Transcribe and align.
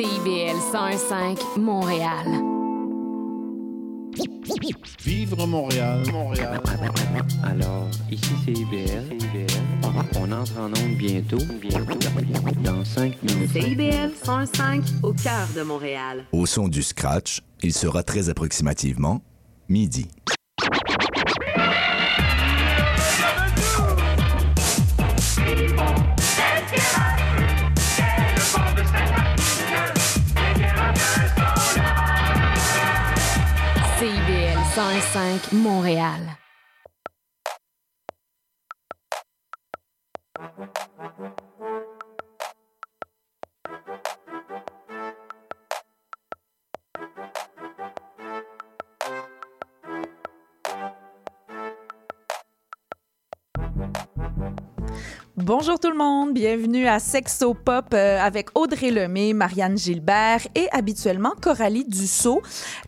CIBL 0.00 0.56
105 0.72 1.58
Montréal. 1.58 2.26
Vivre 5.04 5.46
Montréal, 5.46 6.02
Montréal. 6.10 6.58
Alors, 7.42 7.86
ici 8.10 8.30
c'est 8.42 8.52
IBL. 8.52 9.18
On 10.16 10.32
entre 10.32 10.58
en 10.58 10.68
onde 10.68 10.96
bientôt, 10.96 11.36
bientôt, 11.60 11.98
dans 12.64 12.82
5 12.82 13.22
minutes. 13.22 13.50
CIBL 13.52 14.12
105 14.24 14.82
au 15.02 15.12
cœur 15.12 15.46
de 15.54 15.60
Montréal. 15.60 16.24
Au 16.32 16.46
son 16.46 16.68
du 16.68 16.82
scratch, 16.82 17.42
il 17.62 17.74
sera 17.74 18.02
très 18.02 18.30
approximativement 18.30 19.20
midi. 19.68 20.08
CIBL 35.00 35.12
105 35.12 35.52
Montréal. 35.52 36.39
Bonjour 55.52 55.80
tout 55.80 55.90
le 55.90 55.96
monde, 55.96 56.32
bienvenue 56.32 56.86
à 56.86 57.00
Sexo 57.00 57.54
Pop 57.54 57.86
euh, 57.92 58.20
avec 58.20 58.50
Audrey 58.54 58.92
Lemay, 58.92 59.32
Marianne 59.32 59.76
Gilbert 59.76 60.46
et 60.54 60.68
habituellement 60.70 61.32
Coralie 61.42 61.84
Dussault. 61.84 62.40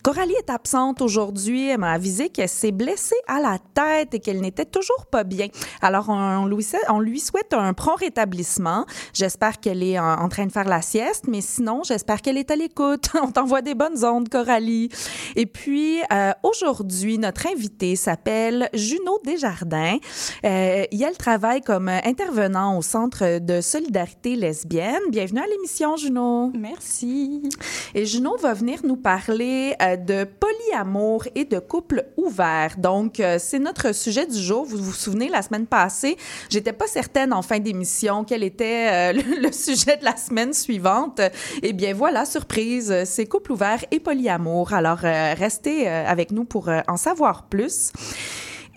Coralie 0.05 0.36
est 0.38 0.48
absente 0.48 1.02
aujourd'hui, 1.02 1.70
elle 1.70 1.80
m'a 1.80 1.90
avisé 1.90 2.28
qu'elle 2.28 2.48
s'est 2.48 2.70
blessée 2.70 3.16
à 3.27 3.40
la 3.40 3.58
tête 3.74 4.14
et 4.14 4.20
qu'elle 4.20 4.40
n'était 4.40 4.64
toujours 4.64 5.06
pas 5.06 5.24
bien. 5.24 5.48
Alors 5.80 6.08
on, 6.08 6.46
lui, 6.46 7.18
souhaite 7.18 7.52
un 7.52 7.72
prompt 7.74 7.96
rétablissement. 7.96 8.86
J'espère 9.12 9.58
qu'elle 9.58 9.83
est 9.83 9.98
en, 9.98 10.20
en, 10.20 10.28
train 10.28 10.46
de 10.46 10.52
faire 10.52 10.68
la 10.68 10.83
sieste, 10.83 11.24
mais 11.27 11.40
sinon 11.40 11.83
j'espère 11.83 12.22
qu'elle 12.22 12.38
est 12.38 12.52
à 12.52 12.55
l'écoute. 12.55 13.08
on 13.20 13.33
t'envoie 13.33 13.62
des 13.62 13.74
bonnes 13.74 14.05
ondes, 14.05 14.28
Coralie. 14.28 14.88
Et 15.34 15.46
puis 15.46 15.98
euh, 16.12 16.30
aujourd'hui, 16.44 17.18
notre 17.18 17.48
invitée 17.48 17.96
s'appelle 17.96 18.68
Juno 18.72 19.18
Desjardins. 19.24 19.98
Euh, 20.44 20.84
elle 20.92 21.16
travaille 21.18 21.60
comme 21.60 21.88
intervenante 21.88 22.52
au 22.55 22.83
Centre 22.83 23.39
de 23.39 23.61
solidarité 23.61 24.36
lesbienne. 24.36 25.00
Bienvenue 25.08 25.41
à 25.41 25.47
l'émission, 25.47 25.97
Juno. 25.97 26.50
Merci. 26.55 27.48
Et 27.95 28.05
Juno 28.05 28.36
va 28.36 28.53
venir 28.53 28.81
nous 28.84 28.97
parler 28.97 29.75
euh, 29.81 29.97
de 29.97 30.25
polyamour 30.25 31.25
et 31.34 31.45
de 31.45 31.58
couple 31.58 32.05
ouvert. 32.17 32.77
Donc, 32.77 33.20
euh, 33.20 33.36
c'est 33.39 33.58
notre 33.58 33.95
sujet 33.95 34.27
du 34.27 34.39
jour. 34.39 34.67
Vous 34.67 34.77
vous 34.77 34.92
souvenez, 34.92 35.28
la 35.28 35.41
semaine 35.41 35.67
passée, 35.67 36.17
j'étais 36.50 36.73
pas 36.73 36.86
certaine 36.86 37.33
en 37.33 37.42
fin 37.42 37.58
d'émission 37.58 38.25
quel 38.25 38.42
était 38.42 38.89
euh, 38.92 39.12
le, 39.36 39.42
le, 39.42 39.53
sujet 39.53 39.97
de 39.97 40.05
la 40.05 40.17
semaine 40.17 40.53
suivante. 40.53 41.20
Eh 41.62 41.73
bien, 41.73 41.95
voilà, 41.95 42.27
surprise, 42.27 42.95
c'est 43.05 43.27
couple 43.27 43.53
ouvert 43.53 43.83
et 43.91 43.98
polyamour. 43.98 44.75
Alors, 44.75 44.98
restez 44.98 45.89
avec 45.89 46.33
nous 46.33 46.45
pour 46.45 46.69
en 46.89 46.97
savoir 46.97 47.45
plus. 47.45 47.92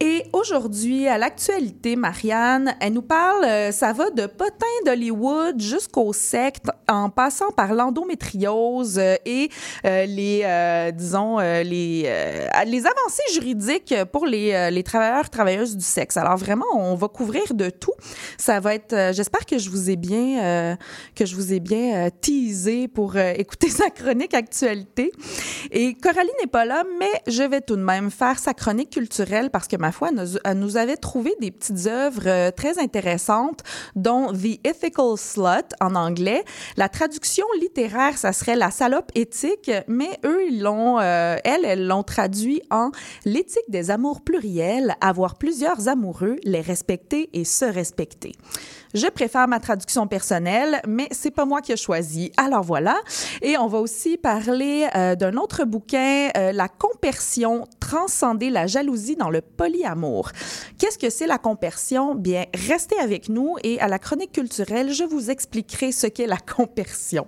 Et 0.01 0.25
aujourd'hui, 0.33 1.07
à 1.07 1.17
l'actualité, 1.17 1.95
Marianne, 1.95 2.75
elle 2.81 2.93
nous 2.93 3.01
parle, 3.01 3.45
euh, 3.45 3.72
ça 3.72 3.94
va 3.94 4.09
de 4.09 4.25
potins 4.25 4.66
d'Hollywood 4.85 5.61
jusqu'aux 5.61 6.11
sectes, 6.11 6.69
en 6.89 7.09
passant 7.09 7.51
par 7.51 7.73
l'endométriose 7.73 9.00
euh, 9.00 9.16
et 9.25 9.50
euh, 9.85 10.05
les, 10.05 10.91
disons, 10.94 11.39
les, 11.39 12.03
les 12.66 12.85
avancées 12.85 13.23
juridiques 13.34 13.95
pour 14.11 14.25
les, 14.25 14.69
les 14.69 14.84
travailleurs, 14.84 15.29
travailleuses 15.29 15.78
du 15.78 15.84
sexe. 15.84 16.17
Alors 16.17 16.35
vraiment, 16.35 16.66
on 16.73 16.95
va 16.95 17.07
couvrir 17.07 17.53
de 17.53 17.69
tout. 17.69 17.94
Ça 18.38 18.59
va 18.59 18.75
être, 18.75 19.13
j'espère 19.13 19.45
que 19.45 19.57
je 19.57 19.69
vous 19.69 19.89
ai 19.89 19.95
bien, 19.95 20.78
que 21.16 21.25
je 21.25 21.35
vous 21.35 21.53
ai 21.53 21.59
bien 21.59 22.09
teasé 22.22 22.88
pour 22.88 23.17
écouter 23.17 23.69
sa 23.69 23.89
chronique 23.89 24.34
actualité. 24.34 25.11
Et 25.72 25.94
Coralie 25.94 26.29
n'est 26.41 26.47
pas 26.47 26.66
là, 26.66 26.84
mais 27.00 27.11
je 27.28 27.44
vais 27.44 27.61
tout 27.61 27.78
de 27.78 27.84
même 27.84 28.11
faire 28.11 28.39
sa 28.39 28.53
chronique 28.53 28.89
culturelle 28.91 29.50
parce 29.50 29.67
que 29.67 29.78
ma 29.85 29.91
foi, 29.91 30.09
elle 30.44 30.57
nous 30.57 30.78
avait 30.78 30.97
trouvé 30.97 31.35
des 31.40 31.51
petites 31.51 31.85
œuvres 31.85 32.50
très 32.51 32.79
intéressantes, 32.79 33.62
dont 33.96 34.34
The 34.34 34.59
Ethical 34.66 35.16
Slut 35.16 35.69
en 35.79 35.94
anglais. 35.94 36.44
La 36.75 36.90
traduction 36.90 37.46
littéraire, 37.62 38.18
ça 38.18 38.34
serait 38.34 38.56
la 38.56 38.72
salope 38.72 39.12
éthique, 39.13 39.69
mais 39.88 40.19
eux, 40.25 40.50
l'ont, 40.59 41.00
euh, 41.00 41.38
elles 41.44 41.85
l'ont 41.85 42.01
traduit 42.01 42.63
en 42.72 42.90
l'éthique 43.25 43.69
des 43.69 43.91
amours 43.91 44.22
pluriels, 44.22 44.96
avoir 45.01 45.35
plusieurs 45.35 45.88
amoureux, 45.88 46.38
les 46.44 46.62
respecter 46.62 47.29
et 47.34 47.46
se 47.46 47.66
respecter. 47.66 48.31
Je 48.95 49.07
préfère 49.07 49.45
ma 49.50 49.59
traduction 49.59 50.07
personnelle, 50.07 50.79
mais 50.88 51.09
c'est 51.11 51.29
pas 51.29 51.44
moi 51.44 51.59
qui 51.59 51.73
ai 51.73 51.75
choisi. 51.78 52.31
Alors 52.38 52.63
voilà. 52.63 52.95
Et 53.41 53.57
on 53.57 53.67
va 53.67 53.79
aussi 53.79 54.16
parler 54.16 54.88
euh, 54.95 55.16
d'un 55.16 55.35
autre 55.35 55.66
bouquin, 55.66 56.29
euh, 56.38 56.53
La 56.53 56.69
compersion, 56.69 57.67
transcender 57.81 58.50
la 58.50 58.67
jalousie 58.67 59.17
dans 59.17 59.29
le 59.29 59.41
polyamour. 59.41 60.31
Qu'est-ce 60.78 60.97
que 60.97 61.09
c'est 61.09 61.28
la 61.28 61.38
compersion? 61.38 62.16
Bien, 62.16 62.45
restez 62.53 62.97
avec 62.97 63.28
nous 63.28 63.57
et 63.66 63.81
à 63.81 63.89
la 63.89 64.00
chronique 64.00 64.31
culturelle, 64.31 64.94
je 64.94 65.03
vous 65.03 65.29
expliquerai 65.29 65.91
ce 65.91 66.07
qu'est 66.07 66.25
la 66.25 66.38
compersion. 66.38 67.28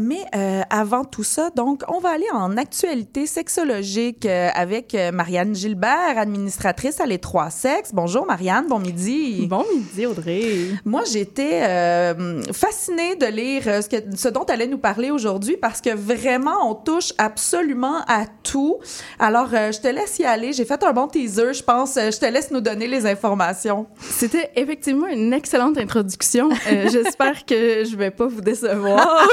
Mais 0.00 0.24
euh, 0.34 0.62
avant 0.70 1.04
tout 1.04 1.24
ça, 1.24 1.50
donc, 1.50 1.82
on 1.88 2.00
va 2.00 2.08
aller 2.08 2.30
en 2.32 2.56
actualité 2.56 3.26
sexologique 3.26 4.24
euh, 4.24 4.48
avec 4.54 4.96
Marianne 5.12 5.54
Gilbert, 5.54 6.16
administratrice 6.16 7.00
à 7.00 7.06
Les 7.06 7.18
Trois 7.18 7.50
Sexes. 7.50 7.90
Bonjour 7.92 8.24
Marianne, 8.24 8.66
bon 8.66 8.78
midi. 8.78 9.46
Bon 9.46 9.66
midi 9.74 10.06
Audrey. 10.06 10.69
Moi, 10.84 11.02
j'étais 11.10 11.62
euh, 11.62 12.42
fascinée 12.52 13.16
de 13.16 13.26
lire 13.26 13.62
ce, 13.64 13.88
que, 13.88 13.96
ce 14.16 14.28
dont 14.28 14.44
tu 14.44 14.52
allais 14.52 14.66
nous 14.66 14.78
parler 14.78 15.10
aujourd'hui 15.10 15.56
parce 15.56 15.80
que 15.80 15.94
vraiment, 15.94 16.70
on 16.70 16.74
touche 16.74 17.12
absolument 17.18 18.00
à 18.06 18.24
tout. 18.42 18.78
Alors, 19.18 19.48
euh, 19.52 19.72
je 19.72 19.80
te 19.80 19.88
laisse 19.88 20.18
y 20.18 20.24
aller. 20.24 20.52
J'ai 20.52 20.64
fait 20.64 20.82
un 20.82 20.92
bon 20.92 21.08
teaser, 21.08 21.52
je 21.54 21.62
pense. 21.62 21.94
Je 21.96 22.18
te 22.18 22.26
laisse 22.26 22.50
nous 22.50 22.60
donner 22.60 22.86
les 22.86 23.06
informations. 23.06 23.86
C'était 24.00 24.50
effectivement 24.56 25.06
une 25.06 25.32
excellente 25.32 25.78
introduction. 25.78 26.50
Euh, 26.70 26.88
J'espère 26.92 27.44
que 27.44 27.84
je 27.84 27.96
vais 27.96 28.10
pas 28.10 28.26
vous 28.26 28.40
décevoir. 28.40 29.28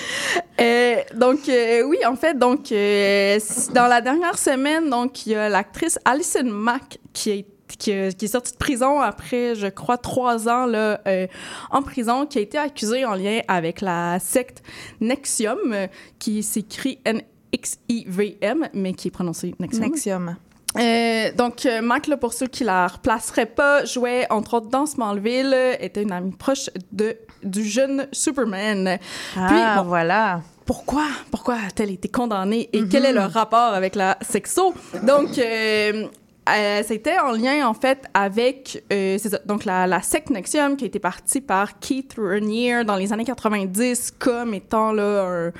euh, 0.60 0.96
donc, 1.14 1.40
oui, 1.46 1.98
en 2.06 2.16
fait, 2.16 2.38
donc, 2.38 2.70
dans 2.70 3.86
la 3.88 4.00
dernière 4.00 4.38
semaine, 4.38 4.90
donc, 4.90 5.26
il 5.26 5.32
y 5.32 5.34
a 5.34 5.48
l'actrice 5.48 5.98
Alison 6.04 6.44
Mack 6.44 6.98
qui 7.12 7.30
a 7.30 7.34
été 7.34 7.55
qui, 7.68 7.92
qui, 8.16 8.24
est 8.24 8.28
sortie 8.28 8.52
de 8.52 8.58
prison 8.58 9.00
après, 9.00 9.54
je 9.54 9.66
crois, 9.66 9.98
trois 9.98 10.48
ans 10.48 10.66
là, 10.66 11.00
euh, 11.06 11.26
en 11.70 11.82
prison, 11.82 12.26
qui 12.26 12.38
a 12.38 12.40
été 12.40 12.58
accusée 12.58 13.04
en 13.04 13.14
lien 13.14 13.40
avec 13.48 13.80
la 13.80 14.18
secte 14.18 14.62
Nexium, 15.00 15.58
euh, 15.72 15.86
qui 16.18 16.42
s'écrit 16.42 16.98
N-X-I-V-M, 17.04 18.68
mais 18.74 18.92
qui 18.92 19.08
est 19.08 19.10
prononcé 19.10 19.54
Nexium. 19.58 19.84
Nexium. 19.84 20.36
Euh, 20.78 21.32
donc, 21.32 21.66
Mac, 21.82 22.06
là, 22.06 22.16
pour 22.18 22.34
ceux 22.34 22.48
qui 22.48 22.62
la 22.62 22.86
replaceraient 22.86 23.46
pas, 23.46 23.84
jouait 23.86 24.26
entre 24.30 24.54
autres 24.54 24.68
dans 24.68 24.84
Smallville, 24.84 25.56
était 25.80 26.02
une 26.02 26.12
amie 26.12 26.32
proche 26.32 26.68
de, 26.92 27.16
du 27.42 27.64
jeune 27.64 28.08
Superman. 28.12 28.98
Ah, 29.36 29.46
Puis, 29.48 29.82
bon, 29.82 29.88
voilà 29.88 30.42
pourquoi, 30.66 31.04
pourquoi 31.30 31.54
a-t-elle 31.54 31.92
été 31.92 32.08
condamnée 32.08 32.68
et 32.72 32.80
mm 32.80 32.84
-hmm. 32.84 32.88
quel 32.88 33.04
est 33.06 33.12
le 33.12 33.20
rapport 33.20 33.72
avec 33.72 33.94
la 33.94 34.18
sexo? 34.20 34.74
Donc, 35.04 35.38
euh, 35.38 36.08
euh, 36.48 36.82
c'était 36.86 37.18
en 37.18 37.32
lien, 37.32 37.66
en 37.66 37.74
fait, 37.74 38.04
avec 38.14 38.84
euh, 38.92 39.18
donc 39.46 39.64
la, 39.64 39.86
la 39.86 40.00
secte 40.00 40.30
Nexium 40.30 40.76
qui 40.76 40.84
a 40.84 40.86
été 40.86 40.98
partie 40.98 41.40
par 41.40 41.78
Keith 41.78 42.14
Raniere 42.18 42.84
dans 42.84 42.96
les 42.96 43.12
années 43.12 43.24
90 43.24 44.12
comme 44.18 44.54
étant 44.54 44.92
là, 44.92 45.50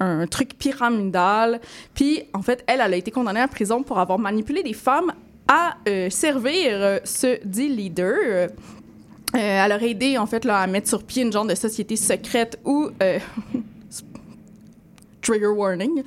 un, 0.00 0.26
truc 0.26 0.58
pyramidal. 0.58 1.60
Puis, 1.94 2.24
en 2.34 2.42
fait, 2.42 2.64
elle, 2.66 2.80
elle 2.84 2.94
a 2.94 2.96
été 2.96 3.10
condamnée 3.10 3.40
à 3.40 3.48
prison 3.48 3.82
pour 3.82 3.98
avoir 3.98 4.18
manipulé 4.18 4.62
des 4.62 4.72
femmes 4.72 5.12
à 5.46 5.76
euh, 5.88 6.10
servir 6.10 7.00
ce 7.04 7.38
dit 7.44 7.68
leader. 7.68 8.50
Elle 9.32 9.72
aurait 9.72 9.90
aidé, 9.90 10.18
en 10.18 10.26
fait, 10.26 10.44
là, 10.44 10.58
à 10.58 10.66
mettre 10.66 10.88
sur 10.88 11.04
pied 11.04 11.22
une 11.22 11.32
genre 11.32 11.46
de 11.46 11.54
société 11.54 11.94
secrète 11.94 12.58
où 12.64 12.90
trigger 15.26 15.48
warning. 15.48 16.02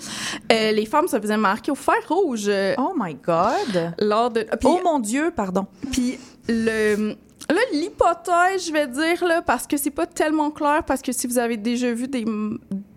Euh, 0.51 0.71
les 0.71 0.85
femmes 0.85 1.07
se 1.07 1.19
faisaient 1.19 1.37
marquer 1.37 1.71
au 1.71 1.75
fer 1.75 2.01
rouge. 2.07 2.49
Oh 2.77 2.93
my 2.95 3.15
God! 3.15 3.93
Lors 3.99 4.29
de. 4.31 4.41
Pis, 4.41 4.67
oh 4.67 4.79
mon 4.83 4.99
Dieu, 4.99 5.31
pardon. 5.35 5.65
Puis 5.91 6.19
le. 6.47 7.15
Là, 7.49 7.61
l'hypothèse, 7.73 8.67
je 8.67 8.71
vais 8.71 8.85
dire, 8.85 9.25
là, 9.25 9.41
parce 9.41 9.65
que 9.65 9.75
c'est 9.75 9.89
pas 9.89 10.05
tellement 10.05 10.51
clair, 10.51 10.83
parce 10.85 11.01
que 11.01 11.11
si 11.11 11.25
vous 11.25 11.39
avez 11.39 11.57
déjà 11.57 11.91
vu 11.91 12.07
des 12.07 12.23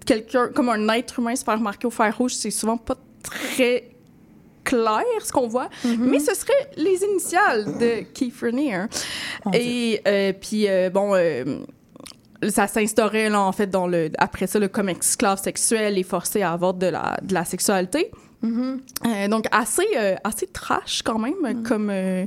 quelqu'un, 0.05 0.49
comme 0.49 0.69
un 0.69 0.89
être 0.91 1.19
humain 1.19 1.35
se 1.35 1.45
faire 1.45 1.61
marquer 1.61 1.87
au 1.87 1.91
fer 1.91 2.15
rouge, 2.17 2.35
c'est 2.35 2.51
souvent 2.51 2.77
pas 2.77 2.97
très 3.23 3.89
clair 4.65 5.05
ce 5.23 5.33
qu'on 5.33 5.49
voit, 5.49 5.71
mm 5.85 5.89
-hmm. 5.89 5.99
mais 6.11 6.19
ce 6.21 6.35
serait 6.35 6.71
les 6.77 7.03
initiales 7.03 7.65
de 7.79 8.03
Keith 8.15 8.35
Raniere. 8.41 8.89
Et 9.53 10.01
euh, 10.07 10.33
puis, 10.33 10.69
euh, 10.69 10.91
bon 10.91 11.15
ça 12.51 12.67
s'instaurait 12.67 13.29
là 13.31 13.41
en 13.41 13.53
fait 13.53 13.69
dans 13.69 13.87
le 13.87 14.11
après 14.19 14.47
ça 14.47 14.59
le 14.59 14.69
comme 14.69 14.89
esclave 14.89 15.41
sexuel 15.41 15.97
et 15.99 16.03
forcé 16.03 16.43
à 16.43 16.53
avoir 16.53 16.75
de 16.75 16.87
la 16.87 17.17
de 17.23 17.35
la 17.35 17.45
sexualité. 17.45 18.11
Euh, 18.45 19.29
donc 19.29 19.45
assez 19.53 19.87
euh, 19.97 20.17
assez 20.25 20.49
trash 20.49 21.03
quand 21.03 21.19
même 21.19 21.63
comme 21.63 21.91
euh, 21.91 22.27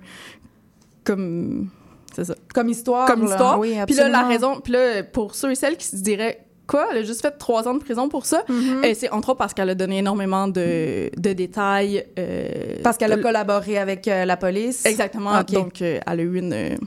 comme 1.04 1.70
c'est 2.14 2.24
ça 2.26 2.36
Comme 2.54 2.70
histoire. 2.70 3.08
comme 3.08 3.26
là. 3.26 3.32
histoire. 3.32 3.60
Oui, 3.60 3.76
puis 3.86 3.96
là, 3.96 4.08
la 4.08 4.22
raison, 4.26 4.62
puis 4.62 4.72
là, 4.72 5.04
pour 5.04 5.36
ceux 5.36 5.52
et 5.52 5.56
celles 5.56 5.76
qui 5.76 5.86
se 5.86 5.98
diraient 5.98 6.40
quoi, 6.66 6.88
elle 6.92 7.00
a 7.00 7.04
juste 7.04 7.22
fait 7.22 7.32
trois 7.38 7.68
ans 7.68 7.74
de 7.74 7.80
prison 7.80 8.08
pour 8.08 8.26
ça, 8.26 8.44
Mm-hmm. 8.50 8.86
et 8.86 8.94
c'est 8.94 9.10
entre 9.12 9.30
autres 9.30 9.38
parce 9.38 9.54
qu'elle 9.54 9.70
a 9.70 9.76
donné 9.76 9.98
énormément 9.98 10.48
de, 10.48 11.12
de 11.16 11.34
détails. 11.34 12.06
euh, 12.18 12.76
Parce 12.84 12.96
qu'elle 12.98 13.12
a 13.12 13.18
collaboré 13.18 13.78
avec 13.78 14.08
euh, 14.08 14.24
la 14.26 14.38
police. 14.38 14.86
Exactement. 14.86 15.44
Donc, 15.44 15.82
euh, 15.82 16.00
elle 16.08 16.20
a 16.20 16.24
eu 16.24 16.38
une. 16.40 16.78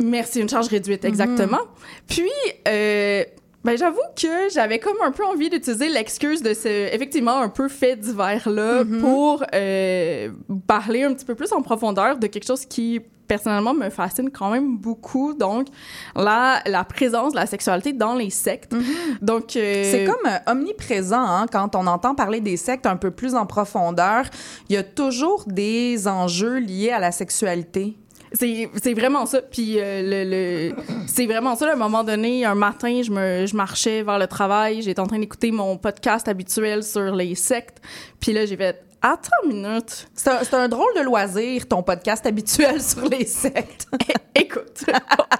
Merci, 0.00 0.40
une 0.40 0.48
charge 0.48 0.68
réduite, 0.68 1.04
exactement. 1.04 1.60
Puis, 2.06 2.30
euh, 2.68 3.24
ben, 3.64 3.76
j'avoue 3.76 4.00
que 4.16 4.48
j'avais 4.52 4.78
comme 4.78 4.96
un 5.04 5.10
peu 5.10 5.24
envie 5.24 5.50
d'utiliser 5.50 5.88
l'excuse 5.88 6.42
de 6.42 6.54
ce, 6.54 6.94
effectivement, 6.94 7.38
un 7.38 7.48
peu 7.48 7.68
fait 7.68 7.96
divers-là 7.96 8.84
pour 9.00 9.44
euh, 9.54 10.30
parler 10.66 11.02
un 11.02 11.12
petit 11.12 11.24
peu 11.24 11.34
plus 11.34 11.52
en 11.52 11.60
profondeur 11.62 12.18
de 12.18 12.28
quelque 12.28 12.46
chose 12.46 12.64
qui, 12.64 13.00
personnellement, 13.26 13.74
me 13.74 13.90
fascine 13.90 14.30
quand 14.30 14.50
même 14.50 14.78
beaucoup. 14.78 15.34
Donc, 15.34 15.66
la, 16.14 16.62
la 16.66 16.84
présence 16.84 17.32
de 17.32 17.36
la 17.36 17.46
sexualité 17.46 17.92
dans 17.92 18.14
les 18.14 18.30
sectes. 18.30 18.74
Donc, 19.20 19.56
euh, 19.56 19.82
C'est 19.84 20.04
comme 20.04 20.24
euh, 20.26 20.50
omniprésent 20.50 21.20
hein, 21.20 21.46
quand 21.50 21.74
on 21.74 21.86
entend 21.88 22.14
parler 22.14 22.40
des 22.40 22.56
sectes 22.56 22.86
un 22.86 22.96
peu 22.96 23.10
plus 23.10 23.34
en 23.34 23.44
profondeur. 23.44 24.24
Il 24.68 24.74
y 24.74 24.78
a 24.78 24.84
toujours 24.84 25.44
des 25.46 26.06
enjeux 26.06 26.58
liés 26.58 26.90
à 26.90 27.00
la 27.00 27.10
sexualité. 27.10 27.96
C'est, 28.32 28.94
vraiment 28.94 29.26
ça. 29.26 29.42
Puis 29.42 29.76
euh, 29.78 30.02
le, 30.02 30.70
le- 30.70 30.76
c'est 31.06 31.26
vraiment 31.26 31.54
ça. 31.56 31.66
là. 31.66 31.72
À 31.72 31.74
un 31.74 31.78
moment 31.78 32.04
donné, 32.04 32.44
un 32.44 32.54
matin, 32.54 33.00
je, 33.02 33.10
me, 33.10 33.46
je 33.46 33.56
marchais 33.56 34.02
vers 34.02 34.18
le 34.18 34.26
travail. 34.26 34.82
J'étais 34.82 35.00
en 35.00 35.06
train 35.06 35.18
d'écouter 35.18 35.50
mon 35.50 35.76
podcast 35.76 36.28
habituel 36.28 36.82
sur 36.82 37.14
les 37.14 37.34
sectes. 37.34 37.78
Puis 38.20 38.32
là, 38.32 38.46
j'ai 38.46 38.56
fait 38.56 38.82
Attends 39.00 39.30
une 39.48 39.62
minute. 39.62 40.08
C'est 40.12 40.28
un, 40.28 40.58
un 40.60 40.68
drôle 40.68 40.92
de 40.96 41.02
loisir, 41.02 41.68
ton 41.68 41.84
podcast 41.84 42.26
habituel 42.26 42.82
sur 42.82 43.04
les 43.08 43.26
sectes. 43.26 43.86
Écoute, 44.34 44.84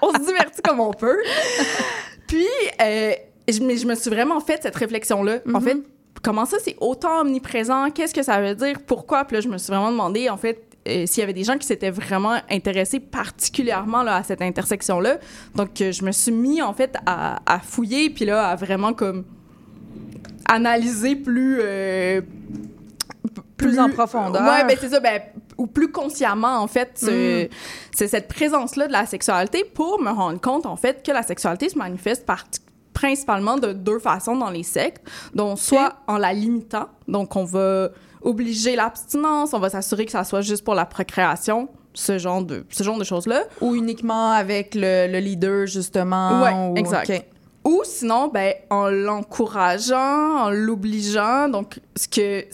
on 0.01 0.13
se 0.13 0.19
divertit 0.27 0.63
comme 0.63 0.79
on 0.79 0.93
peut. 0.93 1.19
Puis, 2.29 2.47
euh, 2.81 3.13
je, 3.49 3.61
mais 3.63 3.77
je 3.77 3.87
me 3.87 3.97
suis 3.97 4.11
vraiment 4.11 4.39
fait 4.41 4.61
cette 4.63 4.77
réflexion-là. 4.77 5.39
En 5.53 5.61
fait, 5.61 5.77
comment 6.23 6.45
ça, 6.45 6.59
c'est 6.63 6.77
autant 6.81 7.23
omniprésent? 7.23 7.91
Qu'est-ce 7.91 8.15
que 8.15 8.23
ça 8.23 8.41
veut 8.41 8.55
dire? 8.55 8.77
Pourquoi? 8.87 9.25
Puis 9.25 9.35
là, 9.37 9.41
je 9.41 9.49
me 9.49 9.59
suis 9.59 9.69
vraiment 9.73 9.91
demandé, 9.91 10.29
en 10.29 10.37
fait, 10.37 10.63
euh, 10.89 11.07
s'il 11.07 11.21
y 11.21 11.25
avait 11.25 11.33
des 11.35 11.45
gens 11.45 11.59
qui 11.59 11.67
s'étaient 11.67 11.91
vraiment 11.91 12.37
intéressés 12.51 13.01
particulièrement 13.01 14.03
là, 14.03 14.17
à 14.17 14.23
cette 14.23 14.43
intersection-là. 14.43 15.19
Donc, 15.55 15.81
euh, 15.81 15.93
je 15.93 16.05
me 16.05 16.13
suis 16.13 16.33
mis, 16.33 16.63
en 16.63 16.73
fait, 16.73 16.97
à, 17.07 17.41
à 17.47 17.59
fouiller, 17.61 18.11
puis 18.11 18.25
là, 18.25 18.49
à 18.49 18.57
vraiment 18.57 18.93
comme 18.95 19.25
analyser 20.47 21.17
plus... 21.17 21.59
euh, 21.61 22.21
Plus 23.57 23.79
en 23.79 23.91
profondeur. 23.91 24.43
Ouais, 24.43 24.65
ben 24.67 24.77
c'est 24.81 24.89
ça, 24.89 25.01
ben, 25.01 25.21
ou 25.57 25.67
plus 25.67 25.91
consciemment, 25.91 26.59
en 26.63 26.69
fait, 26.69 26.91
ce- 26.97 27.49
c'est 27.93 28.07
cette 28.07 28.29
présence-là 28.29 28.87
de 28.87 28.93
la 28.93 29.05
sexualité 29.05 29.65
pour 29.65 30.01
me 30.01 30.11
rendre 30.11 30.41
compte, 30.41 30.65
en 30.65 30.77
fait, 30.77 31.05
que 31.05 31.11
la 31.11 31.25
sexualité 31.25 31.69
se 31.69 31.77
manifeste 31.77 32.25
principalement 32.95 33.57
de 33.59 33.73
deux 33.73 33.99
façons 33.99 34.37
dans 34.37 34.51
les 34.51 34.63
sectes, 34.63 35.03
donc 35.35 35.59
soit 35.59 35.97
en 36.07 36.19
la 36.19 36.33
limitant, 36.33 36.89
donc 37.09 37.35
on 37.37 37.45
va 37.45 37.89
obliger 38.23 38.77
l'abstinence, 38.77 39.55
on 39.55 39.59
va 39.59 39.71
s'assurer 39.71 40.05
que 40.05 40.13
ça 40.13 40.25
soit 40.25 40.41
juste 40.43 40.65
pour 40.65 40.75
la 40.75 40.87
procréation, 40.87 41.69
ce 41.95 42.19
genre 42.19 42.43
de, 42.43 42.65
ce 42.71 42.83
genre 42.85 42.99
de 42.99 43.05
choses-là, 43.05 43.43
Ou 43.61 43.75
uniquement 43.75 44.31
avec 44.33 44.75
le, 44.75 45.11
le 45.11 45.19
leader, 45.19 45.67
justement. 45.67 46.43
Ouais, 46.43 46.53
ou- 46.53 46.77
exact. 46.77 47.13
Ou 47.65 47.83
sinon, 47.85 48.29
ben, 48.29 48.55
en 48.71 48.89
l'encourageant, 48.89 50.45
en 50.45 50.51
l'obligeant. 50.51 51.49
Donc, 51.49 51.81
ce 51.97 52.09
que. 52.09 52.47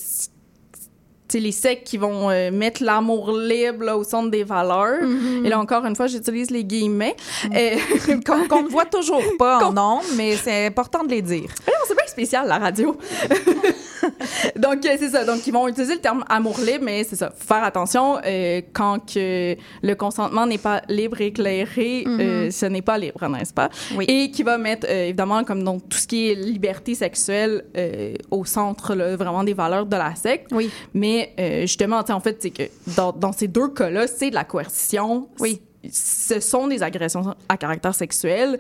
Sais, 1.29 1.41
les 1.41 1.53
sectes 1.53 1.87
qui 1.87 1.97
vont 1.97 2.31
euh, 2.31 2.53
mettre 2.53 2.85
l'amour 2.85 3.33
libre 3.33 3.85
là, 3.85 3.97
au 3.97 4.05
centre 4.05 4.31
des 4.31 4.45
valeurs. 4.45 5.03
Mm-hmm. 5.03 5.45
Et 5.45 5.49
là, 5.49 5.59
encore 5.59 5.85
une 5.85 5.97
fois, 5.97 6.07
j'utilise 6.07 6.51
les 6.51 6.65
guillemets. 6.65 7.17
Euh, 7.53 7.77
Qu'on 8.49 8.63
ne 8.63 8.69
voit 8.69 8.85
toujours 8.85 9.23
pas 9.37 9.59
en 9.67 9.77
ondes, 9.97 10.05
mais 10.17 10.37
c'est 10.37 10.67
important 10.67 11.03
de 11.03 11.11
les 11.11 11.23
dire. 11.23 11.49
Voyons, 11.65 11.81
c'est 11.89 11.97
bien 11.97 12.07
spécial, 12.07 12.47
la 12.47 12.59
radio. 12.59 12.97
Donc, 14.57 14.85
euh, 14.85 14.97
c'est 14.99 15.11
ça. 15.11 15.25
Donc, 15.25 15.47
ils 15.47 15.53
vont 15.53 15.69
utiliser 15.69 15.95
le 15.95 16.01
terme 16.01 16.25
amour 16.29 16.59
libre, 16.61 16.85
mais 16.85 17.05
c'est 17.05 17.17
ça. 17.17 17.31
Faut 17.37 17.47
faire 17.47 17.65
attention. 17.65 18.19
euh, 18.25 18.61
quand 18.73 18.99
que 19.13 19.57
le 19.83 19.95
consentement 19.95 20.47
n'est 20.47 20.59
pas 20.59 20.83
libre 20.89 21.21
et 21.21 21.27
éclairé, 21.27 22.05
euh, 22.07 22.51
ce 22.51 22.67
n'est 22.67 22.83
pas 22.83 22.99
libre, 22.99 23.27
n'est-ce 23.29 23.53
pas? 23.55 23.69
Oui. 23.97 24.05
Et 24.09 24.31
qui 24.31 24.43
va 24.43 24.59
mettre, 24.59 24.87
euh, 24.89 25.05
évidemment, 25.07 25.45
comme 25.45 25.63
donc, 25.63 25.89
tout 25.89 25.99
ce 25.99 26.07
qui 26.07 26.31
est 26.31 26.35
liberté 26.35 26.95
sexuelle 26.95 27.65
au 28.31 28.45
centre, 28.45 28.95
là, 28.95 29.17
vraiment, 29.17 29.45
des 29.45 29.55
valeurs 29.55 29.87
de 29.87 29.97
la 29.97 30.15
secte. 30.15 30.49
Oui. 30.53 30.71
Mais 30.93 31.33
justement, 31.63 32.03
en 32.09 32.21
fait, 32.21 32.39
c'est 32.41 32.51
que 32.51 32.65
dans, 32.97 33.13
dans 33.13 33.33
ces 33.33 33.49
deux 33.49 33.69
cas-là, 33.69 34.07
c'est 34.07 34.31
de 34.31 34.35
la 34.35 34.45
coercition. 34.45 35.29
Oui. 35.41 35.61
Ce 35.93 36.41
sont 36.41 36.67
des 36.67 36.83
agressions 36.83 37.35
à 37.49 37.57
caractère 37.57 37.95
sexuel. 37.95 38.59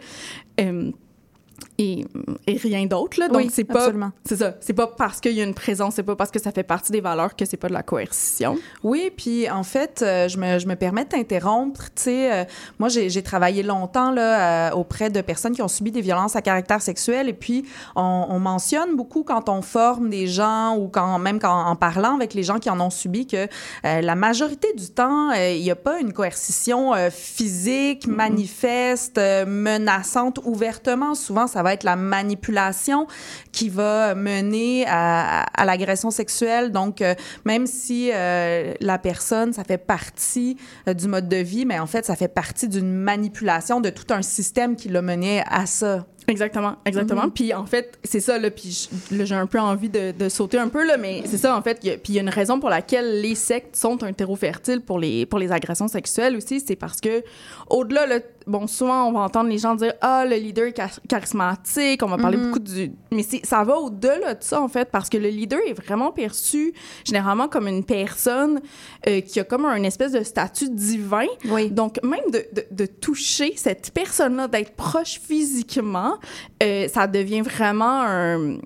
Et, 1.79 2.07
et 2.47 2.57
rien 2.57 2.87
d'autre, 2.87 3.19
là. 3.19 3.29
Donc, 3.29 3.39
Oui, 3.39 3.51
c'est 3.53 3.65
pas. 3.65 3.91
C'est 4.25 4.37
ça. 4.37 4.55
C'est 4.61 4.73
pas 4.73 4.87
parce 4.87 5.21
qu'il 5.21 5.33
y 5.33 5.41
a 5.41 5.45
une 5.45 5.55
présence, 5.55 5.95
c'est 5.97 6.05
pas 6.05 6.15
parce 6.15 6.31
que 6.31 6.41
ça 6.41 6.53
fait 6.53 6.63
partie 6.63 6.93
des 6.93 7.01
valeurs 7.01 7.35
que 7.35 7.45
c'est 7.45 7.57
pas 7.57 7.69
de 7.69 7.73
la 7.73 7.83
coercition. 7.83 8.57
Oui, 8.85 9.11
puis 9.17 9.51
en 9.51 9.65
fait, 9.65 10.03
euh, 10.03 10.29
je, 10.29 10.39
me, 10.39 10.59
je 10.59 10.69
me 10.69 10.77
permets 10.77 11.05
de 11.05 11.11
t'interrompre. 11.11 11.87
Tu 11.97 12.03
sais, 12.05 12.33
euh, 12.33 12.45
moi, 12.79 12.89
j'ai 12.89 13.23
travaillé 13.23 13.63
longtemps 13.63 14.13
là, 14.13 14.69
euh, 14.71 14.75
auprès 14.77 15.11
de 15.11 15.21
personnes 15.21 15.55
qui 15.55 15.63
ont 15.63 15.69
subi 15.69 15.91
des 15.91 16.01
violences 16.01 16.37
à 16.37 16.43
caractère 16.43 16.81
sexuel. 16.81 17.29
Et 17.29 17.33
puis, 17.33 17.65
on, 17.97 18.27
on 18.29 18.39
mentionne 18.39 18.95
beaucoup 18.95 19.25
quand 19.25 19.49
on 19.49 19.63
forme 19.63 20.11
des 20.11 20.29
gens 20.29 20.77
ou 20.77 20.89
quand 20.89 21.19
même 21.19 21.41
quand, 21.41 21.67
en 21.67 21.77
parlant 21.77 22.15
avec 22.15 22.35
les 22.35 22.45
gens 22.45 22.59
qui 22.59 22.71
en 22.71 22.81
ont 22.81 22.91
subi 22.91 23.27
que 23.27 23.49
la 23.83 24.15
majorité 24.15 24.73
du 24.75 24.89
temps, 24.89 25.33
il 25.33 25.61
n'y 25.61 25.71
a 25.71 25.77
pas 25.77 25.99
une 25.99 26.13
coercition 26.13 26.93
physique, 27.11 28.07
manifeste, 28.07 29.19
menaçante 29.47 30.39
ouvertement. 30.45 31.15
Souvent, 31.15 31.47
ça 31.47 31.64
va 31.65 31.75
être 31.75 31.83
la 31.83 31.97
manipulation 31.97 33.09
qui 33.51 33.69
va 33.69 34.15
mener 34.15 34.85
à, 34.87 35.65
l'agression 35.65 36.11
sexuelle. 36.11 36.71
Donc, 36.71 37.03
euh, 37.03 37.15
même 37.45 37.67
si 37.67 38.11
euh, 38.13 38.75
la 38.81 38.99
personne, 38.99 39.53
ça 39.53 39.65
fait 39.65 39.79
partie 39.79 40.57
euh, 40.89 40.95
du 40.95 41.09
mode 41.09 41.29
de 41.29 41.39
vie, 41.39 41.65
mais 41.65 41.79
en 41.79 41.87
fait, 41.87 42.05
ça 42.05 42.15
fait 42.15 42.29
partie 42.29 42.69
d'une 42.69 42.93
manipulation 42.93 43.81
de 43.81 43.91
tout 43.91 44.13
un 44.13 44.23
système 44.23 44.77
qui 44.77 44.89
l'a 44.89 45.03
mené 45.03 45.43
à 45.49 45.67
ça. 45.67 46.07
Exactement, 46.27 46.77
exactement. 46.87 47.29
Puis 47.29 47.53
en 47.53 47.67
fait, 47.67 47.99
c'est 48.03 48.21
ça, 48.21 48.39
là, 48.39 48.51
puis 48.51 48.89
j'ai 49.11 49.35
un 49.35 49.47
peu 49.47 49.61
envie 49.61 49.89
de, 49.89 50.13
de 50.13 50.29
sauter 50.29 50.59
un 50.59 50.69
peu, 50.69 50.85
là, 50.87 50.97
mais 50.97 51.23
c'est 51.27 51.37
ça, 51.39 51.57
en 51.57 51.63
fait. 51.63 51.85
y 51.85 51.91
a- 51.91 51.99
Puis 51.99 52.13
il 52.13 52.17
y 52.17 52.19
a 52.19 52.23
une 52.23 52.29
raison 52.31 52.59
pour 52.61 52.71
laquelle 52.71 53.21
les 53.21 53.35
sectes 53.35 53.77
sont 53.77 54.03
un 54.03 54.13
terreau 54.13 54.37
fertile 54.37 54.81
pour 54.81 54.99
les, 54.99 55.27
pour 55.27 55.39
les 55.39 55.53
agressions 55.53 55.89
sexuelles 55.89 56.37
aussi, 56.37 56.61
c'est 56.61 56.77
parce 56.77 57.01
que, 57.01 57.23
au-delà, 57.69 58.07
là, 58.07 58.21
bon, 58.47 58.67
souvent, 58.67 59.05
on 59.09 59.13
va 59.13 59.21
entendre 59.21 59.49
les 59.51 59.59
gens 59.59 59.75
dire 59.75 59.93
«Ah, 60.01 60.25
le 60.29 60.37
leader 60.37 60.67
est 60.67 60.77
char- 60.77 61.01
charismatique», 61.09 62.03
on 62.05 62.09
va 62.09 62.17
parler 62.19 62.37
beaucoup 62.37 62.59
du... 62.59 62.93
Mais 63.11 63.23
ça 63.43 63.63
va 63.65 63.77
au-delà 63.79 64.35
de 64.35 64.43
ça, 64.43 64.61
en 64.63 64.69
fait, 64.69 64.91
parce 64.91 65.09
que 65.09 65.17
le 65.19 65.29
leader 65.29 65.61
est 65.67 65.73
vraiment 65.75 66.11
perçu, 66.13 66.73
généralement, 67.05 67.49
comme 67.49 67.69
une 67.69 67.85
personne 67.85 68.61
euh, 69.09 69.21
qui 69.21 69.41
a 69.41 69.45
comme 69.45 69.65
un 69.67 69.83
espèce 69.83 70.13
de 70.13 70.23
statut 70.23 70.69
divin. 70.71 71.27
Oui. 71.51 71.71
Donc, 71.71 71.99
même 72.03 72.31
de, 72.33 72.45
de, 72.53 72.65
de 72.71 72.87
toucher 72.87 73.55
cette 73.57 73.91
personne-là, 73.93 74.49
d'être 74.49 74.73
proche 74.75 75.21
physiquement, 75.21 76.14
euh, 76.63 76.89
ça 76.89 77.07
devient 77.07 77.43
vraiment 77.43 78.03
un. 78.03 78.59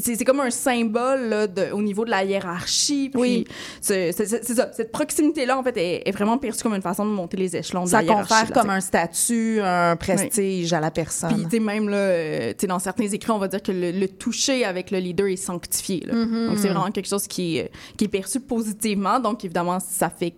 C'est 0.00 0.24
comme 0.24 0.40
un 0.40 0.50
symbole 0.50 1.28
là, 1.28 1.46
de- 1.46 1.70
au 1.72 1.82
niveau 1.82 2.06
de 2.06 2.10
la 2.10 2.24
hiérarchie. 2.24 3.10
Puis 3.10 3.20
Oui. 3.20 3.44
C'est 3.82 4.12
ça. 4.12 4.72
Cette 4.72 4.90
proximité-là, 4.92 5.58
en 5.58 5.62
fait, 5.62 5.76
est, 5.76 6.08
est 6.08 6.10
vraiment 6.10 6.38
perçue 6.38 6.62
comme 6.62 6.74
une 6.74 6.80
façon 6.82 7.04
de 7.04 7.10
monter 7.10 7.36
les 7.36 7.54
échelons 7.54 7.84
de 7.84 7.90
Ça 7.90 7.98
la 7.98 8.04
hiérarchie. 8.04 8.28
confère 8.30 8.48
là, 8.56 8.60
comme 8.62 8.70
un 8.70 8.80
statut, 8.80 9.60
un 9.62 9.94
prestige 9.96 10.72
à 10.72 10.80
la 10.80 10.90
puis, 10.90 11.02
personne. 11.02 11.44
tu 11.44 11.50
sais, 11.50 11.60
même 11.60 11.90
là, 11.90 11.96
euh, 11.98 12.48
tu 12.52 12.60
sais, 12.60 12.66
dans 12.66 12.78
certains 12.78 13.08
écrits, 13.08 13.30
on 13.30 13.38
va 13.38 13.48
dire 13.48 13.62
que 13.62 13.72
le, 13.72 13.90
le 13.90 14.08
toucher 14.08 14.64
avec 14.64 14.90
le 14.90 14.98
leader 14.98 15.26
est 15.26 15.36
sanctifié. 15.36 16.00
là. 16.06 16.14
Mm-hmm. 16.14 16.46
Donc, 16.48 16.58
c'est 16.58 16.68
vraiment 16.68 16.90
quelque 16.90 17.08
chose 17.08 17.26
qui, 17.26 17.58
est- 17.58 17.70
qui 17.98 18.04
est 18.06 18.08
perçu 18.08 18.40
positivement. 18.40 19.20
Donc, 19.20 19.44
évidemment, 19.44 19.78
ça 19.80 20.08
fait 20.08 20.34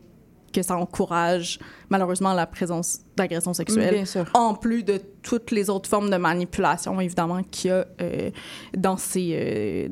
que 0.52 0.62
ça 0.62 0.76
encourage, 0.76 1.58
malheureusement, 1.90 2.32
la 2.32 2.46
présence 2.46 3.00
d'agressions 3.16 3.54
sexuelles. 3.54 3.94
Bien 3.94 4.04
sûr. 4.04 4.26
En 4.34 4.54
plus 4.54 4.82
de 4.82 5.00
toutes 5.22 5.50
les 5.50 5.70
autres 5.70 5.88
formes 5.88 6.10
de 6.10 6.16
manipulation, 6.16 7.00
évidemment, 7.00 7.42
qu'il 7.42 7.70
y 7.70 7.74
a 7.74 7.86
euh, 8.00 8.30
dans 8.76 8.96
ces, 8.96 9.30
euh, 9.34 9.88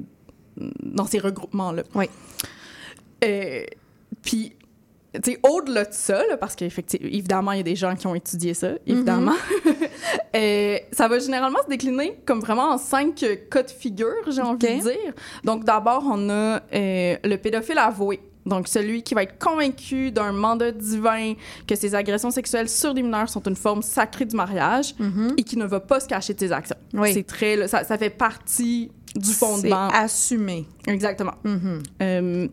dans 0.82 1.06
ces 1.06 1.18
regroupements-là. 1.18 1.82
Oui. 1.94 2.06
Euh, 3.25 3.64
Puis, 4.23 4.54
tu 5.14 5.32
sais, 5.32 5.38
au-delà 5.42 5.84
de 5.84 5.92
ça, 5.92 6.26
là, 6.26 6.37
parce 6.37 6.56
qu'évidemment, 6.56 7.52
il 7.52 7.58
y 7.58 7.61
a 7.61 7.64
des 7.64 7.76
gens 7.76 7.94
qui 7.94 8.06
ont 8.06 8.14
étudié 8.14 8.52
ça, 8.52 8.70
évidemment, 8.87 9.37
euh, 10.37 10.78
ça 10.90 11.06
va 11.08 11.18
généralement 11.20 11.61
se 11.62 11.68
décliner 11.68 12.18
comme 12.25 12.40
vraiment 12.40 12.70
en 12.70 12.78
cinq 12.78 13.25
cas 13.50 13.62
de 13.62 13.70
figure, 13.70 14.14
j'ai 14.28 14.42
envie 14.42 14.58
de 14.58 14.82
dire. 14.82 15.14
Donc, 15.44 15.64
d'abord, 15.64 16.04
on 16.11 16.30
a 16.30 16.61
le 16.73 17.37
pédophile 17.37 17.78
avoué. 17.78 18.20
Donc, 18.46 18.68
celui 18.68 19.02
qui 19.02 19.14
va 19.14 19.22
être 19.22 19.38
convaincu 19.38 20.12
d'un 20.12 20.32
mandat 20.32 20.72
divin, 20.72 21.34
que 21.66 21.74
ses 21.74 21.94
agressions 21.94 22.30
sexuelles 22.30 22.68
sur 22.68 22.94
des 22.94 23.02
mineurs 23.02 23.28
sont 23.28 23.42
une 23.42 23.56
forme 23.56 23.82
sacrée 23.82 24.26
du 24.26 24.36
mariage 24.36 24.94
et 25.36 25.42
qui 25.42 25.56
ne 25.56 25.64
va 25.64 25.80
pas 25.80 26.00
se 26.00 26.06
cacher 26.06 26.34
de 26.34 26.40
ses 26.40 26.52
actions. 26.52 26.76
Oui. 26.92 27.12
C'est 27.12 27.26
très, 27.26 27.56
là, 27.56 27.68
ça, 27.68 27.84
ça 27.84 27.98
fait 27.98 28.10
partie 28.10 28.90
du 29.14 29.32
fondement. 29.32 29.88
C'est 29.90 29.96
assumé. 29.96 30.66
Exactement. 30.86 31.34
Mhm. 31.44 31.82
Euh, 32.02 32.48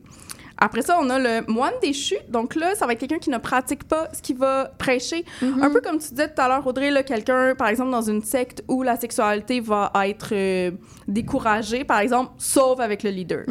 après 0.57 0.83
ça, 0.83 0.99
on 1.01 1.09
a 1.09 1.17
le 1.17 1.51
moine 1.51 1.73
déchu. 1.81 2.15
Donc 2.29 2.53
là, 2.55 2.75
ça 2.75 2.85
va 2.85 2.93
être 2.93 2.99
quelqu'un 2.99 3.17
qui 3.17 3.31
ne 3.31 3.39
pratique 3.39 3.83
pas 3.83 4.09
ce 4.13 4.21
qu'il 4.21 4.37
va 4.37 4.71
prêcher. 4.77 5.25
Mhm. 5.41 5.63
Un 5.63 5.71
peu 5.71 5.81
comme 5.81 5.97
tu 5.97 6.09
disais 6.09 6.27
tout 6.27 6.39
à 6.39 6.47
l'heure, 6.47 6.65
Audrey, 6.65 6.91
là, 6.91 7.01
quelqu'un, 7.01 7.55
par 7.55 7.67
exemple, 7.67 7.89
dans 7.89 8.03
une 8.03 8.21
secte 8.21 8.63
où 8.67 8.83
la 8.83 8.95
sexualité 8.95 9.59
va 9.59 9.91
être 10.05 10.29
euh, 10.33 10.71
découragée, 11.07 11.83
par 11.83 11.99
exemple, 11.99 12.31
sauf 12.37 12.79
avec 12.79 13.01
le 13.01 13.09
leader. 13.09 13.43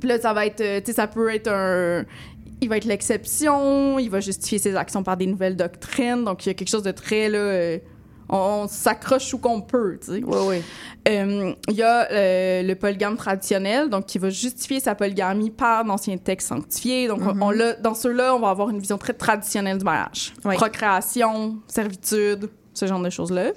Puis 0.00 0.08
là, 0.08 0.20
ça 0.20 0.32
va 0.32 0.46
être, 0.46 0.60
euh, 0.60 0.80
tu 0.80 0.86
sais, 0.86 0.92
ça 0.94 1.06
peut 1.06 1.32
être 1.34 1.48
un... 1.48 2.04
Il 2.60 2.68
va 2.68 2.76
être 2.76 2.86
l'exception, 2.86 3.98
il 4.00 4.08
va 4.10 4.18
justifier 4.20 4.58
ses 4.58 4.74
actions 4.74 5.02
par 5.04 5.16
des 5.16 5.26
nouvelles 5.26 5.56
doctrines. 5.56 6.24
Donc, 6.24 6.44
il 6.44 6.48
y 6.48 6.50
a 6.50 6.54
quelque 6.54 6.68
chose 6.70 6.82
de 6.82 6.90
très, 6.90 7.28
là... 7.28 7.38
euh, 7.38 7.78
on, 8.30 8.36
on 8.64 8.68
s'accroche 8.68 9.32
où 9.32 9.38
qu'on 9.38 9.62
peut, 9.62 9.98
tu 10.00 10.06
sais. 10.16 10.22
Oui, 10.24 10.36
oui. 10.46 10.62
Euh, 11.08 11.54
Il 11.68 11.74
y 11.74 11.82
a 11.82 12.10
euh, 12.10 12.62
le 12.62 12.74
polygame 12.74 13.16
traditionnel, 13.16 13.88
donc 13.88 14.04
qui 14.06 14.18
va 14.18 14.28
justifier 14.28 14.80
sa 14.80 14.94
polygamie 14.94 15.50
par 15.50 15.84
d'anciens 15.84 16.18
textes 16.18 16.48
sanctifiés. 16.48 17.08
Donc, 17.08 17.20
on- 17.22 17.40
on 17.40 17.50
l'a- 17.50 17.72
dans 17.74 17.94
ceux-là, 17.94 18.34
on 18.34 18.40
va 18.40 18.50
avoir 18.50 18.68
une 18.70 18.80
vision 18.80 18.98
très 18.98 19.14
traditionnelle 19.14 19.78
du 19.78 19.84
mariage. 19.84 20.34
Oui. 20.44 20.56
Procréation, 20.56 21.56
servitude, 21.68 22.50
ce 22.74 22.86
genre 22.86 23.00
de 23.00 23.08
choses-là. 23.10 23.52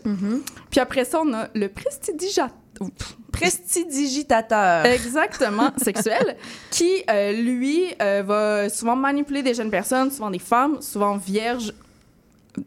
Puis 0.70 0.80
après 0.80 1.04
ça, 1.06 1.20
on 1.26 1.34
a 1.34 1.48
le 1.54 1.68
prestidigitateur. 1.68 2.56
Prestidigitateur. 3.32 4.86
Exactement, 4.86 5.72
sexuel, 5.78 6.36
qui, 6.70 7.04
euh, 7.10 7.32
lui, 7.34 7.86
euh, 8.02 8.24
va 8.26 8.70
souvent 8.70 8.96
manipuler 8.96 9.42
des 9.42 9.54
jeunes 9.54 9.72
personnes, 9.72 10.12
souvent 10.12 10.30
des 10.30 10.40
femmes, 10.40 10.82
souvent 10.82 11.18
vierges, 11.18 11.74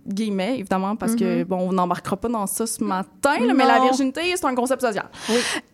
guillemets, 0.07 0.59
évidemment, 0.59 0.97
parce 0.97 1.15
que, 1.15 1.45
bon, 1.45 1.69
on 1.69 1.73
n'embarquera 1.73 2.17
pas 2.17 2.29
dans 2.29 2.47
ça 2.47 2.67
ce 2.67 2.83
matin, 2.83 3.39
là, 3.41 3.53
mais 3.53 3.67
la 3.67 3.81
virginité, 3.81 4.23
c'est 4.35 4.47
un 4.47 4.55
concept 4.55 4.81
social. 4.81 5.09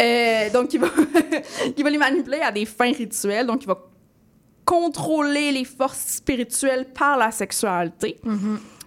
Euh, 0.02 0.50
donc, 0.50 0.74
il 0.74 0.80
va, 0.80 0.88
il 1.76 1.84
va 1.84 1.90
les 1.90 1.98
manipuler 1.98 2.40
à 2.40 2.50
des 2.50 2.64
fins 2.64 2.92
rituelles, 2.92 3.46
donc 3.46 3.62
il 3.62 3.66
va 3.68 3.78
contrôler 4.64 5.52
les 5.52 5.64
forces 5.64 6.16
spirituelles 6.16 6.86
par 6.92 7.16
la 7.16 7.30
sexualité. 7.30 8.18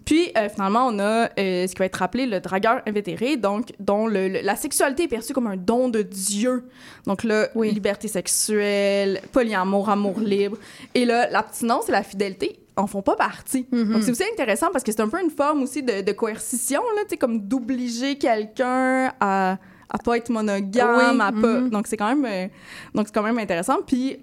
Puis, 0.06 0.32
euh, 0.38 0.50
finalement, 0.50 0.88
on 0.88 1.00
a 1.00 1.30
euh, 1.40 1.68
ce 1.68 1.74
qui 1.74 1.80
va 1.80 1.86
être 1.86 2.02
appelé 2.02 2.26
le 2.26 2.40
dragueur 2.40 2.82
invétéré, 2.88 3.38
donc 3.38 3.70
dont 3.80 4.06
le- 4.08 4.28
le- 4.28 4.42
la 4.42 4.56
sexualité 4.56 5.04
est 5.04 5.08
perçue 5.08 5.34
comme 5.34 5.48
un 5.48 5.56
don 5.58 5.88
de 5.90 6.02
Dieu. 6.02 6.66
Donc 7.08 7.24
là, 7.24 7.48
Oui. 7.56 7.72
liberté 7.72 8.08
sexuelle, 8.08 9.22
polyamour, 9.32 9.90
amour 9.90 10.20
libre. 10.20 10.58
Et 10.94 11.06
là, 11.06 11.30
l'abstinence 11.30 11.90
et 11.90 11.92
la 11.94 12.04
fidélité 12.04 12.60
en 12.76 12.88
font 12.88 13.02
pas 13.04 13.16
partie. 13.16 13.68
Donc 13.72 14.02
c'est 14.02 14.12
aussi 14.12 14.24
intéressant 14.34 14.68
parce 14.74 14.84
que 14.84 14.92
c'est 14.92 15.02
un 15.02 15.08
peu 15.08 15.22
une 15.22 15.30
forme 15.30 15.62
aussi 15.64 15.84
de, 15.84 16.02
de 16.02 16.12
coercition, 16.12 16.82
là, 16.96 17.04
comme 17.20 17.40
d'obliger 17.48 18.18
quelqu'un 18.18 19.12
à 19.20 19.58
à 19.96 20.00
pas 20.00 20.18
être 20.18 20.30
monogame, 20.32 20.96
Oui, 21.16 21.22
à 21.22 21.32
pas... 21.32 21.60
mhm. 21.62 21.70
Donc 21.70 21.86
c'est 21.86 21.98
quand 21.98 22.08
même 22.16 22.26
euh, 22.26 22.48
donc 22.96 23.06
c'est 23.08 23.14
quand 23.14 23.22
même 23.22 23.38
intéressant. 23.38 23.78
Puis 23.86 24.18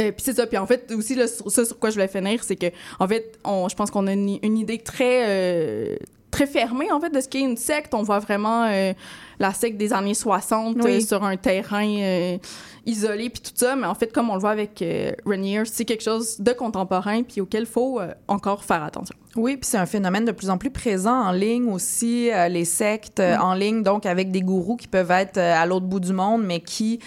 euh, 0.00 0.12
puis 0.12 0.22
c'est 0.24 0.34
ça. 0.34 0.46
Puis 0.46 0.56
en 0.58 0.66
fait, 0.66 0.92
aussi, 0.92 1.14
là, 1.14 1.26
sur, 1.26 1.50
ça 1.50 1.64
sur 1.64 1.78
quoi 1.78 1.90
je 1.90 1.94
voulais 1.94 2.08
finir, 2.08 2.44
c'est 2.44 2.56
que, 2.56 2.66
en 3.00 3.08
fait, 3.08 3.38
on, 3.44 3.68
je 3.68 3.74
pense 3.74 3.90
qu'on 3.90 4.06
a 4.06 4.12
une, 4.12 4.38
une 4.42 4.58
idée 4.58 4.78
très, 4.78 5.24
euh, 5.26 5.96
très 6.30 6.46
fermée, 6.46 6.92
en 6.92 7.00
fait, 7.00 7.10
de 7.10 7.20
ce 7.20 7.28
qu'est 7.28 7.40
une 7.40 7.56
secte. 7.56 7.94
On 7.94 8.02
voit 8.02 8.20
vraiment 8.20 8.64
euh, 8.64 8.92
la 9.38 9.52
secte 9.52 9.76
des 9.76 9.92
années 9.92 10.14
60 10.14 10.76
Oui. 10.82 10.96
euh, 10.96 11.00
sur 11.00 11.22
un 11.24 11.36
terrain 11.36 11.86
euh, 11.86 12.38
isolé, 12.86 13.30
puis 13.30 13.42
tout 13.42 13.52
ça. 13.54 13.76
Mais 13.76 13.86
en 13.86 13.94
fait, 13.94 14.12
comme 14.12 14.30
on 14.30 14.34
le 14.34 14.40
voit 14.40 14.50
avec 14.50 14.82
euh, 14.82 15.12
Rainier, 15.26 15.62
c'est 15.66 15.84
quelque 15.84 16.02
chose 16.04 16.38
de 16.40 16.52
contemporain, 16.52 17.22
puis 17.22 17.40
auquel 17.40 17.62
il 17.62 17.66
faut 17.66 18.00
encore 18.28 18.64
faire 18.64 18.82
attention. 18.82 19.14
Oui, 19.36 19.56
puis 19.56 19.68
c'est 19.70 19.76
un 19.78 19.86
phénomène 19.86 20.24
de 20.24 20.32
plus 20.32 20.50
en 20.50 20.58
plus 20.58 20.70
présent 20.70 21.14
en 21.14 21.30
ligne 21.32 21.70
aussi, 21.70 22.30
euh, 22.32 22.48
les 22.48 22.64
sectes 22.64 23.20
euh, 23.20 23.36
en 23.36 23.54
ligne, 23.54 23.82
donc 23.82 24.04
avec 24.06 24.32
des 24.32 24.40
gourous 24.40 24.76
qui 24.76 24.88
peuvent 24.88 25.10
être 25.12 25.36
euh, 25.36 25.54
à 25.54 25.64
l'autre 25.66 25.86
bout 25.86 26.00
du 26.00 26.12
monde, 26.12 26.42
mais 26.44 26.60
qui 26.60 26.98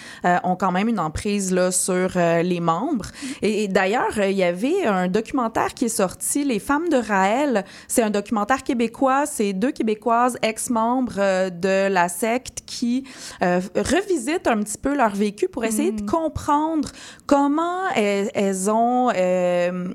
ont 0.44 0.56
quand 0.56 0.72
même 0.72 0.88
une 0.88 1.00
emprise 1.00 1.52
là, 1.52 1.72
sur 1.72 2.12
les 2.16 2.60
membres. 2.60 3.08
Et, 3.42 3.64
et 3.64 3.68
d'ailleurs, 3.68 4.18
il 4.18 4.36
y 4.38 4.44
avait 4.44 4.86
un 4.86 5.08
documentaire 5.08 5.74
qui 5.74 5.86
est 5.86 5.90
sorti, 5.90 6.44
Les 6.44 6.60
femmes 6.60 6.90
de 6.90 6.98
Raël. 6.98 7.66
C'est 7.88 8.02
un 8.02 8.10
documentaire 8.10 8.64
québécois. 8.64 9.26
C'est 9.26 9.54
deux 9.54 9.72
Québécoises 9.72 10.38
ex-membres 10.42 11.50
de 11.50 11.88
la 11.88 12.08
secte 12.22 12.62
qui 12.66 13.04
euh, 13.42 13.60
revisitent 13.76 14.48
un 14.48 14.60
petit 14.62 14.78
peu 14.78 14.96
leur 14.96 15.16
vécu 15.16 15.48
pour 15.48 15.66
essayer 15.66 15.92
de 15.92 16.02
comprendre 16.10 16.90
comment 17.26 17.90
elles, 17.96 18.30
elles 18.34 18.70
ont, 18.70 19.12
euh, 19.16 19.88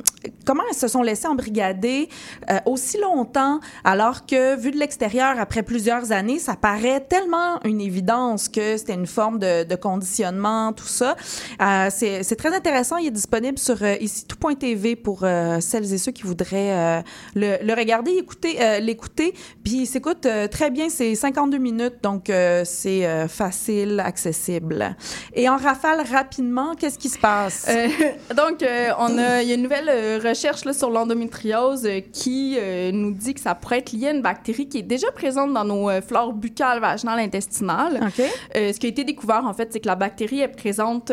comment 0.44 0.62
elles 0.68 0.76
se 0.76 0.88
sont 0.88 1.02
laissées 1.02 1.28
embrigader 1.28 2.08
euh, 2.50 2.58
aussi 2.66 2.98
longtemps, 2.98 3.60
alors 3.84 4.26
que 4.26 4.56
vu 4.56 4.70
de 4.70 4.78
l'extérieur, 4.78 5.38
après 5.38 5.62
plusieurs 5.62 6.12
années, 6.12 6.38
ça 6.38 6.56
paraît 6.56 7.00
tellement 7.00 7.62
une 7.64 7.80
évidence 7.80 8.48
que 8.48 8.76
c'était 8.76 8.94
une 8.94 9.06
forme 9.06 9.38
de, 9.38 9.64
de 9.64 9.76
conditionnement, 9.76 10.72
tout 10.72 10.86
ça. 10.86 11.16
Euh, 11.60 11.88
c'est 11.90 12.36
très 12.36 12.54
intéressant. 12.54 12.96
Il 12.96 13.08
est 13.08 13.10
disponible 13.10 13.58
sur 13.58 13.82
ici 14.00 14.26
tout.tv 14.26 14.96
pour 14.96 15.20
celles 15.20 15.92
et 15.92 15.98
ceux 15.98 16.12
qui 16.12 16.22
voudraient 16.22 17.02
le, 17.34 17.58
le 17.62 17.74
regarder, 17.74 18.12
écouter, 18.12 18.80
l'écouter. 18.80 19.34
Puis 19.64 19.82
il 19.82 19.86
s'écoute 19.86 20.26
très 20.50 20.70
bien. 20.70 20.88
C'est 20.88 21.14
52 21.14 21.58
minutes, 21.58 21.96
donc 22.02 22.15
euh, 22.28 22.62
c'est 22.64 23.06
euh, 23.06 23.28
facile, 23.28 24.00
accessible. 24.04 24.96
Et 25.34 25.48
en 25.48 25.56
rafale 25.56 26.02
rapidement, 26.10 26.74
qu'est-ce 26.74 26.98
qui 26.98 27.08
se 27.08 27.18
passe? 27.18 27.66
Euh, 27.68 27.88
donc, 28.36 28.64
on 28.98 29.18
a, 29.18 29.42
il 29.42 29.48
y 29.48 29.52
a 29.52 29.54
une 29.54 29.62
nouvelle 29.62 30.20
recherche 30.24 30.64
là, 30.64 30.72
sur 30.72 30.90
l'endométriose 30.90 31.88
qui 32.12 32.58
nous 32.92 33.12
dit 33.12 33.34
que 33.34 33.40
ça 33.40 33.54
pourrait 33.54 33.78
être 33.78 33.92
lié 33.92 34.08
à 34.08 34.10
une 34.12 34.22
bactérie 34.22 34.68
qui 34.68 34.78
est 34.78 34.82
déjà 34.82 35.10
présente 35.12 35.52
dans 35.52 35.64
nos 35.64 35.88
flores 36.02 36.32
buccales, 36.32 36.80
vaginales, 36.80 37.20
intestinales. 37.20 38.00
OK. 38.02 38.24
Euh, 38.56 38.72
ce 38.72 38.78
qui 38.78 38.86
a 38.86 38.88
été 38.88 39.04
découvert, 39.04 39.44
en 39.44 39.54
fait, 39.54 39.72
c'est 39.72 39.80
que 39.80 39.86
la 39.86 39.96
bactérie 39.96 40.40
est 40.40 40.48
présente 40.48 41.12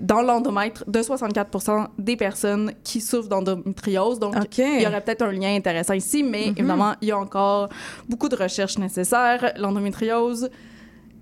dans 0.00 0.22
l'endomètre 0.22 0.84
de 0.88 1.02
64 1.02 1.90
des 1.98 2.16
personnes 2.16 2.72
qui 2.84 3.00
souffrent 3.00 3.28
d'endométriose. 3.28 4.18
Donc, 4.18 4.34
il 4.58 4.82
y 4.82 4.86
aurait 4.86 5.00
peut-être 5.00 5.22
un 5.22 5.32
lien 5.32 5.54
intéressant 5.54 5.94
ici, 5.94 6.22
mais 6.22 6.48
évidemment, 6.48 6.94
il 7.00 7.08
y 7.08 7.12
a 7.12 7.18
encore 7.18 7.68
beaucoup 8.08 8.28
de 8.28 8.36
recherches 8.36 8.78
nécessaires. 8.78 9.52
L'endométriose 9.56 10.29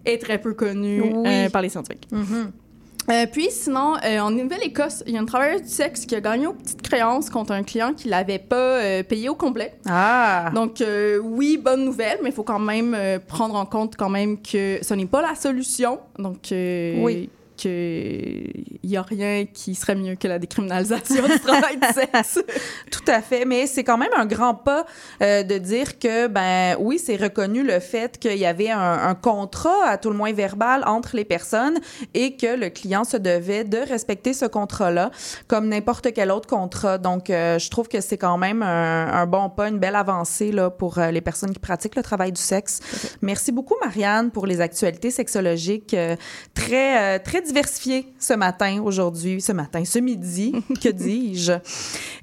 est 0.04 0.18
très 0.22 0.38
peu 0.38 0.54
connue 0.54 1.02
Oui. 1.02 1.22
euh, 1.26 1.48
par 1.50 1.62
les 1.62 1.68
scientifiques. 1.68 2.06
Mhm. 2.12 2.52
Euh, 3.10 3.24
puis 3.32 3.46
sinon, 3.50 3.94
euh, 4.04 4.18
en 4.18 4.30
Nouvelle-Écosse, 4.30 5.02
il 5.06 5.14
y 5.14 5.16
a 5.16 5.20
une 5.20 5.26
travailleuse 5.26 5.62
du 5.62 5.68
sexe 5.68 6.04
qui 6.04 6.14
a 6.14 6.20
gagné 6.20 6.46
aux 6.46 6.52
petites 6.52 6.82
créances 6.82 7.30
contre 7.30 7.52
un 7.52 7.62
client 7.62 7.94
qui 7.94 8.06
l'avait 8.08 8.38
pas 8.38 8.80
euh, 8.82 9.02
payé 9.02 9.30
au 9.30 9.34
complet. 9.34 9.72
Ah! 9.88 10.50
Donc 10.54 10.82
euh, 10.82 11.18
oui, 11.18 11.56
bonne 11.56 11.86
nouvelle, 11.86 12.18
mais 12.22 12.28
il 12.28 12.34
faut 12.34 12.42
quand 12.42 12.58
même 12.58 12.94
euh, 12.94 13.18
prendre 13.18 13.54
en 13.54 13.64
compte 13.64 13.96
quand 13.96 14.10
même 14.10 14.36
que 14.42 14.78
ce 14.82 14.92
n'est 14.92 15.06
pas 15.06 15.22
la 15.22 15.34
solution. 15.36 16.00
Donc 16.18 16.52
euh, 16.52 17.02
Oui. 17.02 17.30
Que 17.60 18.38
il 18.82 18.90
y 18.90 18.96
a 18.96 19.02
rien 19.02 19.44
qui 19.46 19.74
serait 19.74 19.94
mieux 19.94 20.14
que 20.14 20.28
la 20.28 20.38
décriminalisation 20.38 21.26
du 21.26 21.38
travail 21.40 21.76
du 21.76 21.86
sexe. 21.88 22.40
Tout 22.90 23.04
à 23.06 23.20
fait, 23.20 23.44
mais 23.44 23.66
c'est 23.66 23.84
quand 23.84 23.98
même 23.98 24.12
un 24.16 24.26
grand 24.26 24.54
pas 24.54 24.86
euh, 25.22 25.42
de 25.42 25.58
dire 25.58 25.98
que, 25.98 26.26
ben 26.26 26.76
oui, 26.78 26.98
c'est 26.98 27.16
reconnu 27.16 27.62
le 27.62 27.80
fait 27.80 28.18
qu'il 28.18 28.38
y 28.38 28.46
avait 28.46 28.70
un, 28.70 29.08
un 29.08 29.14
contrat, 29.14 29.86
à 29.86 29.98
tout 29.98 30.10
le 30.10 30.16
moins 30.16 30.32
verbal, 30.32 30.84
entre 30.86 31.16
les 31.16 31.24
personnes 31.24 31.78
et 32.14 32.36
que 32.36 32.56
le 32.56 32.70
client 32.70 33.04
se 33.04 33.16
devait 33.16 33.64
de 33.64 33.78
respecter 33.78 34.32
ce 34.32 34.44
contrat-là 34.44 35.10
comme 35.48 35.68
n'importe 35.68 36.12
quel 36.12 36.30
autre 36.30 36.48
contrat. 36.48 36.98
Donc, 36.98 37.30
euh, 37.30 37.58
je 37.58 37.70
trouve 37.70 37.88
que 37.88 38.00
c'est 38.00 38.18
quand 38.18 38.38
même 38.38 38.62
un, 38.62 39.12
un 39.12 39.26
bon 39.26 39.50
pas, 39.50 39.68
une 39.68 39.78
belle 39.78 39.96
avancée 39.96 40.52
là, 40.52 40.70
pour 40.70 40.98
euh, 40.98 41.10
les 41.10 41.20
personnes 41.20 41.52
qui 41.52 41.58
pratiquent 41.58 41.96
le 41.96 42.02
travail 42.02 42.32
du 42.32 42.40
sexe. 42.40 42.80
Merci 43.22 43.52
beaucoup, 43.52 43.74
Marianne, 43.82 44.30
pour 44.30 44.46
les 44.46 44.60
actualités 44.60 45.10
sexologiques 45.10 45.96
très, 46.54 47.18
très 47.20 47.40
diversifiées 47.48 48.12
ce 48.18 48.34
matin, 48.34 48.80
aujourd'hui, 48.82 49.40
ce 49.40 49.52
matin, 49.52 49.84
ce 49.84 49.98
midi, 49.98 50.52
que 50.82 50.88
dis-je. 50.88 51.54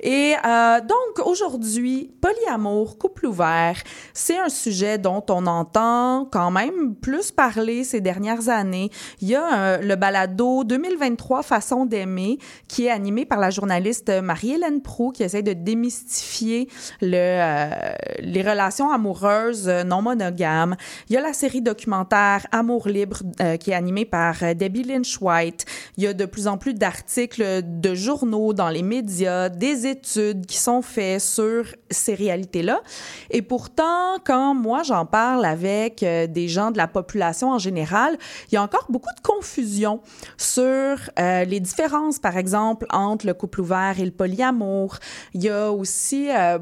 Et 0.02 0.36
euh, 0.46 0.82
donc, 0.82 1.26
aujourd'hui, 1.26 2.12
polyamour, 2.22 2.98
couple 2.98 3.26
ouvert, 3.26 3.76
c'est 4.14 4.38
un 4.38 4.50
sujet 4.50 4.98
dont 4.98 5.24
on 5.30 5.48
entend 5.48 6.28
quand 6.32 6.52
même 6.52 6.96
plus 6.96 7.32
parler 7.32 7.84
ces 7.84 8.02
dernières 8.02 8.50
années. 8.50 8.92
Il 9.22 9.30
y 9.30 9.36
a 9.36 9.58
euh, 9.58 9.78
le 9.80 9.96
balado 9.96 10.64
2023 10.64 11.44
Façon 11.44 11.86
d'aimer 11.86 12.38
qui 12.68 12.86
est 12.86 12.92
animé 12.92 13.26
par 13.26 13.40
la 13.40 13.50
journaliste 13.50 14.10
Marie-Hélène 14.10 14.82
Proux 14.82 15.12
qui 15.12 15.24
essaie 15.24 15.44
de 15.44 15.54
démystifier 15.54 16.70
le, 17.02 17.16
euh, 17.16 17.94
les 18.20 18.42
relations 18.42 18.92
amoureuses 18.92 19.68
non 19.68 20.02
monogames. 20.02 20.76
Il 21.10 21.14
y 21.14 21.18
a 21.18 21.22
la 21.22 21.34
série 21.34 21.62
documentaire 21.62 22.46
Amour 22.52 22.88
libre 22.88 23.18
qui 23.60 23.72
est 23.72 23.76
animée 23.76 24.06
par 24.06 24.36
Debbie 24.56 24.84
Lynch 24.84 25.15
White. 25.22 25.66
Il 25.98 26.04
y 26.04 26.08
a 26.08 26.14
de 26.14 26.26
plus 26.26 26.48
en 26.48 26.58
plus 26.58 26.74
d'articles 26.74 27.62
de 27.64 27.96
journaux 27.96 28.54
dans 28.54 28.70
les 28.70 28.84
médias, 28.84 29.50
des 29.50 29.88
études 29.88 30.46
qui 30.46 30.58
sont 30.58 30.82
faites 30.82 31.22
sur 31.22 31.66
ces 31.90 32.16
réalités-là. 32.16 32.82
Et 33.30 33.42
pourtant, 33.42 34.18
quand 34.26 34.54
moi 34.54 34.84
j'en 34.84 35.06
parle 35.06 35.46
avec 35.46 36.04
euh, 36.04 36.28
des 36.28 36.48
gens 36.48 36.72
de 36.72 36.78
la 36.78 36.88
population 36.88 37.52
en 37.52 37.60
général, 37.60 38.18
il 38.52 38.56
y 38.56 38.58
a 38.58 38.64
encore 38.64 38.86
beaucoup 38.90 39.14
de 39.16 39.22
confusion 39.22 40.02
sur 40.38 40.66
euh, 41.20 41.44
les 41.46 41.60
différences, 41.60 42.20
par 42.20 42.38
exemple, 42.38 42.86
entre 42.92 43.26
le 43.26 43.34
couple 43.34 43.62
ouvert 43.62 44.00
et 44.00 44.06
le 44.06 44.12
polyamour. 44.12 44.98
Il 45.34 45.44
y 45.44 45.50
a 45.50 45.72
aussi 45.72 46.30
euh, 46.30 46.60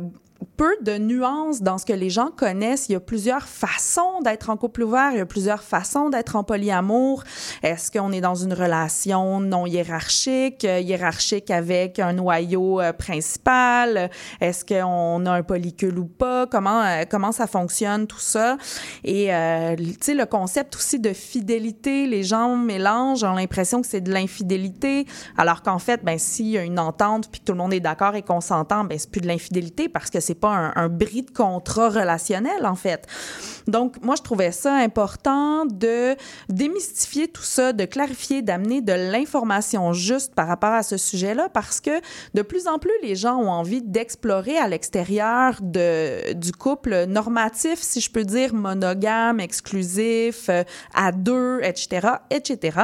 peu 0.57 0.75
de 0.81 0.97
nuances 0.97 1.61
dans 1.61 1.77
ce 1.77 1.85
que 1.85 1.93
les 1.93 2.09
gens 2.09 2.29
connaissent. 2.35 2.87
Il 2.89 2.93
y 2.93 2.95
a 2.95 2.99
plusieurs 2.99 3.47
façons 3.47 4.21
d'être 4.23 4.49
en 4.49 4.57
couple 4.57 4.83
ouvert, 4.83 5.11
il 5.11 5.17
y 5.17 5.21
a 5.21 5.25
plusieurs 5.25 5.63
façons 5.63 6.09
d'être 6.09 6.35
en 6.35 6.43
polyamour. 6.43 7.23
Est-ce 7.63 7.91
qu'on 7.91 8.11
est 8.11 8.21
dans 8.21 8.35
une 8.35 8.53
relation 8.53 9.39
non 9.39 9.65
hiérarchique, 9.65 10.65
euh, 10.65 10.79
hiérarchique 10.79 11.49
avec 11.49 11.99
un 11.99 12.13
noyau 12.13 12.81
euh, 12.81 12.93
principal? 12.93 14.09
Est-ce 14.41 14.65
qu'on 14.65 15.25
a 15.25 15.31
un 15.31 15.43
polycule 15.43 15.97
ou 15.97 16.05
pas? 16.05 16.47
Comment, 16.47 16.83
euh, 16.83 17.03
comment 17.09 17.31
ça 17.31 17.47
fonctionne, 17.47 18.07
tout 18.07 18.19
ça? 18.19 18.57
Et, 19.03 19.29
tu 19.77 19.97
sais, 20.01 20.13
le 20.13 20.25
concept 20.25 20.75
aussi 20.75 20.99
de 20.99 21.13
fidélité, 21.13 22.05
les 22.07 22.23
gens 22.23 22.55
mélangent, 22.55 23.23
ont 23.23 23.33
l'impression 23.33 23.81
que 23.81 23.87
c'est 23.87 24.01
de 24.01 24.11
l'infidélité, 24.11 25.05
alors 25.37 25.61
qu'en 25.61 25.79
fait, 25.79 26.03
ben, 26.03 26.17
s'il 26.17 26.47
y 26.47 26.57
a 26.57 26.63
une 26.63 26.79
entente 26.79 27.29
puis 27.31 27.39
que 27.41 27.45
tout 27.45 27.53
le 27.53 27.57
monde 27.57 27.73
est 27.73 27.79
d'accord 27.79 28.15
et 28.15 28.21
qu'on 28.21 28.41
s'entend, 28.41 28.83
ben, 28.83 28.97
c'est 28.97 29.09
plus 29.09 29.21
de 29.21 29.27
l'infidélité 29.27 29.89
parce 29.89 30.09
que 30.09 30.19
c'est 30.19 30.42
pas 30.43 30.49
un, 30.49 30.73
un, 30.75 30.89
bris 30.89 31.21
de 31.21 31.31
contrat 31.31 31.87
relationnel, 31.87 32.65
en 32.65 32.75
fait. 32.75 33.07
Donc, 33.65 34.03
moi, 34.03 34.15
je 34.17 34.23
trouvais 34.23 34.51
ça 34.51 34.73
important 34.75 35.65
de 35.65 36.17
démystifier 36.49 37.29
tout 37.29 37.43
ça, 37.43 37.71
de 37.71 37.85
clarifier, 37.85 38.41
d'amener 38.41 38.81
de 38.81 38.91
l'information 38.91 39.93
juste 39.93 40.35
par 40.35 40.49
rapport 40.49 40.73
à 40.73 40.83
ce 40.83 40.97
sujet-là, 40.97 41.47
parce 41.47 41.79
que 41.79 41.91
de 42.33 42.41
plus 42.41 42.67
en 42.67 42.77
plus, 42.77 42.91
les 43.01 43.15
gens 43.15 43.37
ont 43.37 43.49
envie 43.49 43.81
d'explorer 43.81 44.57
à 44.57 44.67
l'extérieur 44.67 45.59
de, 45.61 46.33
du 46.33 46.51
couple 46.51 47.05
normatif, 47.05 47.79
si 47.79 48.01
je 48.01 48.11
peux 48.11 48.25
dire, 48.25 48.53
monogame, 48.53 49.39
exclusif, 49.39 50.49
euh, 50.49 50.63
à 50.93 51.13
deux, 51.13 51.61
etc., 51.63 52.07
etc. 52.31 52.79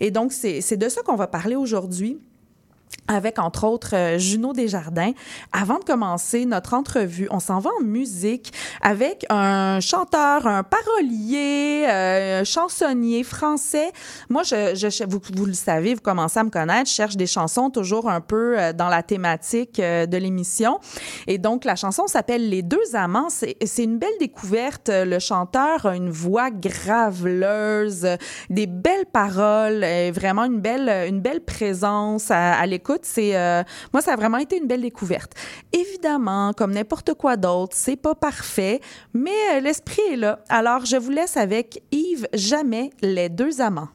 Et 0.00 0.10
donc, 0.10 0.32
c'est 0.32 0.76
de 0.76 0.88
ça 0.90 1.00
qu'on 1.00 1.16
va 1.16 1.28
parler 1.28 1.56
aujourd'hui 1.56 2.20
avec 3.08 3.38
entre 3.38 3.64
autres 3.64 3.94
euh, 3.94 4.18
Juno 4.18 4.52
Desjardins. 4.52 5.12
Avant 5.52 5.78
de 5.78 5.84
commencer 5.84 6.44
notre 6.44 6.74
entrevue, 6.74 7.28
on 7.30 7.40
s'en 7.40 7.58
va 7.58 7.70
en 7.80 7.82
musique 7.82 8.52
avec 8.82 9.26
un 9.30 9.80
chanteur, 9.80 10.46
un 10.46 10.62
parolier, 10.62 11.86
euh, 11.88 12.40
un 12.40 12.44
chansonnier 12.44 13.24
français. 13.24 13.90
Moi, 14.28 14.42
je, 14.42 14.74
je 14.74 15.04
vous, 15.08 15.20
vous, 15.34 15.46
le 15.46 15.54
savez, 15.54 15.94
vous 15.94 16.00
commencez 16.00 16.38
à 16.38 16.44
me 16.44 16.50
connaître, 16.50 16.88
je 16.88 16.94
cherche 16.94 17.16
des 17.16 17.26
chansons 17.26 17.70
toujours 17.70 18.08
un 18.08 18.20
peu 18.20 18.58
euh, 18.58 18.72
dans 18.72 18.88
la 18.88 19.02
thématique 19.02 19.80
de 19.80 20.16
l'émission. 20.16 20.78
Et 21.26 21.38
donc, 21.38 21.64
la 21.64 21.76
chanson 21.76 22.06
s'appelle 22.06 22.48
Les 22.48 22.62
deux 22.62 22.94
amants. 22.94 23.28
C'est 23.30 23.82
une 23.82 23.98
belle 23.98 24.10
découverte. 24.18 24.90
Le 24.92 25.18
chanteur 25.18 25.86
a 25.86 25.96
une 25.96 26.10
voix 26.10 26.50
graveleuse, 26.50 28.06
des 28.50 28.66
belles 28.66 29.06
paroles, 29.12 29.84
vraiment 30.12 30.44
une 30.44 30.60
belle, 30.60 30.88
une 31.08 31.20
belle 31.20 31.40
présence 31.40 32.30
à, 32.30 32.54
à 32.54 32.66
l'écoute 32.66 32.89
c'est 33.02 33.36
euh, 33.36 33.62
moi 33.92 34.02
ça 34.02 34.12
a 34.12 34.16
vraiment 34.16 34.38
été 34.38 34.58
une 34.58 34.66
belle 34.66 34.82
découverte. 34.82 35.32
Évidemment, 35.72 36.52
comme 36.52 36.72
n'importe 36.72 37.14
quoi 37.14 37.36
d'autre, 37.36 37.76
c'est 37.76 37.96
pas 37.96 38.14
parfait, 38.14 38.80
mais 39.14 39.30
euh, 39.54 39.60
l'esprit 39.60 40.02
est 40.12 40.16
là. 40.16 40.40
Alors 40.48 40.84
je 40.84 40.96
vous 40.96 41.10
laisse 41.10 41.36
avec 41.36 41.82
Yves 41.92 42.28
Jamais 42.32 42.90
les 43.02 43.28
deux 43.28 43.60
amants. 43.60 43.88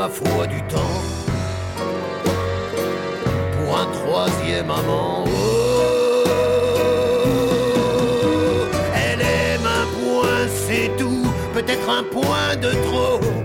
ma 0.00 0.08
foi 0.08 0.46
du 0.46 0.62
temps 0.62 0.98
pour 3.52 3.70
un 3.76 3.86
troisième 3.98 4.70
amant. 4.70 5.24
Oh, 5.26 6.24
elle 8.94 9.20
aime 9.20 9.66
un 9.80 9.86
point, 9.98 10.42
c'est 10.64 10.90
tout, 10.96 11.26
peut-être 11.52 11.88
un 11.90 12.04
point 12.04 12.56
de 12.56 12.70
trop. 12.86 13.39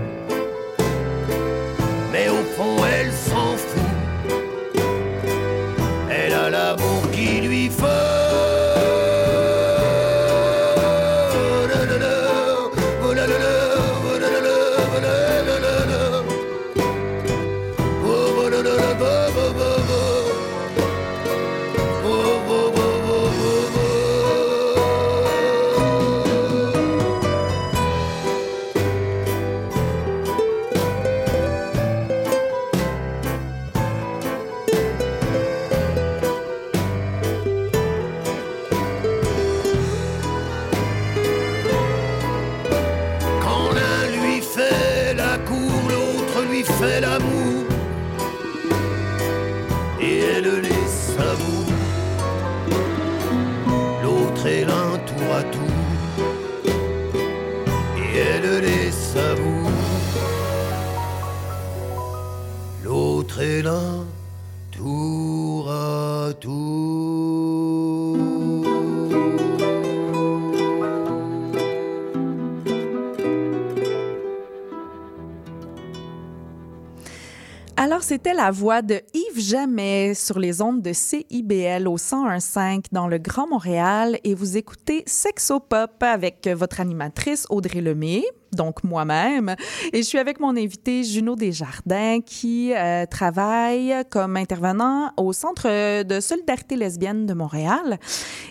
C'était 78.06 78.34
la 78.34 78.52
voix 78.52 78.82
de 78.82 79.00
Yves 79.14 79.40
Jamais 79.40 80.14
sur 80.14 80.38
les 80.38 80.62
ondes 80.62 80.80
de 80.80 80.92
CIBL 80.92 81.88
au 81.88 81.96
101.5 81.96 82.84
dans 82.92 83.08
le 83.08 83.18
Grand 83.18 83.48
Montréal. 83.48 84.20
Et 84.22 84.32
vous 84.32 84.56
écoutez 84.56 85.02
Sexopop 85.06 86.00
avec 86.02 86.46
votre 86.46 86.80
animatrice 86.80 87.48
Audrey 87.50 87.80
Lemay 87.80 88.22
donc 88.56 88.82
moi-même. 88.82 89.54
Et 89.92 89.98
je 89.98 90.02
suis 90.02 90.18
avec 90.18 90.40
mon 90.40 90.56
invité 90.56 91.04
Juno 91.04 91.36
Desjardins 91.36 92.20
qui 92.20 92.72
euh, 92.74 93.06
travaille 93.06 93.94
comme 94.10 94.36
intervenant 94.36 95.12
au 95.16 95.32
Centre 95.32 96.02
de 96.02 96.20
solidarité 96.20 96.74
lesbienne 96.76 97.26
de 97.26 97.34
Montréal. 97.34 97.98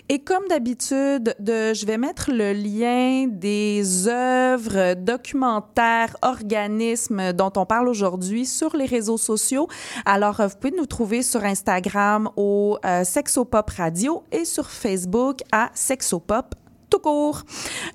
Et 0.08 0.20
comme 0.20 0.46
d'habitude, 0.48 1.34
de, 1.38 1.74
je 1.74 1.84
vais 1.84 1.98
mettre 1.98 2.30
le 2.32 2.52
lien 2.52 3.26
des 3.28 4.08
œuvres, 4.08 4.94
documentaires, 4.94 6.16
organismes 6.22 7.32
dont 7.32 7.52
on 7.56 7.66
parle 7.66 7.88
aujourd'hui 7.88 8.46
sur 8.46 8.76
les 8.76 8.86
réseaux 8.86 9.18
sociaux. 9.18 9.68
Alors, 10.04 10.40
vous 10.40 10.56
pouvez 10.60 10.76
nous 10.76 10.86
trouver 10.86 11.22
sur 11.22 11.44
Instagram 11.44 12.30
au 12.36 12.78
euh, 12.84 13.04
Sexopop 13.04 13.70
Radio 13.70 14.22
et 14.32 14.44
sur 14.44 14.70
Facebook 14.70 15.40
à 15.52 15.70
Sexopop 15.74 16.54
tout 16.88 16.98
court. 16.98 17.42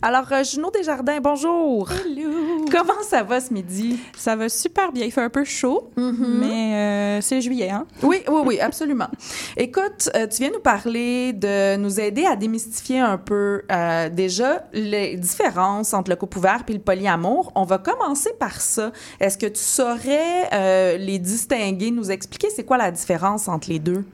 Alors, 0.02 0.26
euh, 0.32 0.44
Juno 0.44 0.72
Desjardins, 0.72 1.20
bonjour. 1.22 1.90
Hello! 1.92 2.66
Comment 2.72 3.02
ça 3.08 3.24
va 3.24 3.40
ce 3.40 3.54
midi? 3.54 4.00
Ça 4.16 4.36
va 4.36 4.50
super 4.50 4.92
bien. 4.92 5.06
Il 5.06 5.12
fait 5.12 5.22
un 5.22 5.30
peu 5.30 5.44
chaud, 5.44 5.90
mais 5.98 6.76
euh, 6.76 7.22
c'est 7.22 7.42
juillet, 7.42 7.70
hein? 7.70 7.86
Oui, 8.02 8.22
oui, 8.28 8.42
oui, 8.46 8.60
absolument. 8.60 9.10
Écoute, 9.58 10.10
euh, 10.16 10.28
tu 10.28 10.44
viens 10.44 10.52
nous 10.52 10.60
parler 10.60 11.34
de 11.34 11.76
nous 11.78 12.00
aider 12.00 12.26
à 12.26 12.36
démystifier 12.36 13.00
un 13.00 13.18
peu 13.18 13.64
euh, 13.72 14.10
déjà 14.10 14.66
les 14.74 15.16
différences 15.18 15.94
entre 15.94 16.10
le 16.10 16.16
couple 16.16 16.38
ouvert 16.38 16.64
et 16.68 16.74
le 16.74 16.80
polyamour. 16.80 17.52
On 17.56 17.64
va 17.64 17.78
commencer 17.78 18.32
par 18.40 18.62
ça. 18.62 18.92
Est-ce 19.20 19.38
que 19.38 19.48
tu 19.48 19.62
saurais 19.62 20.98
les 20.98 21.20
distinguer, 21.20 21.92
nous 21.92 22.12
expliquer 22.12 22.50
c'est 22.50 22.64
quoi 22.64 22.78
la 22.78 22.92
différence 22.92 23.48
entre 23.48 23.70
les 23.70 23.80
deux? 23.80 24.06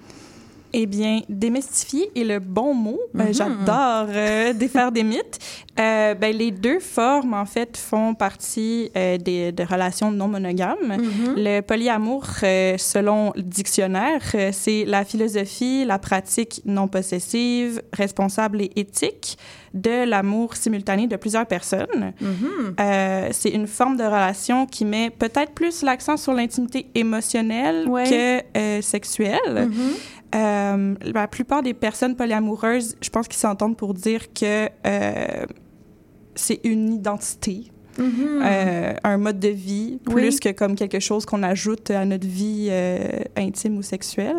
Eh 0.74 0.86
bien, 0.86 1.22
démystifier 1.30 2.10
est 2.16 2.24
le 2.24 2.40
bon 2.40 2.74
mot. 2.74 3.00
Euh, 3.18 3.32
J'adore 3.32 4.08
euh, 4.10 4.54
défaire 4.54 4.92
des 4.92 5.04
mythes. 5.04 5.40
Euh, 5.80 6.14
ben, 6.16 6.36
les 6.36 6.52
deux 6.52 6.80
formes, 6.80 7.34
en 7.34 7.46
fait, 7.46 7.78
font 7.78 8.14
partie 8.16 8.90
des, 8.96 9.52
de 9.52 9.64
relations 9.64 10.12
non 10.12 10.28
monogames. 10.28 10.98
Le 11.36 11.62
polyamour, 11.62 12.26
selon 12.42 13.32
le 13.36 13.44
dictionnaire, 13.44 14.22
c'est 14.52 14.86
la 14.86 15.06
philosophie, 15.06 15.86
la 15.86 16.00
pratique 16.00 16.62
non 16.66 16.88
possessive, 16.88 17.82
responsable 17.94 18.62
et 18.62 18.72
éthique 18.76 19.38
de 19.74 20.06
l'amour 20.10 20.56
simultané 20.56 21.06
de 21.08 21.16
plusieurs 21.18 21.46
personnes. 21.46 22.14
Euh, 22.80 23.30
c'est 23.32 23.50
une 23.50 23.68
forme 23.68 23.98
de 23.98 24.04
relation 24.04 24.66
qui 24.66 24.86
met 24.86 25.12
peut-être 25.12 25.52
plus 25.52 25.84
l'accent 25.84 26.18
sur 26.18 26.34
l'intimité 26.34 26.88
émotionnelle 26.96 27.88
Ouais. 27.88 28.42
que 28.54 28.82
sexuelle. 28.82 29.70
Euh, 30.36 30.96
la 31.02 31.28
plupart 31.28 31.64
des 31.64 31.74
personnes 31.74 32.16
polyamoureuses, 32.16 32.96
je 33.02 33.10
pense 33.10 33.28
qu'ils 33.28 33.40
s'entendent 33.40 33.78
pour 33.78 33.94
dire 33.94 34.34
que 34.34 34.68
euh, 34.86 35.46
c'est 36.36 36.60
une 36.64 36.94
identité. 36.94 37.72
euh, 38.00 38.94
un 39.04 39.18
mode 39.18 39.40
de 39.40 39.48
vie 39.48 39.98
Oui. 40.08 40.14
plus 40.14 40.40
que 40.40 40.50
comme 40.50 40.76
quelque 40.76 41.00
chose 41.00 41.26
qu'on 41.26 41.42
ajoute 41.42 41.90
à 41.90 42.06
notre 42.06 42.28
vie 42.28 42.70
intime 43.36 43.78
ou 43.78 43.82
sexuelle. 43.82 44.36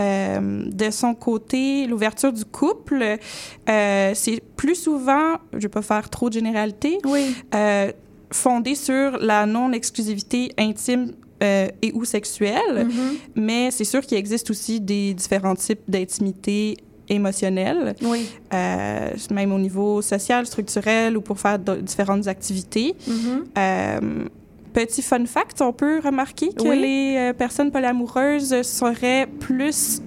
Euh, 0.00 0.62
de 0.72 0.90
son 0.90 1.14
côté, 1.14 1.86
l'ouverture 1.86 2.32
du 2.32 2.46
couple, 2.46 3.18
c'est 3.66 4.40
plus 4.56 4.74
souvent, 4.74 5.34
je 5.52 5.58
vais 5.58 5.68
pas 5.68 5.82
faire 5.82 6.08
trop 6.08 6.28
de 6.30 6.34
généralité, 6.34 6.98
Oui. 7.04 7.34
euh, 7.54 7.92
fondé 8.30 8.74
sur 8.74 9.18
la 9.18 9.44
non-exclusivité 9.44 10.52
intime 10.58 11.12
euh, 11.42 11.68
et 11.82 11.92
ou 11.94 12.04
sexuelle, 12.04 12.88
mais 13.34 13.70
c'est 13.70 13.84
sûr 13.84 14.00
qu'il 14.04 14.18
existe 14.18 14.50
aussi 14.50 14.80
des 14.80 15.14
différents 15.14 15.54
types 15.54 15.82
d'intimité 15.88 16.76
émotionnelle, 17.08 17.94
Oui. 18.02 18.28
euh, 18.52 19.10
même 19.30 19.52
au 19.52 19.58
niveau 19.58 20.02
social, 20.02 20.46
structurel 20.46 21.16
ou 21.16 21.20
pour 21.20 21.38
faire 21.38 21.58
différentes 21.58 22.26
activités. 22.26 22.94
Euh, 23.56 24.00
Petit 24.74 25.00
fun 25.02 25.24
fact, 25.24 25.60
on 25.62 25.72
peut 25.72 25.98
remarquer 26.04 26.50
que 26.52 26.62
Oui. 26.68 26.78
les 26.80 27.32
personnes 27.36 27.70
polyamoureuses 27.72 28.62
seraient 28.62 29.26
plus 29.40 30.02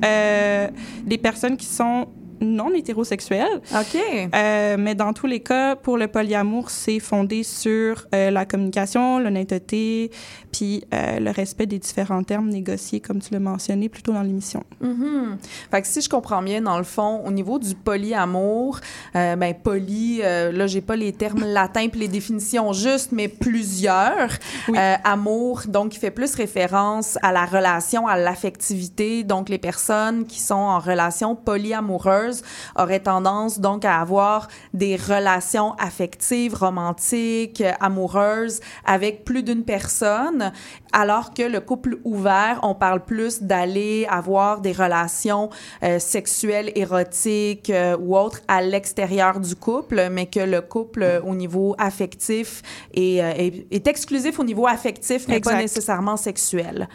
des 1.06 1.18
personnes 1.18 1.58
qui 1.58 1.66
sont 1.66 2.08
non 2.42 2.74
hétérosexuelles. 2.74 3.62
OK. 3.74 3.98
Euh, 4.34 4.76
mais 4.78 4.96
dans 4.96 5.14
tous 5.14 5.28
les 5.28 5.40
cas, 5.40 5.76
pour 5.76 5.98
le 5.98 6.08
polyamour, 6.08 6.70
c'est 6.70 7.00
fondé 7.00 7.44
sur 7.44 8.08
euh, 8.14 8.32
la 8.32 8.46
communication, 8.46 9.20
l'honnêteté, 9.20 10.12
puis 10.52 10.84
euh, 10.94 11.20
le 11.20 11.32
respect 11.32 11.66
des 11.66 11.80
différents 11.80 12.24
termes 12.24 12.50
négociés, 12.50 13.00
comme 13.00 13.20
tu 13.20 13.34
l'as 13.34 13.40
mentionné 13.40 13.90
plus 13.90 14.04
tôt 14.04 14.14
dans 14.14 14.24
l'émission. 14.24 14.64
Mhm. 14.82 15.38
Fait 15.70 15.82
que 15.82 15.88
si 15.88 16.02
je 16.02 16.10
comprends 16.10 16.42
bien, 16.42 16.62
dans 16.62 16.78
le 16.78 16.84
fond, 16.84 17.22
au 17.26 17.32
niveau 17.32 17.60
du 17.60 17.76
polyamour, 17.76 18.80
euh, 19.16 19.36
ben 19.36 19.54
poly, 19.54 20.22
euh, 20.24 20.52
là 20.52 20.68
j'ai 20.68 20.82
pas 20.82 20.96
les 20.96 21.14
termes 21.14 21.44
latins 21.46 21.88
puis 21.90 22.00
les 22.00 22.08
définitions 22.08 22.74
justes, 22.74 23.12
mais 23.12 23.28
plusieurs. 23.28 24.30
Oui. 24.68 24.78
Euh, 24.78 24.96
amour, 25.04 25.64
donc 25.68 25.92
qui 25.92 26.00
fait 26.00 26.12
plus 26.12 26.36
référence 26.36 27.18
à 27.22 27.32
la 27.32 27.46
relation, 27.46 28.08
à 28.08 28.18
l'affectivité. 28.18 29.24
Donc 29.24 29.50
les 29.50 29.58
personnes 29.58 30.26
qui 30.26 30.40
sont 30.40 30.56
en 30.56 30.80
relation 30.80 31.36
polyamoureuse 31.36 32.31
auraient 32.76 33.02
tendance 33.02 33.60
donc 33.60 33.86
à 33.86 34.00
avoir 34.00 34.48
des 34.74 34.96
relations 34.96 35.74
affectives, 35.74 36.56
romantiques, 36.56 37.62
euh, 37.62 37.72
amoureuses 37.80 38.60
avec 38.86 39.26
plus 39.26 39.44
d'une 39.44 39.64
personne, 39.64 40.52
alors 40.94 41.34
que 41.34 41.44
le 41.44 41.60
couple 41.60 42.00
ouvert, 42.04 42.60
on 42.64 42.76
parle 42.76 43.04
plus 43.04 43.42
d'aller 43.42 44.06
avoir 44.10 44.62
des 44.62 44.72
relations 44.72 45.50
euh, 45.84 46.00
sexuelles, 46.00 46.72
érotiques 46.76 47.70
euh, 47.70 47.98
ou 47.98 48.18
autres 48.18 48.42
à 48.48 48.62
l'extérieur 48.62 49.40
du 49.40 49.56
couple, 49.56 50.10
mais 50.12 50.26
que 50.26 50.40
le 50.40 50.62
couple 50.62 51.04
euh, 51.04 51.22
au 51.22 51.36
niveau 51.36 51.76
affectif 51.78 52.62
est, 52.94 53.18
est, 53.18 53.68
est 53.72 53.88
exclusif 53.88 54.40
au 54.40 54.44
niveau 54.44 54.68
affectif, 54.68 55.28
mais 55.28 55.40
pas 55.40 55.56
nécessairement 55.56 56.18
sexuel. 56.18 56.88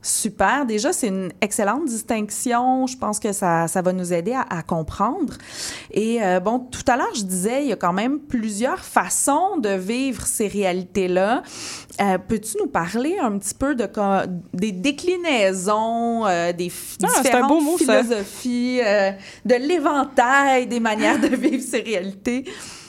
Super. 0.00 0.64
Déjà, 0.64 0.92
c'est 0.92 1.08
une 1.08 1.32
excellente 1.40 1.84
distinction. 1.86 2.86
Je 2.86 2.96
pense 2.96 3.18
que 3.18 3.32
ça, 3.32 3.66
ça 3.66 3.82
va 3.82 3.92
nous 3.92 4.12
aider 4.12 4.32
à, 4.32 4.42
à 4.42 4.62
comprendre. 4.62 5.34
Et 5.90 6.22
euh, 6.22 6.38
bon, 6.38 6.60
tout 6.60 6.84
à 6.86 6.96
l'heure, 6.96 7.14
je 7.16 7.24
disais, 7.24 7.62
il 7.62 7.68
y 7.68 7.72
a 7.72 7.76
quand 7.76 7.92
même 7.92 8.20
plusieurs 8.20 8.78
façons 8.78 9.56
de 9.58 9.70
vivre 9.70 10.24
ces 10.24 10.46
réalités-là. 10.46 11.42
Euh, 12.00 12.18
Peux-tu 12.18 12.58
nous 12.60 12.68
parler 12.68 13.16
un 13.20 13.38
petit 13.38 13.54
peu 13.54 13.74
de 13.74 13.88
des 14.54 14.70
déclinaisons, 14.72 16.26
euh, 16.26 16.52
des 16.52 16.70
Ah, 17.02 17.20
différentes 17.22 17.62
mot, 17.62 17.76
philosophies, 17.76 18.80
de 19.44 19.54
l'éventail 19.54 20.66
des 20.68 20.80
manières 20.80 21.18
de 21.20 21.28
vivre 21.28 21.62
ces 21.62 21.80
réalités? 21.80 22.44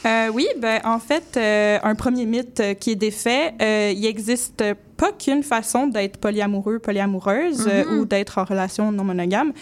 Euh, 0.06 0.30
oui, 0.34 0.48
ben 0.58 0.80
en 0.86 1.00
fait, 1.00 1.36
euh, 1.36 1.78
un 1.84 1.96
premier 1.96 2.26
mythe 2.26 2.60
euh, 2.62 2.74
qui 2.74 2.92
est 2.92 2.96
défait, 2.96 3.54
euh, 3.62 3.92
il 3.94 4.06
existe 4.06 4.64
pas 4.96 5.12
qu'une 5.12 5.44
façon 5.44 5.88
d'être 5.88 6.18
polyamoureux, 6.18 6.80
polyamoureuse 6.80 7.70
euh, 7.72 7.84
ou 8.00 8.06
d'être 8.06 8.38
en 8.38 8.44
relation 8.44 8.92
non 8.92 9.04
monogame. 9.06 9.54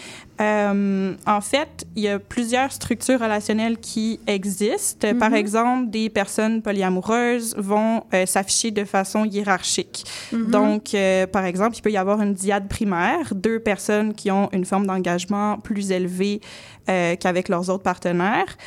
Euh, 0.42 1.14
en 1.26 1.42
fait, 1.42 1.86
il 1.96 2.04
y 2.04 2.08
a 2.08 2.20
plusieurs 2.20 2.72
structures 2.72 3.20
relationnelles 3.20 3.78
qui 3.78 4.20
existent. 4.28 5.08
Par 5.20 5.34
exemple, 5.34 5.90
des 5.90 6.10
personnes 6.10 6.62
polyamoureuses 6.62 7.56
vont 7.58 8.04
s'afficher 8.26 8.72
de 8.72 8.84
façon 8.84 9.26
hiérarchique. 9.26 10.06
Donc, 10.32 10.94
euh, 10.94 11.26
par 11.28 11.46
exemple, 11.46 11.78
il 11.78 11.82
peut 11.82 11.92
y 11.92 11.98
avoir 11.98 12.22
une 12.22 12.34
diade 12.34 12.68
primaire, 12.68 13.34
deux 13.34 13.60
personnes 13.60 14.14
qui 14.14 14.30
ont 14.32 14.50
une 14.54 14.66
forme 14.66 14.86
d'engagement 14.88 15.58
plus 15.58 15.92
élevée 15.92 16.42
euh, 16.90 17.16
qu'avec 17.16 17.50
leurs 17.50 17.70
autres 17.70 17.84
partenaires. 17.84 18.58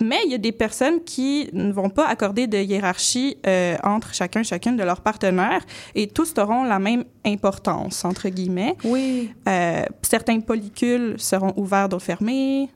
Mais 0.00 0.18
il 0.24 0.30
y 0.30 0.34
a 0.34 0.38
des 0.38 0.52
personnes 0.52 1.02
qui 1.04 1.48
ne 1.52 1.72
vont 1.72 1.90
pas 1.90 2.06
accorder 2.06 2.46
de 2.46 2.58
hiérarchie 2.58 3.38
euh, 3.46 3.76
entre 3.82 4.14
chacun, 4.14 4.42
chacune 4.42 4.76
de 4.76 4.82
leurs 4.82 5.00
partenaires 5.00 5.64
et 5.94 6.06
tous 6.06 6.34
auront 6.38 6.64
la 6.64 6.78
même 6.78 7.04
importance, 7.24 8.04
entre 8.04 8.28
guillemets. 8.28 8.76
Oui. 8.84 9.30
Euh, 9.48 9.84
certains 10.02 10.40
polycules 10.40 11.14
seront 11.18 11.52
ouverts, 11.56 11.88
d'autres 11.88 12.04
fermés. 12.04 12.68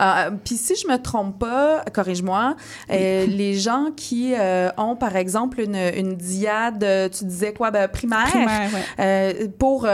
Euh, 0.00 0.30
Puis 0.44 0.56
si 0.56 0.74
je 0.76 0.86
me 0.88 0.96
trompe 0.96 1.38
pas, 1.38 1.84
corrige-moi, 1.92 2.56
euh, 2.90 3.26
les 3.26 3.54
gens 3.54 3.86
qui 3.96 4.34
euh, 4.34 4.68
ont 4.76 4.96
par 4.96 5.16
exemple 5.16 5.60
une, 5.60 5.76
une 5.76 6.16
diade, 6.16 6.82
euh, 6.84 7.08
tu 7.08 7.24
disais 7.24 7.52
quoi, 7.52 7.70
ben, 7.70 7.88
primaire, 7.88 8.26
Primaire, 8.28 8.70
ouais. 8.72 9.04
euh, 9.44 9.48
pour, 9.58 9.86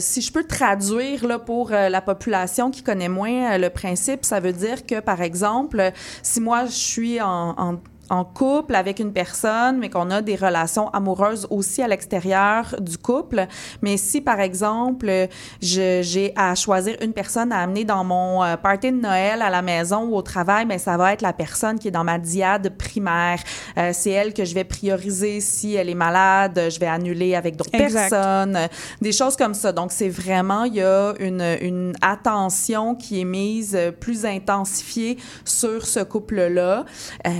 si 0.00 0.20
je 0.20 0.32
peux 0.32 0.44
traduire 0.44 1.26
là, 1.26 1.38
pour 1.38 1.70
la 1.70 2.00
population 2.00 2.70
qui 2.70 2.82
connaît 2.82 3.08
moins 3.08 3.58
le 3.58 3.68
principe, 3.70 4.24
ça 4.24 4.40
veut 4.40 4.52
dire 4.52 4.86
que 4.86 5.00
par 5.00 5.20
exemple, 5.22 5.92
si 6.22 6.40
moi 6.40 6.66
je 6.66 6.70
suis 6.72 7.20
en, 7.20 7.54
en 7.56 7.74
en 8.10 8.24
couple 8.24 8.74
avec 8.74 8.98
une 8.98 9.12
personne, 9.12 9.78
mais 9.78 9.90
qu'on 9.90 10.10
a 10.10 10.22
des 10.22 10.36
relations 10.36 10.88
amoureuses 10.90 11.46
aussi 11.50 11.82
à 11.82 11.88
l'extérieur 11.88 12.74
du 12.80 12.98
couple. 12.98 13.46
Mais 13.82 13.96
si, 13.96 14.20
par 14.20 14.40
exemple, 14.40 15.28
j'ai 15.60 16.32
à 16.36 16.54
choisir 16.54 16.96
une 17.00 17.12
personne 17.12 17.52
à 17.52 17.60
amener 17.60 17.84
dans 17.84 18.04
mon 18.04 18.42
euh, 18.42 18.56
party 18.56 18.92
de 18.92 19.00
Noël 19.00 19.42
à 19.42 19.50
la 19.50 19.62
maison 19.62 20.04
ou 20.04 20.16
au 20.16 20.22
travail, 20.22 20.66
mais 20.66 20.78
ça 20.78 20.96
va 20.96 21.12
être 21.12 21.22
la 21.22 21.32
personne 21.32 21.78
qui 21.78 21.88
est 21.88 21.92
dans 21.92 22.04
ma 22.04 22.18
diade 22.18 22.76
primaire. 22.76 23.40
Euh, 23.78 23.90
c'est 23.92 24.10
elle 24.10 24.34
que 24.34 24.44
je 24.44 24.54
vais 24.54 24.64
prioriser. 24.64 25.40
Si 25.40 25.74
elle 25.74 25.88
est 25.88 25.94
malade, 25.94 26.68
je 26.70 26.78
vais 26.78 26.86
annuler 26.86 27.34
avec 27.34 27.56
d'autres 27.56 27.70
personnes. 27.70 28.58
Des 29.00 29.12
choses 29.12 29.36
comme 29.36 29.54
ça. 29.54 29.72
Donc, 29.72 29.92
c'est 29.92 30.08
vraiment, 30.08 30.64
il 30.64 30.74
y 30.74 30.82
a 30.82 31.14
une, 31.18 31.56
une 31.60 31.92
attention 32.02 32.94
qui 32.94 33.20
est 33.20 33.24
mise 33.24 33.74
euh, 33.74 33.90
plus 33.90 34.26
intensifiée 34.26 35.18
sur 35.44 35.86
ce 35.86 36.00
couple-là. 36.00 36.84
Euh, 37.26 37.30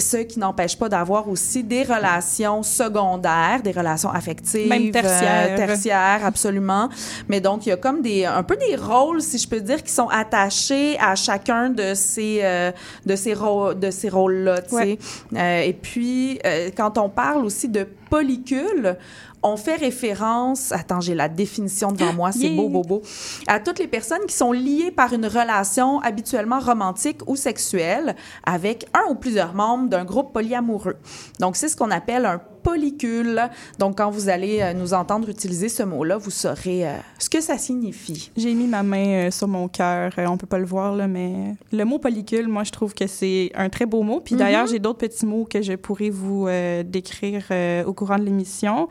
ce 0.00 0.16
qui 0.18 0.38
n'empêche 0.38 0.78
pas 0.78 0.88
d'avoir 0.88 1.28
aussi 1.28 1.62
des 1.62 1.82
relations 1.82 2.62
secondaires, 2.62 3.60
des 3.62 3.72
relations 3.72 4.10
affectives, 4.10 4.68
Même 4.68 4.90
tertiaires. 4.90 5.48
euh, 5.50 5.56
tertiaires, 5.56 6.20
absolument. 6.24 6.88
Mais 7.28 7.40
donc 7.40 7.66
il 7.66 7.70
y 7.70 7.72
a 7.72 7.76
comme 7.76 8.00
des 8.00 8.24
un 8.24 8.42
peu 8.42 8.56
des 8.56 8.76
rôles, 8.76 9.20
si 9.20 9.38
je 9.38 9.48
peux 9.48 9.60
dire, 9.60 9.82
qui 9.82 9.92
sont 9.92 10.08
attachés 10.08 10.98
à 10.98 11.14
chacun 11.14 11.68
de 11.70 11.92
ces 11.94 12.40
euh, 12.42 12.72
de 13.04 13.16
ces 13.16 13.34
rôles 13.34 13.78
de 13.78 13.90
ces 13.90 14.08
tu 14.08 14.16
sais. 14.16 14.74
Ouais. 14.74 14.98
Euh, 15.36 15.62
et 15.62 15.72
puis 15.72 16.38
euh, 16.44 16.70
quand 16.76 16.98
on 16.98 17.08
parle 17.08 17.44
aussi 17.44 17.68
de 17.68 17.86
polycule, 18.10 18.96
on 19.42 19.56
fait 19.56 19.76
référence, 19.76 20.72
attends, 20.72 21.00
j'ai 21.00 21.14
la 21.14 21.28
définition 21.28 21.92
devant 21.92 22.12
moi, 22.12 22.32
c'est 22.32 22.42
Yeah. 22.48 22.56
beau, 22.56 22.68
beau, 22.68 22.82
beau, 22.82 23.02
à 23.48 23.60
toutes 23.60 23.78
les 23.78 23.88
personnes 23.88 24.24
qui 24.26 24.34
sont 24.36 24.52
liées 24.52 24.90
par 24.90 25.12
une 25.12 25.26
relation 25.26 26.00
habituellement 26.00 26.60
romantique 26.60 27.20
ou 27.26 27.36
sexuelle 27.36 28.14
avec 28.44 28.86
un 28.94 29.10
ou 29.10 29.14
plusieurs 29.14 29.54
membres 29.54 29.88
d'un 29.88 30.04
groupe 30.04 30.32
polyamoureux. 30.32 30.96
Donc, 31.40 31.56
c'est 31.56 31.68
ce 31.68 31.76
qu'on 31.76 31.90
appelle 31.90 32.24
un 32.26 32.40
polycule. 32.62 33.50
Donc, 33.78 33.98
quand 33.98 34.10
vous 34.10 34.28
allez 34.28 34.60
euh, 34.60 34.72
nous 34.72 34.94
entendre 34.94 35.28
utiliser 35.28 35.68
ce 35.68 35.82
mot-là, 35.82 36.16
vous 36.16 36.30
saurez 36.30 36.88
euh, 36.88 36.96
ce 37.18 37.28
que 37.28 37.40
ça 37.40 37.58
signifie. 37.58 38.30
J'ai 38.36 38.54
mis 38.54 38.66
ma 38.66 38.82
main 38.82 39.26
euh, 39.26 39.30
sur 39.30 39.48
mon 39.48 39.68
cœur. 39.68 40.12
On 40.18 40.36
peut 40.36 40.46
pas 40.46 40.58
le 40.58 40.66
voir, 40.66 40.94
là, 40.94 41.06
mais 41.06 41.54
le 41.72 41.84
mot 41.84 41.98
polycule, 41.98 42.48
moi, 42.48 42.64
je 42.64 42.70
trouve 42.70 42.94
que 42.94 43.06
c'est 43.06 43.50
un 43.54 43.68
très 43.68 43.86
beau 43.86 44.02
mot. 44.02 44.20
Puis 44.20 44.36
d'ailleurs, 44.36 44.66
j'ai 44.66 44.78
d'autres 44.78 44.98
petits 44.98 45.26
mots 45.26 45.44
que 45.44 45.62
je 45.62 45.74
pourrais 45.74 46.10
vous 46.10 46.46
euh, 46.48 46.82
décrire 46.82 47.44
euh, 47.50 47.84
au 47.84 47.92
courant 47.92 48.18
de 48.18 48.24
l'émission. 48.24 48.88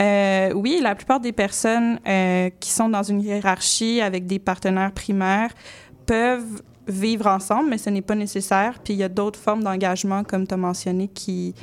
Euh, 0.00 0.52
oui, 0.54 0.80
la 0.82 0.94
plupart 0.94 1.20
des 1.20 1.32
personnes 1.32 1.98
qui 2.60 2.70
sont 2.70 2.88
dans 2.88 3.02
une 3.02 3.20
hiérarchie 3.20 4.00
avec 4.00 4.26
des 4.26 4.38
partenaires 4.38 4.92
primaires 4.92 5.50
peuvent 6.06 6.62
vivre 6.86 7.26
ensemble, 7.26 7.70
mais 7.70 7.78
ce 7.78 7.90
n'est 7.90 8.02
pas 8.02 8.14
nécessaire. 8.14 8.78
Puis 8.82 8.94
il 8.94 8.98
y 8.98 9.02
a 9.02 9.08
d'autres 9.08 9.38
formes 9.38 9.62
d'engagement, 9.62 10.22
comme 10.24 10.46
tu 10.46 10.54
as 10.54 10.58
mentionné, 10.58 11.08
qui, 11.08 11.54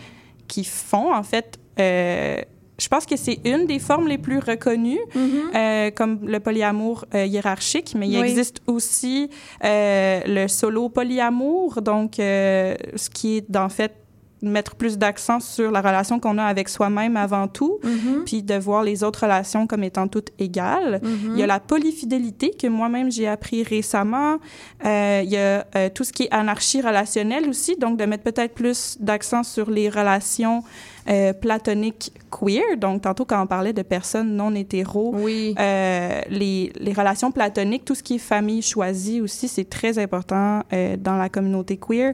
qui 0.52 0.64
font, 0.64 1.10
en 1.22 1.24
fait, 1.24 1.50
euh, 1.80 2.42
je 2.84 2.88
pense 2.88 3.06
que 3.06 3.16
c'est 3.16 3.40
une 3.46 3.68
des 3.68 3.80
formes 3.80 4.08
les 4.08 4.18
plus 4.18 4.40
reconnues, 4.40 5.00
euh, 5.16 5.92
comme 5.92 6.14
le 6.26 6.40
polyamour 6.40 7.06
euh, 7.14 7.26
hiérarchique, 7.26 7.94
mais 7.98 8.08
il 8.10 8.20
Oui. 8.20 8.28
existe 8.30 8.58
aussi 8.68 9.30
euh, 9.64 10.20
le 10.26 10.48
solo 10.48 10.90
polyamour, 10.90 11.82
donc 11.82 12.14
ce 12.18 13.10
qui 13.16 13.38
est 13.38 13.56
en 13.56 13.70
fait 13.70 13.94
mettre 14.42 14.76
plus 14.76 14.98
d'accent 14.98 15.40
sur 15.40 15.72
la 15.72 15.82
relation 15.82 16.20
qu'on 16.20 16.38
a 16.38 16.44
avec 16.46 16.70
soi-même 16.70 17.16
avant 17.18 17.48
tout, 17.48 17.80
puis 18.26 18.42
de 18.44 18.56
voir 18.56 18.84
les 18.84 19.04
autres 19.04 19.22
relations 19.24 19.68
comme 19.68 19.84
étant 19.84 20.08
toutes 20.08 20.30
égales. 20.40 21.02
Il 21.34 21.38
y 21.38 21.44
a 21.44 21.48
la 21.48 21.60
polyfidélité 21.60 22.52
que 22.52 22.68
moi-même 22.68 23.12
j'ai 23.12 23.28
appris 23.28 23.64
récemment. 23.64 24.38
Euh, 24.86 25.22
il 25.24 25.30
y 25.30 25.38
a 25.38 25.66
euh, 25.76 25.90
tout 25.94 26.04
ce 26.04 26.12
qui 26.14 26.24
est 26.24 26.32
anarchie 26.34 26.82
relationnelle 26.82 27.48
aussi, 27.50 27.76
donc 27.76 27.98
de 27.98 28.06
mettre 28.06 28.24
peut-être 28.24 28.54
plus 28.54 28.98
d'accent 29.00 29.44
sur 29.44 29.70
les 29.70 29.90
relations 29.90 30.64
euh, 31.10 31.34
platoniques 31.34 32.12
queer. 32.32 32.78
Donc 32.78 33.02
tantôt 33.04 33.26
quand 33.26 33.42
on 33.42 33.48
parlait 33.48 33.74
de 33.74 33.82
personnes 33.82 34.36
non 34.36 34.54
hétéros, 34.56 35.14
Oui. 35.16 35.56
euh, 35.60 36.22
les, 36.30 36.72
les 36.80 36.94
relations 36.94 37.32
platoniques, 37.32 37.86
tout 37.86 37.96
ce 37.96 38.04
qui 38.04 38.16
est 38.16 38.20
famille 38.20 38.62
choisie 38.62 39.22
aussi, 39.22 39.48
c'est 39.48 39.70
très 39.70 39.98
important 40.00 40.64
euh, 40.74 40.96
dans 40.98 41.18
la 41.18 41.30
communauté 41.30 41.78
queer. 41.78 42.14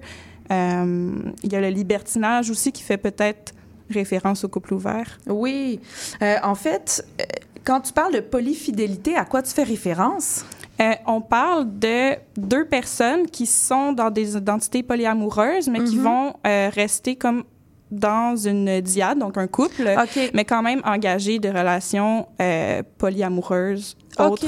Euh, 0.51 1.11
il 1.43 1.51
y 1.51 1.55
a 1.55 1.61
le 1.61 1.69
libertinage 1.69 2.49
aussi 2.49 2.71
qui 2.71 2.83
fait 2.83 2.97
peut-être 2.97 3.53
référence 3.89 4.43
au 4.43 4.49
couple 4.49 4.73
ouvert. 4.73 5.17
Oui. 5.27 5.79
Euh, 6.21 6.35
en 6.43 6.55
fait, 6.55 7.05
euh, 7.21 7.23
quand 7.63 7.81
tu 7.81 7.93
parles 7.93 8.13
de 8.13 8.19
polyfidélité, 8.19 9.15
à 9.15 9.25
quoi 9.25 9.41
tu 9.41 9.51
fais 9.51 9.63
référence? 9.63 10.45
Euh, 10.79 10.91
on 11.07 11.21
parle 11.21 11.79
de 11.79 12.15
deux 12.37 12.65
personnes 12.65 13.27
qui 13.27 13.45
sont 13.45 13.93
dans 13.93 14.11
des 14.11 14.37
identités 14.37 14.83
polyamoureuses, 14.83 15.67
mais 15.69 15.83
qui 15.83 15.97
vont 15.97 16.35
euh, 16.45 16.69
rester 16.73 17.15
comme 17.15 17.43
dans 17.89 18.35
une 18.35 18.81
diade, 18.81 19.17
donc 19.17 19.37
un 19.37 19.47
couple, 19.47 19.89
mais 20.33 20.45
quand 20.45 20.61
même 20.61 20.81
engagés 20.85 21.39
de 21.39 21.47
relations 21.49 22.27
euh, 22.41 22.83
polyamoureuses 22.97 23.97
autres. 24.19 24.45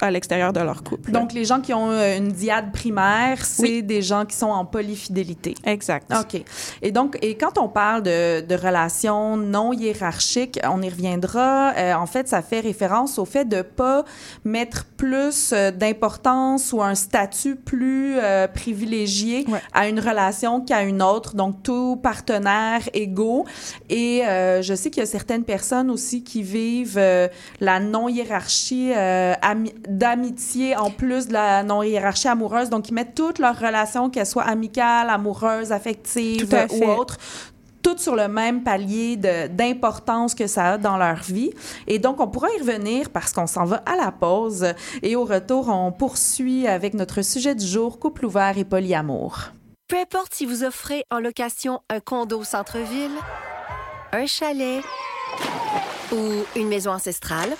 À 0.00 0.10
l'extérieur 0.10 0.52
de 0.52 0.60
leur 0.60 0.82
couple. 0.82 1.12
Donc, 1.12 1.32
les 1.32 1.44
gens 1.44 1.60
qui 1.60 1.72
ont 1.72 1.90
euh, 1.90 2.16
une 2.18 2.28
diade 2.32 2.72
primaire, 2.72 3.44
c'est 3.44 3.80
des 3.82 4.02
gens 4.02 4.24
qui 4.24 4.36
sont 4.36 4.46
en 4.48 4.64
polyfidélité. 4.64 5.54
exact. 5.64 6.12
OK. 6.18 6.42
Et 6.82 6.90
donc, 6.90 7.16
et 7.22 7.36
quand 7.36 7.58
on 7.58 7.68
parle 7.68 8.02
de, 8.02 8.40
de 8.40 8.54
relations 8.54 9.36
non 9.36 9.72
hiérarchiques, 9.72 10.58
on 10.64 10.82
y 10.82 10.88
reviendra. 10.88 11.72
euh, 11.76 11.94
en 11.94 12.06
fait, 12.06 12.28
ça 12.28 12.42
fait 12.42 12.60
référence 12.60 13.18
au 13.18 13.24
fait 13.24 13.44
de 13.44 13.62
pas 13.62 14.04
mettre 14.44 14.84
plus 14.96 15.52
euh, 15.52 15.70
d'importance 15.70 16.72
ou 16.72 16.82
un 16.82 16.94
statut 16.94 17.56
plus 17.56 18.16
euh, 18.18 18.46
privilégié 18.48 19.44
Ouais. 19.48 19.60
à 19.72 19.88
une 19.88 20.00
relation 20.00 20.60
qu'à 20.60 20.82
une 20.82 21.02
autre. 21.02 21.34
Donc, 21.34 21.62
tout 21.62 21.96
partenaire 22.02 22.80
égaux. 22.94 23.44
Et 23.88 24.26
euh, 24.26 24.60
je 24.62 24.74
sais 24.74 24.90
qu'il 24.90 25.00
y 25.00 25.02
a 25.02 25.06
certaines 25.06 25.44
personnes 25.44 25.90
aussi 25.90 26.22
qui 26.24 26.42
vivent 26.42 26.98
euh, 26.98 27.28
la 27.60 27.80
non-hiérarchie 27.80 28.92
euh, 28.94 29.34
ami- 29.42 29.74
d'amitié 29.88 30.76
en 30.76 30.90
plus 30.90 31.28
de 31.28 31.32
la 31.32 31.62
non-hiérarchie 31.62 32.28
amoureuse. 32.28 32.70
Donc, 32.70 32.88
ils 32.88 32.94
mettent 32.94 33.14
toutes 33.14 33.38
leurs 33.38 33.58
relations, 33.58 34.10
qu'elles 34.10 34.26
soient 34.26 34.44
amicales, 34.44 35.10
amoureuses, 35.10 35.72
affectives 35.72 36.48
ou 36.72 36.84
autres, 36.84 37.16
toutes 37.82 37.98
sur 38.00 38.16
le 38.16 38.28
même 38.28 38.62
palier 38.62 39.16
de- 39.16 39.46
d'importance 39.48 40.34
que 40.34 40.46
ça 40.46 40.72
a 40.72 40.78
dans 40.78 40.96
leur 40.96 41.16
vie. 41.16 41.50
Et 41.86 41.98
donc, 41.98 42.18
on 42.20 42.26
pourra 42.28 42.48
y 42.56 42.58
revenir 42.60 43.10
parce 43.10 43.32
qu'on 43.32 43.46
s'en 43.46 43.64
va 43.66 43.82
à 43.84 43.94
la 43.96 44.10
pause. 44.10 44.66
Et 45.02 45.16
au 45.16 45.24
retour, 45.24 45.68
on 45.68 45.92
poursuit 45.92 46.66
avec 46.66 46.94
notre 46.94 47.20
sujet 47.22 47.54
du 47.54 47.66
jour, 47.66 47.98
couple 47.98 48.24
ouvert 48.24 48.56
et 48.56 48.64
polyamour. 48.64 49.50
Peu 49.88 49.98
importe 49.98 50.34
si 50.34 50.46
vous 50.46 50.64
offrez 50.64 51.04
en 51.10 51.20
location 51.20 51.80
un 51.90 52.00
condo 52.00 52.40
au 52.40 52.44
centre-ville, 52.44 53.12
un 54.12 54.24
chalet 54.24 54.82
ou 56.10 56.16
une 56.56 56.68
maison 56.68 56.92
ancestrale, 56.92 57.50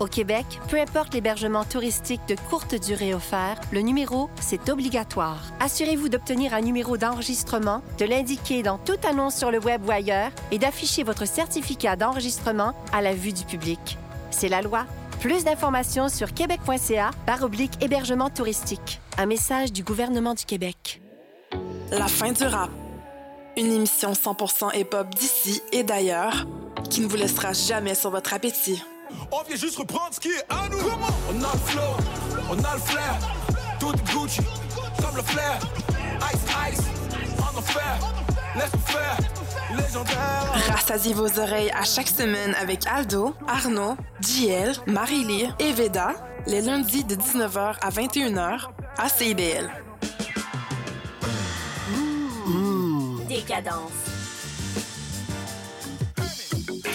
au 0.00 0.06
Québec, 0.06 0.44
peu 0.68 0.80
importe 0.80 1.14
l'hébergement 1.14 1.64
touristique 1.64 2.20
de 2.28 2.36
courte 2.48 2.74
durée 2.74 3.14
offert, 3.14 3.60
le 3.72 3.80
numéro, 3.80 4.28
c'est 4.40 4.68
obligatoire. 4.68 5.40
Assurez-vous 5.60 6.08
d'obtenir 6.08 6.54
un 6.54 6.60
numéro 6.60 6.96
d'enregistrement, 6.96 7.82
de 7.98 8.04
l'indiquer 8.04 8.62
dans 8.62 8.78
toute 8.78 9.04
annonce 9.04 9.36
sur 9.36 9.50
le 9.50 9.58
web 9.58 9.84
ou 9.86 9.90
ailleurs 9.90 10.30
et 10.50 10.58
d'afficher 10.58 11.02
votre 11.02 11.26
certificat 11.26 11.96
d'enregistrement 11.96 12.74
à 12.92 13.02
la 13.02 13.14
vue 13.14 13.32
du 13.32 13.44
public. 13.44 13.98
C'est 14.30 14.48
la 14.48 14.62
loi. 14.62 14.86
Plus 15.20 15.44
d'informations 15.44 16.08
sur 16.08 16.34
québec.ca 16.34 17.10
oblique 17.42 17.82
hébergement 17.82 18.30
touristique. 18.30 19.00
Un 19.16 19.26
message 19.26 19.72
du 19.72 19.82
gouvernement 19.82 20.34
du 20.34 20.44
Québec. 20.44 21.00
La 21.90 22.08
fin 22.08 22.32
du 22.32 22.44
rap. 22.44 22.70
Une 23.56 23.70
émission 23.70 24.12
100% 24.12 24.76
hip-hop 24.76 25.08
d'ici 25.14 25.62
et 25.72 25.84
d'ailleurs 25.84 26.46
qui 26.90 27.00
ne 27.00 27.06
vous 27.06 27.16
laissera 27.16 27.52
jamais 27.52 27.94
sur 27.94 28.10
votre 28.10 28.34
appétit. 28.34 28.82
On 29.30 29.42
vient 29.42 29.56
juste 29.56 29.76
reprendre 29.76 30.12
ce 30.12 30.20
qui 30.20 30.28
est 30.28 30.44
à 30.48 30.68
nous. 30.68 30.78
On 30.78 31.42
a 31.42 31.52
le 31.52 31.58
flow, 31.58 31.80
on 32.50 32.64
a 32.64 32.74
le 32.74 32.80
flair. 32.80 33.18
Tout 33.78 33.92
est 33.92 34.12
Gucci, 34.12 34.40
comme 35.02 35.16
le 35.16 35.22
flair. 35.22 35.58
Ice, 36.32 36.72
ice, 36.72 36.84
en 37.40 37.58
enfer. 37.58 37.98
Laisse-nous 38.54 38.80
faire, 38.80 39.16
légendaire. 39.76 40.72
Rassasiez 40.72 41.14
vos 41.14 41.38
oreilles 41.40 41.70
à 41.72 41.82
chaque 41.84 42.08
semaine 42.08 42.54
avec 42.60 42.86
Aldo, 42.86 43.34
Arnaud, 43.48 43.96
JL, 44.20 44.72
Marie-Lee 44.86 45.48
et 45.58 45.72
Veda, 45.72 46.12
les 46.46 46.60
lundis 46.60 47.04
de 47.04 47.16
19h 47.16 47.76
à 47.80 47.90
21h 47.90 48.68
à 48.98 49.08
CIBL. 49.08 49.70
Décadence. 53.28 54.13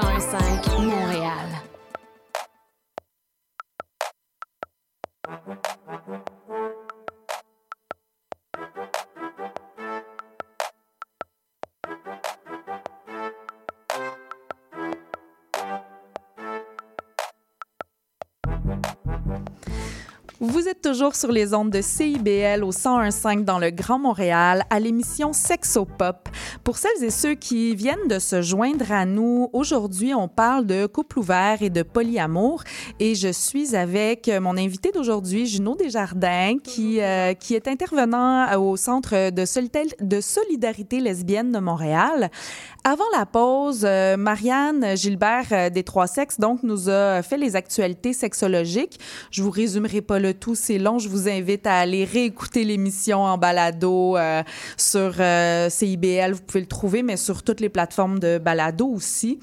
CIBL 0.00 0.20
105 0.22 0.78
Montréal. 0.80 1.70
Vous 20.42 20.68
êtes 20.68 20.80
toujours 20.80 21.16
sur 21.16 21.30
les 21.32 21.52
ondes 21.52 21.68
de 21.68 21.82
CIBL 21.82 22.64
au 22.64 22.72
101.5 22.72 23.44
dans 23.44 23.58
le 23.58 23.68
Grand 23.68 23.98
Montréal 23.98 24.64
à 24.70 24.80
l'émission 24.80 25.34
Sexopop. 25.34 26.30
Pour 26.64 26.78
celles 26.78 27.04
et 27.04 27.10
ceux 27.10 27.34
qui 27.34 27.74
viennent 27.76 28.08
de 28.08 28.18
se 28.18 28.40
joindre 28.40 28.90
à 28.90 29.04
nous, 29.04 29.50
aujourd'hui, 29.52 30.14
on 30.14 30.28
parle 30.28 30.64
de 30.64 30.86
couple 30.86 31.18
ouvert 31.18 31.58
et 31.60 31.68
de 31.68 31.82
polyamour 31.82 32.64
et 32.98 33.14
je 33.14 33.28
suis 33.28 33.76
avec 33.76 34.30
mon 34.40 34.56
invité 34.56 34.92
d'aujourd'hui, 34.92 35.44
Juno 35.44 35.76
Desjardins, 35.76 36.56
qui, 36.64 37.02
euh, 37.02 37.34
qui 37.34 37.54
est 37.54 37.68
intervenant 37.68 38.58
au 38.58 38.78
Centre 38.78 39.28
de 39.28 39.44
solidarité 40.20 41.00
lesbienne 41.00 41.52
de 41.52 41.58
Montréal. 41.58 42.30
Avant 42.82 43.04
la 43.14 43.26
pause, 43.26 43.82
euh, 43.84 44.16
Marianne 44.16 44.96
Gilbert 44.96 45.48
euh, 45.52 45.68
des 45.68 45.82
Trois 45.82 46.06
Sexes 46.06 46.40
donc 46.40 46.62
nous 46.62 46.88
a 46.88 47.20
fait 47.20 47.36
les 47.36 47.54
actualités 47.54 48.14
sexologiques. 48.14 48.98
Je 49.30 49.42
vous 49.42 49.50
résumerai 49.50 50.00
pas 50.00 50.18
le 50.18 50.29
tout, 50.32 50.54
c'est 50.54 50.78
long. 50.78 50.98
Je 50.98 51.08
vous 51.08 51.28
invite 51.28 51.66
à 51.66 51.78
aller 51.78 52.04
réécouter 52.04 52.64
l'émission 52.64 53.22
en 53.22 53.38
balado 53.38 54.16
euh, 54.16 54.42
sur 54.76 55.14
euh, 55.18 55.68
CIBL. 55.70 56.32
Vous 56.32 56.42
pouvez 56.42 56.60
le 56.60 56.66
trouver, 56.66 57.02
mais 57.02 57.16
sur 57.16 57.42
toutes 57.42 57.60
les 57.60 57.68
plateformes 57.68 58.18
de 58.18 58.38
balado 58.38 58.86
aussi. 58.86 59.38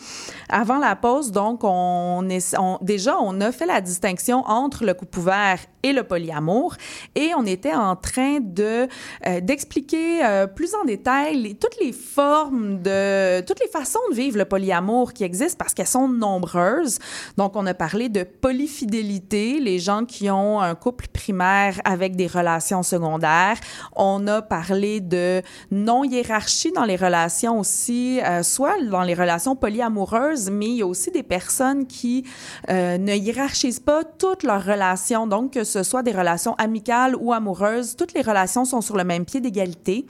Avant 0.50 0.78
la 0.78 0.95
pause, 0.95 1.32
donc, 1.32 1.62
on 1.63 2.28
est, 2.30 2.56
déjà, 2.82 3.17
on 3.19 3.39
a 3.41 3.52
fait 3.52 3.65
la 3.65 3.82
distinction 3.82 4.43
entre 4.45 4.86
le 4.86 4.93
couple 4.93 5.19
ouvert 5.19 5.60
et 5.84 5.93
le 5.93 6.04
polyamour, 6.04 6.76
et 7.15 7.32
on 7.38 7.45
était 7.45 7.73
en 7.73 7.95
train 7.95 8.39
de 8.41 8.88
euh, 9.26 9.39
d'expliquer 9.41 10.21
plus 10.56 10.73
en 10.76 10.84
détail 10.84 11.56
toutes 11.56 11.80
les 11.80 11.93
formes 11.93 12.82
de 12.82 13.41
toutes 13.41 13.60
les 13.60 13.67
façons 13.67 14.00
de 14.10 14.15
vivre 14.15 14.38
le 14.38 14.45
polyamour 14.45 15.13
qui 15.13 15.23
existent 15.23 15.58
parce 15.58 15.73
qu'elles 15.73 15.88
sont 15.88 16.08
nombreuses. 16.08 17.00
Donc, 17.38 17.56
on 17.56 17.65
a 17.65 17.73
parlé 17.73 18.10
de 18.10 18.23
polyfidélité, 18.23 19.60
les 19.60 19.80
gens 19.80 20.06
qui 20.06 20.30
ont 20.30 20.60
un 20.60 20.76
couple 20.78 21.08
primaire 21.08 21.82
avec 21.84 22.16
des 22.16 22.28
relations 22.28 22.84
secondaires. 22.84 23.58
On 23.96 24.26
a 24.28 24.42
parlé 24.42 25.02
de 25.02 25.42
non-hiérarchie 25.72 26.72
dans 26.72 26.86
les 26.86 26.96
relations 26.96 27.60
aussi, 27.60 28.20
euh, 28.22 28.44
soit 28.44 28.76
dans 28.84 29.04
les 29.04 29.13
relations 29.13 29.56
polyamoureuses, 29.56 30.50
mais 30.50 30.68
il 30.68 30.76
y 30.76 30.82
a 30.82 30.88
aussi 30.88 31.12
des 31.12 31.24
personnes 31.24 31.88
qui 31.88 32.26
euh, 32.70 32.98
ne 32.98 33.13
hiérarchisent 33.13 33.80
pas 33.80 34.04
toutes 34.04 34.44
leurs 34.44 34.63
relations. 34.63 35.28
Donc, 35.28 35.54
que 35.54 35.63
ce 35.63 35.84
soit 35.84 36.04
des 36.04 36.12
relations 36.12 36.56
amicales 36.56 37.16
ou 37.20 37.34
amoureuses, 37.34 37.96
toutes 37.96 38.13
les 38.13 38.22
relations 38.22 38.66
sont 38.66 38.82
sur 38.82 38.98
le 38.98 39.04
même 39.04 39.26
pied 39.26 39.42
d'égalité. 39.42 40.06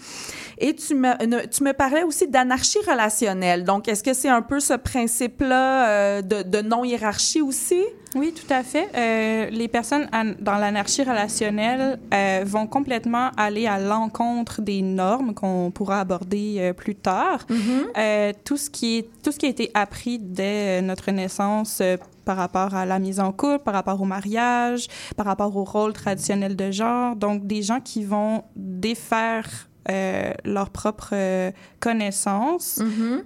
Et 0.58 0.76
tu 0.76 0.96
me, 0.96 1.46
tu 1.48 1.64
me 1.64 1.74
parlais 1.74 2.04
aussi 2.04 2.28
d'anarchie 2.28 2.80
relationnelle. 2.88 3.64
Donc, 3.64 3.88
est-ce 3.88 4.04
que 4.04 4.14
c'est 4.14 4.30
un 4.30 4.42
peu 4.42 4.60
ce 4.60 4.74
principe-là 4.74 5.90
euh, 5.90 6.22
de, 6.22 6.62
non-hiérarchie 6.62 7.42
aussi? 7.42 7.82
Oui, 8.16 8.34
tout 8.34 8.52
à 8.52 8.64
fait. 8.64 9.50
Les 9.52 9.68
personnes 9.68 10.08
dans 10.48 10.58
l'anarchie 10.58 11.04
relationnelle 11.04 12.00
euh, 12.14 12.44
vont 12.46 12.68
complètement 12.68 13.32
aller 13.36 13.68
à 13.68 13.80
l'encontre 13.80 14.62
des 14.62 14.82
normes 14.82 15.34
qu'on 15.34 15.72
pourra 15.72 16.00
aborder 16.00 16.56
euh, 16.60 16.74
plus 16.74 16.96
tard. 16.96 17.46
Euh, 17.98 18.32
tout 18.46 18.56
ce 18.56 18.70
qui 18.70 19.00
est 19.00 19.10
tout 19.22 19.34
ce 19.34 19.40
qui 19.40 19.46
a 19.46 19.50
été 19.50 19.70
appris 19.74 20.20
dès 20.20 20.80
euh, 20.80 20.82
notre 20.82 21.12
naissance 21.12 21.80
euh, 21.82 21.98
par 22.24 22.38
rapport 22.38 22.76
à 22.76 22.86
la 22.86 22.98
mise 22.98 23.20
en 23.20 23.34
couple, 23.34 23.60
par 23.66 23.74
rapport 23.74 24.00
au 24.02 24.06
mariage, 24.06 24.88
par 25.18 25.26
rapport 25.26 25.54
au 25.58 25.66
rôle 25.66 25.92
traditionnel 25.92 26.56
de 26.56 26.72
genre. 26.72 27.18
Donc, 27.18 27.46
des 27.46 27.62
gens 27.62 27.82
qui 27.82 28.06
vont 28.06 28.44
défaire 28.56 29.68
euh, 29.90 30.32
leurs 30.44 30.70
propres 30.70 31.12
euh, 31.14 31.52
connaissances 31.80 32.82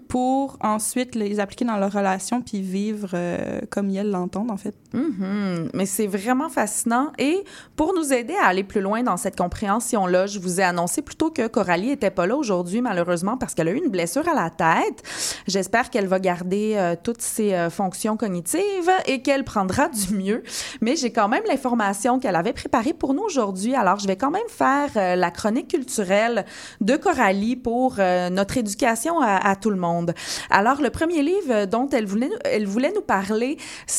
pour 0.07 0.57
ensuite 0.61 1.15
les 1.15 1.39
appliquer 1.39 1.65
dans 1.65 1.77
leur 1.77 1.91
relation 1.91 2.41
puis 2.41 2.61
vivre 2.61 3.09
euh, 3.13 3.61
comme 3.69 3.89
ils 3.89 4.09
l'entendent, 4.09 4.51
en 4.51 4.57
fait. 4.57 4.75
Mhm. 4.93 5.69
Mais 5.73 5.85
c'est 5.85 6.05
vraiment 6.05 6.49
fascinant. 6.49 7.11
Et 7.17 7.43
pour 7.75 7.95
nous 7.95 8.13
aider 8.13 8.35
à 8.41 8.47
aller 8.47 8.63
plus 8.63 8.81
loin 8.81 9.01
dans 9.01 9.17
cette 9.17 9.37
compréhension-là, 9.37 10.27
je 10.27 10.37
vous 10.37 10.59
ai 10.59 10.63
annoncé 10.63 11.01
plutôt 11.01 11.31
que 11.31 11.47
Coralie 11.47 11.91
était 11.91 12.11
pas 12.11 12.27
là 12.27 12.35
aujourd'hui, 12.35 12.81
malheureusement, 12.81 13.37
parce 13.37 13.55
qu'elle 13.55 13.69
a 13.69 13.71
eu 13.71 13.81
une 13.83 13.89
blessure 13.89 14.27
à 14.27 14.35
la 14.35 14.49
tête. 14.49 15.01
J'espère 15.47 15.89
qu'elle 15.89 16.07
va 16.07 16.19
garder 16.19 16.73
euh, 16.75 16.95
toutes 17.01 17.21
ses 17.21 17.69
fonctions 17.71 18.17
cognitives 18.17 18.91
et 19.07 19.21
qu'elle 19.21 19.43
prendra 19.43 19.89
du 19.89 20.13
mieux. 20.13 20.43
Mais 20.81 20.95
j'ai 20.95 21.11
quand 21.11 21.27
même 21.27 21.43
l'information 21.47 22.19
qu'elle 22.19 22.35
avait 22.35 22.53
préparée 22.53 22.93
pour 22.93 23.13
nous 23.13 23.23
aujourd'hui. 23.23 23.73
Alors, 23.73 23.97
je 23.97 24.07
vais 24.07 24.17
quand 24.17 24.31
même 24.31 24.41
faire 24.47 24.89
la 25.17 25.31
chronique 25.31 25.69
culturelle 25.69 26.45
de 26.79 26.95
Coralie 26.95 27.55
pour 27.55 27.95
euh, 27.99 28.29
notre 28.29 28.57
éducation 28.57 29.21
à, 29.21 29.55
tout 29.55 29.69
le 29.69 29.77
monde. 29.77 30.13
Alors, 30.49 30.81
le 30.81 30.89
premier 30.89 31.21
livre 31.21 31.65
dont 31.65 31.87
elle 31.89 32.05
voulait, 32.05 32.29
elle 32.45 32.65
voulait 32.65 32.91
nous 32.93 33.01
parler, 33.01 33.57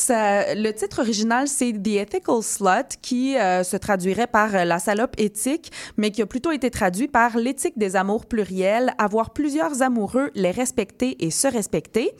le 0.09 0.71
titre 0.71 1.01
original, 1.01 1.47
c'est 1.47 1.73
The 1.73 1.87
Ethical 1.87 2.41
Slut, 2.41 2.97
qui 3.01 3.37
euh, 3.37 3.63
se 3.63 3.77
traduirait 3.77 4.27
par 4.27 4.55
euh, 4.55 4.65
La 4.65 4.79
salope 4.79 5.15
éthique, 5.17 5.71
mais 5.97 6.11
qui 6.11 6.21
a 6.21 6.25
plutôt 6.25 6.51
été 6.51 6.69
traduit 6.69 7.07
par 7.07 7.37
L'éthique 7.37 7.77
des 7.77 7.95
amours 7.95 8.25
pluriels, 8.25 8.93
avoir 8.97 9.31
plusieurs 9.31 9.81
amoureux, 9.81 10.31
les 10.35 10.51
respecter 10.51 11.23
et 11.23 11.31
se 11.31 11.47
respecter. 11.47 12.11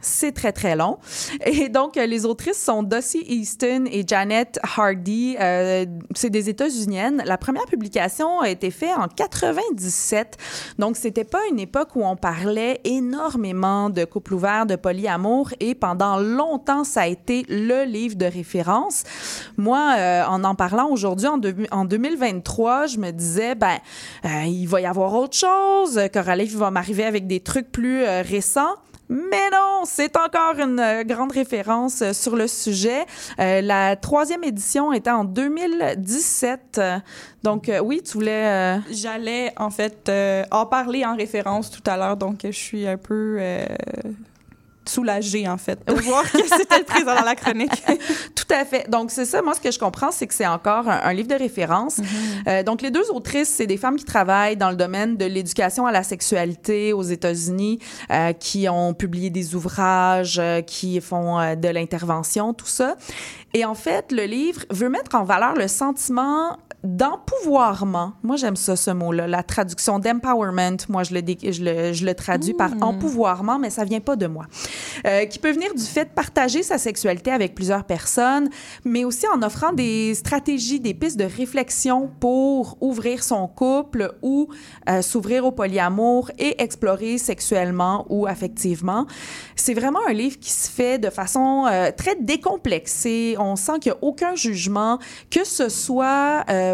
C'est 0.00 0.32
très, 0.32 0.52
très 0.52 0.76
long. 0.76 0.98
Et 1.44 1.68
donc, 1.68 1.96
les 1.96 2.24
autrices 2.24 2.62
sont 2.62 2.82
Dossie 2.82 3.24
Easton 3.28 3.84
et 3.90 4.02
Janet 4.06 4.58
Hardy. 4.62 5.36
C'est 6.14 6.30
des 6.30 6.48
États-Uniennes. 6.48 7.22
La 7.26 7.36
première 7.36 7.66
publication 7.66 8.40
a 8.40 8.48
été 8.48 8.70
faite 8.70 8.96
en 8.96 9.08
97. 9.74 10.36
Donc, 10.78 10.96
c'était 10.96 11.24
pas 11.24 11.40
une 11.50 11.58
époque 11.58 11.96
où 11.96 12.04
on 12.04 12.16
parlait 12.16 12.80
énormément 12.84 13.90
de 13.90 14.04
couple 14.04 14.34
ouvert, 14.34 14.66
de 14.66 14.76
polyamour. 14.76 15.50
Et 15.60 15.74
pendant 15.74 16.18
longtemps, 16.18 16.84
ça 16.84 17.02
a 17.02 17.06
été 17.06 17.44
le 17.48 17.84
livre 17.84 18.16
de 18.16 18.26
référence. 18.26 19.04
Moi, 19.56 19.94
euh, 19.98 20.24
en 20.26 20.44
en 20.44 20.54
parlant 20.54 20.88
aujourd'hui, 20.88 21.28
en, 21.28 21.40
en 21.70 21.84
2023, 21.84 22.86
je 22.86 22.98
me 22.98 23.10
disais, 23.10 23.54
ben, 23.54 23.78
euh, 24.24 24.44
il 24.46 24.66
va 24.66 24.80
y 24.80 24.86
avoir 24.86 25.14
autre 25.14 25.36
chose. 25.36 26.00
Coralie 26.12 26.46
va 26.46 26.70
m'arriver 26.70 27.04
avec 27.04 27.26
des 27.26 27.40
trucs 27.40 27.70
plus 27.70 28.02
euh, 28.02 28.22
récents. 28.22 28.76
Mais 29.12 29.50
non, 29.50 29.82
c'est 29.86 30.16
encore 30.16 30.56
une 30.60 30.78
euh, 30.78 31.02
grande 31.02 31.32
référence 31.32 32.00
euh, 32.00 32.12
sur 32.12 32.36
le 32.36 32.46
sujet. 32.46 33.04
Euh, 33.40 33.60
la 33.60 33.96
troisième 33.96 34.44
édition 34.44 34.92
était 34.92 35.10
en 35.10 35.24
2017. 35.24 36.76
Euh, 36.78 36.98
Donc, 37.42 37.68
euh, 37.68 37.80
oui, 37.80 38.02
tu 38.04 38.12
voulais... 38.12 38.76
euh, 38.76 38.78
J'allais, 38.92 39.52
en 39.56 39.70
fait, 39.70 40.10
en 40.52 40.64
parler 40.66 41.04
en 41.04 41.16
référence 41.16 41.70
tout 41.72 41.82
à 41.90 41.96
l'heure, 41.96 42.16
donc 42.16 42.40
je 42.44 42.50
suis 42.52 42.86
un 42.86 42.96
peu 42.96 43.38
soulagée, 44.86 45.48
en 45.48 45.58
fait, 45.58 45.78
de 45.86 45.94
voir 45.94 46.22
que 46.30 46.38
c'était 46.56 46.82
présent 46.84 47.14
dans 47.14 47.24
la 47.24 47.34
chronique. 47.34 47.70
Tout 48.34 48.52
à 48.54 48.64
fait. 48.64 48.88
Donc, 48.90 49.10
c'est 49.10 49.24
ça. 49.24 49.42
Moi, 49.42 49.54
ce 49.54 49.60
que 49.60 49.70
je 49.70 49.78
comprends, 49.78 50.10
c'est 50.10 50.26
que 50.26 50.34
c'est 50.34 50.46
encore 50.46 50.88
un, 50.88 51.00
un 51.04 51.12
livre 51.12 51.28
de 51.28 51.34
référence. 51.34 52.00
Euh, 52.46 52.62
donc, 52.62 52.82
les 52.82 52.90
deux 52.90 53.10
autrices, 53.10 53.48
c'est 53.48 53.66
des 53.66 53.76
femmes 53.76 53.96
qui 53.96 54.04
travaillent 54.04 54.56
dans 54.56 54.70
le 54.70 54.76
domaine 54.76 55.16
de 55.16 55.24
l'éducation 55.24 55.86
à 55.86 55.92
la 55.92 56.02
sexualité 56.02 56.92
aux 56.92 57.02
États-Unis, 57.02 57.78
euh, 58.10 58.32
qui 58.32 58.68
ont 58.68 58.94
publié 58.94 59.30
des 59.30 59.54
ouvrages, 59.54 60.38
euh, 60.38 60.62
qui 60.62 61.00
font 61.00 61.38
euh, 61.38 61.54
de 61.54 61.68
l'intervention, 61.68 62.54
tout 62.54 62.66
ça. 62.66 62.96
Et 63.54 63.64
en 63.64 63.74
fait, 63.74 64.12
le 64.12 64.24
livre 64.24 64.62
veut 64.70 64.88
mettre 64.88 65.16
en 65.16 65.24
valeur 65.24 65.54
le 65.54 65.68
sentiment 65.68 66.56
d'empouvoirment. 66.82 68.14
Moi, 68.22 68.36
j'aime 68.36 68.56
ça, 68.56 68.76
ce 68.76 68.90
mot-là, 68.90 69.26
la 69.26 69.42
traduction 69.42 69.98
d'empowerment. 69.98 70.78
Moi, 70.88 71.02
je 71.02 71.14
le, 71.14 71.22
dé- 71.22 71.52
je 71.52 71.62
le, 71.62 71.92
je 71.92 72.04
le 72.06 72.14
traduis 72.14 72.54
par 72.54 72.70
empouvoirment, 72.80 73.58
mais 73.58 73.70
ça 73.70 73.84
vient 73.84 74.00
pas 74.00 74.16
de 74.16 74.26
moi. 74.26 74.46
Euh, 75.06 75.26
qui 75.26 75.38
peut 75.38 75.52
venir 75.52 75.74
du 75.74 75.82
fait 75.82 76.06
de 76.06 76.10
partager 76.10 76.62
sa 76.62 76.78
sexualité 76.78 77.30
avec 77.30 77.54
plusieurs 77.54 77.84
personnes, 77.84 78.48
mais 78.84 79.04
aussi 79.04 79.26
en 79.28 79.42
offrant 79.42 79.72
des 79.72 80.14
stratégies, 80.14 80.80
des 80.80 80.94
pistes 80.94 81.18
de 81.18 81.24
réflexion 81.24 82.10
pour 82.20 82.76
ouvrir 82.80 83.22
son 83.22 83.46
couple 83.46 84.14
ou 84.22 84.48
euh, 84.88 85.02
s'ouvrir 85.02 85.44
au 85.44 85.52
polyamour 85.52 86.30
et 86.38 86.62
explorer 86.62 87.18
sexuellement 87.18 88.06
ou 88.08 88.26
affectivement. 88.26 89.06
C'est 89.56 89.74
vraiment 89.74 90.00
un 90.08 90.12
livre 90.12 90.38
qui 90.38 90.50
se 90.50 90.70
fait 90.70 90.98
de 90.98 91.10
façon 91.10 91.66
euh, 91.70 91.90
très 91.96 92.16
décomplexée. 92.16 93.36
On 93.38 93.56
sent 93.56 93.80
qu'il 93.80 93.92
n'y 93.92 93.98
a 93.98 94.04
aucun 94.04 94.34
jugement, 94.34 94.98
que 95.30 95.44
ce 95.44 95.68
soit 95.68 96.44
euh, 96.48 96.69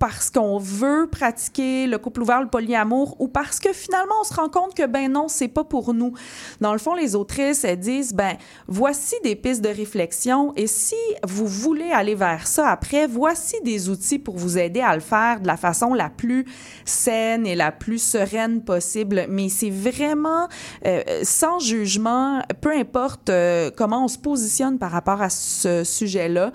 parce 0.00 0.30
qu'on 0.30 0.58
veut 0.58 1.08
pratiquer 1.12 1.86
le 1.86 1.98
couple 1.98 2.22
ouvert, 2.22 2.40
le 2.40 2.48
polyamour, 2.48 3.16
ou 3.20 3.28
parce 3.28 3.60
que 3.60 3.72
finalement 3.74 4.14
on 4.22 4.24
se 4.24 4.32
rend 4.32 4.48
compte 4.48 4.74
que 4.74 4.86
ben 4.86 5.12
non, 5.12 5.28
c'est 5.28 5.46
pas 5.46 5.62
pour 5.62 5.92
nous. 5.92 6.14
Dans 6.62 6.72
le 6.72 6.78
fond, 6.78 6.94
les 6.94 7.14
autrices 7.14 7.64
elles 7.64 7.78
disent 7.78 8.14
ben 8.14 8.36
voici 8.66 9.14
des 9.22 9.36
pistes 9.36 9.60
de 9.60 9.68
réflexion 9.68 10.54
et 10.56 10.66
si 10.66 10.96
vous 11.28 11.46
voulez 11.46 11.90
aller 11.92 12.14
vers 12.14 12.46
ça 12.46 12.70
après, 12.70 13.06
voici 13.06 13.56
des 13.62 13.90
outils 13.90 14.18
pour 14.18 14.38
vous 14.38 14.56
aider 14.56 14.80
à 14.80 14.94
le 14.94 15.02
faire 15.02 15.40
de 15.40 15.46
la 15.46 15.58
façon 15.58 15.92
la 15.92 16.08
plus 16.08 16.46
saine 16.86 17.46
et 17.46 17.54
la 17.54 17.70
plus 17.70 18.02
sereine 18.02 18.64
possible. 18.64 19.26
Mais 19.28 19.50
c'est 19.50 19.70
vraiment 19.70 20.48
euh, 20.86 21.02
sans 21.24 21.58
jugement, 21.58 22.40
peu 22.62 22.72
importe 22.74 23.28
euh, 23.28 23.70
comment 23.76 24.06
on 24.06 24.08
se 24.08 24.18
positionne 24.18 24.78
par 24.78 24.92
rapport 24.92 25.20
à 25.20 25.28
ce 25.28 25.84
sujet-là, 25.84 26.52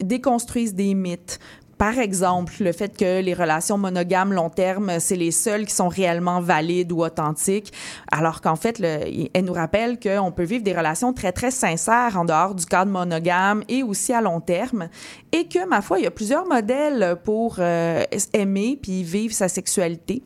déconstruisent 0.00 0.74
des 0.74 0.94
mythes. 0.94 1.38
Par 1.78 1.98
exemple, 1.98 2.54
le 2.60 2.72
fait 2.72 2.96
que 2.96 3.20
les 3.20 3.34
relations 3.34 3.76
monogames 3.76 4.32
long 4.32 4.48
terme, 4.48 4.98
c'est 4.98 5.16
les 5.16 5.30
seules 5.30 5.66
qui 5.66 5.74
sont 5.74 5.88
réellement 5.88 6.40
valides 6.40 6.90
ou 6.90 7.04
authentiques, 7.04 7.72
alors 8.10 8.40
qu'en 8.40 8.56
fait, 8.56 8.78
le, 8.78 9.28
elle 9.34 9.44
nous 9.44 9.52
rappelle 9.52 10.00
qu'on 10.00 10.32
peut 10.32 10.44
vivre 10.44 10.64
des 10.64 10.72
relations 10.72 11.12
très, 11.12 11.32
très 11.32 11.50
sincères 11.50 12.16
en 12.16 12.24
dehors 12.24 12.54
du 12.54 12.64
cadre 12.64 12.90
monogame 12.90 13.62
et 13.68 13.82
aussi 13.82 14.14
à 14.14 14.22
long 14.22 14.40
terme, 14.40 14.88
et 15.32 15.48
que, 15.48 15.68
ma 15.68 15.82
foi, 15.82 15.98
il 15.98 16.04
y 16.04 16.06
a 16.06 16.10
plusieurs 16.10 16.46
modèles 16.46 17.18
pour 17.24 17.56
euh, 17.58 18.04
aimer 18.32 18.78
puis 18.80 19.02
vivre 19.02 19.34
sa 19.34 19.48
sexualité. 19.48 20.22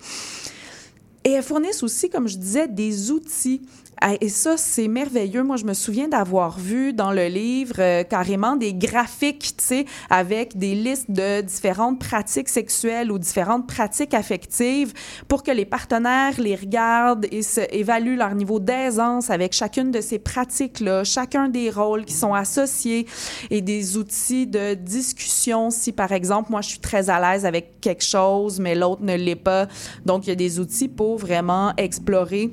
Et 1.25 1.33
elles 1.33 1.43
fournissent 1.43 1.83
aussi, 1.83 2.09
comme 2.09 2.29
je 2.29 2.37
disais, 2.37 2.69
des 2.69 3.11
outils. 3.11 3.63
Ah, 4.03 4.15
Et 4.23 4.31
ça, 4.31 4.57
c'est 4.57 4.89
merveilleux. 4.89 5.43
Moi, 5.43 5.57
je 5.57 5.67
me 5.67 5.75
souviens 5.75 6.09
d'avoir 6.09 6.59
vu 6.59 6.95
dans 6.95 7.13
le 7.13 7.27
livre 7.27 7.75
euh, 7.81 8.03
carrément 8.03 8.57
des 8.57 8.73
graphiques, 8.73 9.55
tu 9.59 9.65
sais, 9.65 9.85
avec 10.09 10.57
des 10.57 10.75
listes 10.75 11.11
de 11.11 11.43
différentes 11.43 12.01
pratiques 12.01 12.49
sexuelles 12.49 13.13
ou 13.13 13.19
différentes 13.19 13.67
pratiques 13.67 14.15
affectives 14.15 14.95
pour 15.29 15.43
que 15.43 15.51
les 15.51 15.67
partenaires 15.67 16.33
les 16.39 16.55
regardent 16.55 17.27
et 17.31 17.43
se, 17.43 17.61
évaluent 17.75 18.17
leur 18.17 18.35
niveau 18.35 18.59
d'aisance 18.59 19.29
avec 19.29 19.53
chacune 19.53 19.91
de 19.91 20.01
ces 20.01 20.19
pratiques-là, 20.19 21.05
chacun 21.05 21.51
des 21.51 21.69
rôles 21.69 22.07
qui 22.07 22.15
sont 22.15 22.33
associés 22.33 23.07
et 23.51 23.61
des 23.61 23.99
outils 23.99 24.47
de 24.47 24.73
discussion. 24.73 25.69
Si, 25.69 25.93
par 25.93 26.13
exemple, 26.13 26.51
moi, 26.51 26.63
je 26.63 26.71
suis 26.71 26.81
très 26.81 27.11
à 27.11 27.21
l'aise 27.21 27.45
avec 27.45 27.83
quelque 27.83 28.05
chose, 28.05 28.61
mais 28.61 28.75
l'autre 28.75 29.03
ne 29.03 29.15
l'est 29.15 29.37
pas. 29.37 29.69
Donc, 30.07 30.27
il 30.27 30.31
y 30.31 30.33
a 30.33 30.37
des 30.37 30.59
outils 30.59 30.89
pour 30.89 31.19
vraiment 31.19 31.75
explorer 31.77 32.51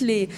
les 0.00 0.28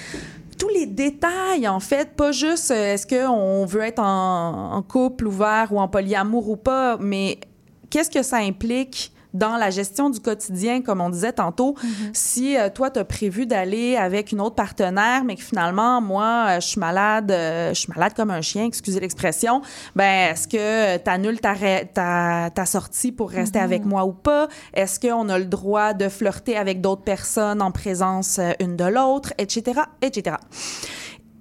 tous 0.59 0.69
les 0.69 0.87
détails, 0.87 1.69
en 1.69 1.79
fait, 1.79 2.17
pas 2.17 2.33
juste 2.33 2.73
euh, 2.73 2.95
est-ce 2.95 3.07
qu'on 3.07 3.65
veut 3.65 3.83
être 3.83 4.01
en, 4.01 4.73
en 4.75 4.83
couple 4.83 5.29
ouvert 5.29 5.73
ou 5.73 5.79
en 5.79 5.87
polyamour 5.87 6.49
ou 6.51 6.57
pas, 6.57 6.97
mais 6.99 7.39
qu'est-ce 7.91 8.11
que 8.11 8.23
ça 8.23 8.39
implique 8.39 9.13
dans 9.35 9.57
la 9.57 9.69
gestion 9.71 10.09
du 10.11 10.21
quotidien, 10.21 10.81
comme 10.81 11.01
on 11.01 11.11
disait 11.11 11.33
tantôt, 11.33 11.75
si 12.15 12.57
euh, 12.57 12.71
toi, 12.71 12.91
tu 12.91 12.99
as 12.99 13.05
prévu 13.05 13.45
d'aller 13.47 13.97
avec 13.97 14.33
une 14.33 14.41
autre 14.41 14.55
partenaire, 14.55 15.23
mais 15.25 15.37
que 15.37 15.43
finalement, 15.43 16.01
moi, 16.01 16.47
euh, 16.49 16.61
je 16.61 16.67
suis 16.67 16.81
malade, 16.81 17.31
euh, 17.31 17.69
je 17.75 17.81
suis 17.81 17.93
malade 17.95 18.15
comme 18.17 18.31
un 18.31 18.41
chien, 18.41 18.65
excusez 18.65 19.01
l'expression, 19.01 19.61
ben 19.95 20.33
est-ce 20.33 20.49
que 20.49 20.97
tu 20.97 21.11
annules 21.11 21.41
ta, 21.41 21.53
ré- 21.53 21.91
ta, 21.93 22.51
ta 22.55 22.65
sortie 22.67 23.13
pour 23.13 23.31
rester 23.31 23.59
Mhm. 23.59 23.65
avec 23.65 23.85
moi 23.85 24.05
ou 24.07 24.13
pas? 24.13 24.49
Est-ce 24.73 24.99
qu'on 24.99 25.29
a 25.29 25.39
le 25.39 25.45
droit 25.45 25.93
de 25.93 26.09
flirter 26.09 26.57
avec 26.57 26.81
d'autres 26.81 27.03
personnes 27.05 27.61
en 27.61 27.71
présence 27.71 28.41
une 28.61 28.77
de 28.77 28.85
l'autre, 28.85 29.33
etc., 29.39 29.81
etc. 30.01 30.37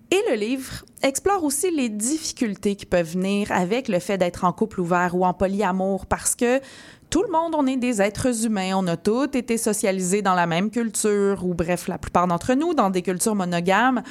Et 0.10 0.22
le 0.30 0.36
livre 0.38 0.86
explore 1.04 1.44
aussi 1.44 1.70
les 1.70 1.90
difficultés 1.90 2.78
qui 2.78 2.86
peuvent 2.86 3.12
venir 3.12 3.52
avec 3.52 3.90
le 3.90 4.00
fait 4.00 4.18
d'être 4.18 4.46
en 4.46 4.54
couple 4.54 4.80
ouvert 4.80 5.14
ou 5.16 5.26
en 5.26 5.34
polyamour 5.34 6.06
parce 6.06 6.34
que 6.34 6.62
tout 7.10 7.24
le 7.24 7.32
monde, 7.32 7.56
on 7.56 7.66
est 7.68 7.78
des 7.78 8.02
êtres 8.02 8.46
humains. 8.46 8.72
On 8.76 8.86
a 8.88 8.98
tous 8.98 9.26
été 9.34 9.58
socialisés 9.58 10.22
dans 10.22 10.36
la 10.36 10.46
même 10.46 10.70
culture 10.70 11.46
ou 11.46 11.54
bref, 11.54 11.88
la 11.88 11.98
plupart 11.98 12.28
d'entre 12.28 12.54
nous 12.54 12.74
dans 12.74 12.90
des 12.90 13.02
cultures 13.02 13.36
monogames. 13.36 14.04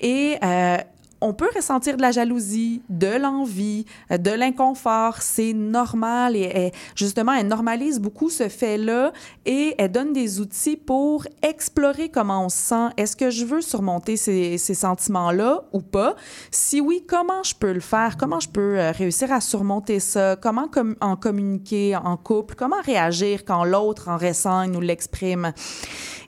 Et 0.00 0.36
euh, 0.42 0.76
on 1.24 1.32
peut 1.32 1.48
ressentir 1.56 1.96
de 1.96 2.02
la 2.02 2.12
jalousie, 2.12 2.82
de 2.88 3.18
l'envie, 3.18 3.86
euh, 4.10 4.18
de 4.18 4.30
l'inconfort. 4.30 5.22
C'est 5.22 5.54
normal. 5.54 6.36
Et 6.36 6.70
justement, 6.94 7.32
elle 7.32 7.48
normalise 7.48 7.98
beaucoup 7.98 8.30
ce 8.30 8.48
fait-là 8.48 9.12
et 9.46 9.74
elle 9.78 9.90
donne 9.90 10.12
des 10.12 10.40
outils 10.40 10.76
pour 10.76 11.26
explorer 11.42 12.10
comment 12.10 12.44
on 12.44 12.48
se 12.50 12.58
sent. 12.58 12.86
Est-ce 12.98 13.16
que 13.16 13.30
je 13.30 13.44
veux 13.44 13.62
surmonter 13.62 14.16
ces, 14.16 14.58
ces 14.58 14.74
sentiments-là 14.74 15.64
ou 15.72 15.80
pas? 15.80 16.14
Si 16.50 16.80
oui, 16.80 17.04
comment 17.06 17.42
je 17.42 17.54
peux 17.54 17.72
le 17.72 17.80
faire? 17.80 18.16
Comment 18.18 18.40
je 18.40 18.50
peux 18.50 18.78
euh, 18.78 18.92
réussir 18.92 19.32
à 19.32 19.40
surmonter 19.40 20.00
ça? 20.00 20.36
Comment 20.36 20.68
com- 20.68 20.96
en 21.00 21.16
communiquer 21.16 21.96
en 21.96 22.16
couple? 22.16 22.54
Comment 22.54 22.82
réagir 22.84 23.44
quand 23.46 23.64
l'autre 23.64 24.08
en 24.08 24.18
ressent 24.18 24.66
nous 24.66 24.80
l'exprime? 24.80 25.52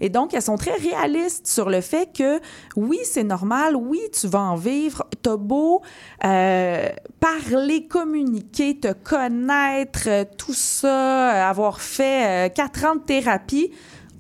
Et 0.01 0.09
donc, 0.09 0.33
elles 0.33 0.43
sont 0.43 0.57
très 0.57 0.77
réalistes 0.77 1.47
sur 1.47 1.69
le 1.69 1.81
fait 1.81 2.09
que 2.17 2.41
oui, 2.77 2.99
c'est 3.05 3.25
normal, 3.25 3.77
oui, 3.77 4.01
tu 4.19 4.27
vas 4.27 4.41
en 4.41 4.57
vivre. 4.57 4.86
T'as 5.23 5.37
beau 5.37 5.83
euh, 6.25 6.89
parler, 7.21 7.87
communiquer, 7.87 8.79
te 8.79 8.93
connaître, 8.93 10.09
euh, 10.09 10.25
tout 10.37 10.55
ça, 10.55 11.35
euh, 11.35 11.51
avoir 11.51 11.81
fait 11.81 12.53
quatre 12.55 12.85
ans 12.85 12.97
de 12.97 13.01
thérapie. 13.01 13.71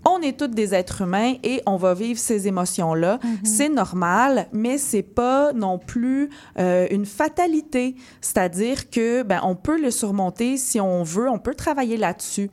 On 0.08 0.20
est 0.20 0.38
tous 0.38 0.46
des 0.46 0.72
êtres 0.72 1.02
humains 1.02 1.34
et 1.42 1.62
on 1.66 1.76
va 1.76 1.92
vivre 1.92 2.18
ces 2.20 2.46
émotions-là. 2.46 3.18
C'est 3.42 3.68
normal, 3.68 4.46
mais 4.52 4.78
c'est 4.78 5.02
pas 5.02 5.52
non 5.52 5.80
plus 5.80 6.30
euh, 6.60 6.86
une 6.92 7.06
fatalité. 7.06 7.96
C'est-à-dire 8.20 8.88
que 8.88 9.24
ben 9.24 9.40
on 9.42 9.56
peut 9.56 9.80
le 9.80 9.90
surmonter 9.90 10.58
si 10.58 10.80
on 10.80 11.02
veut, 11.02 11.28
on 11.28 11.40
peut 11.40 11.56
travailler 11.56 11.96
là-dessus. 11.96 12.50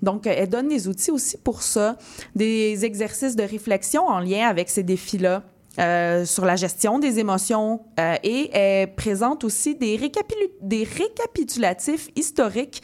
Donc, 0.00 0.26
elle 0.26 0.48
donne 0.48 0.68
des 0.68 0.88
outils 0.88 1.10
aussi 1.10 1.36
pour 1.36 1.60
ça, 1.62 1.98
des 2.36 2.86
exercices 2.86 3.36
de 3.36 3.42
réflexion 3.42 4.06
en 4.06 4.18
lien 4.18 4.48
avec 4.48 4.70
ces 4.70 4.82
défis-là. 4.82 5.42
Euh, 5.78 6.24
sur 6.24 6.44
la 6.44 6.56
gestion 6.56 6.98
des 6.98 7.18
émotions 7.18 7.80
euh, 7.98 8.14
et 8.22 8.50
elle 8.56 8.94
présente 8.94 9.42
aussi 9.44 9.74
des, 9.74 9.96
récapitu- 9.96 10.50
des 10.60 10.84
récapitulatifs 10.84 12.08
historiques 12.16 12.82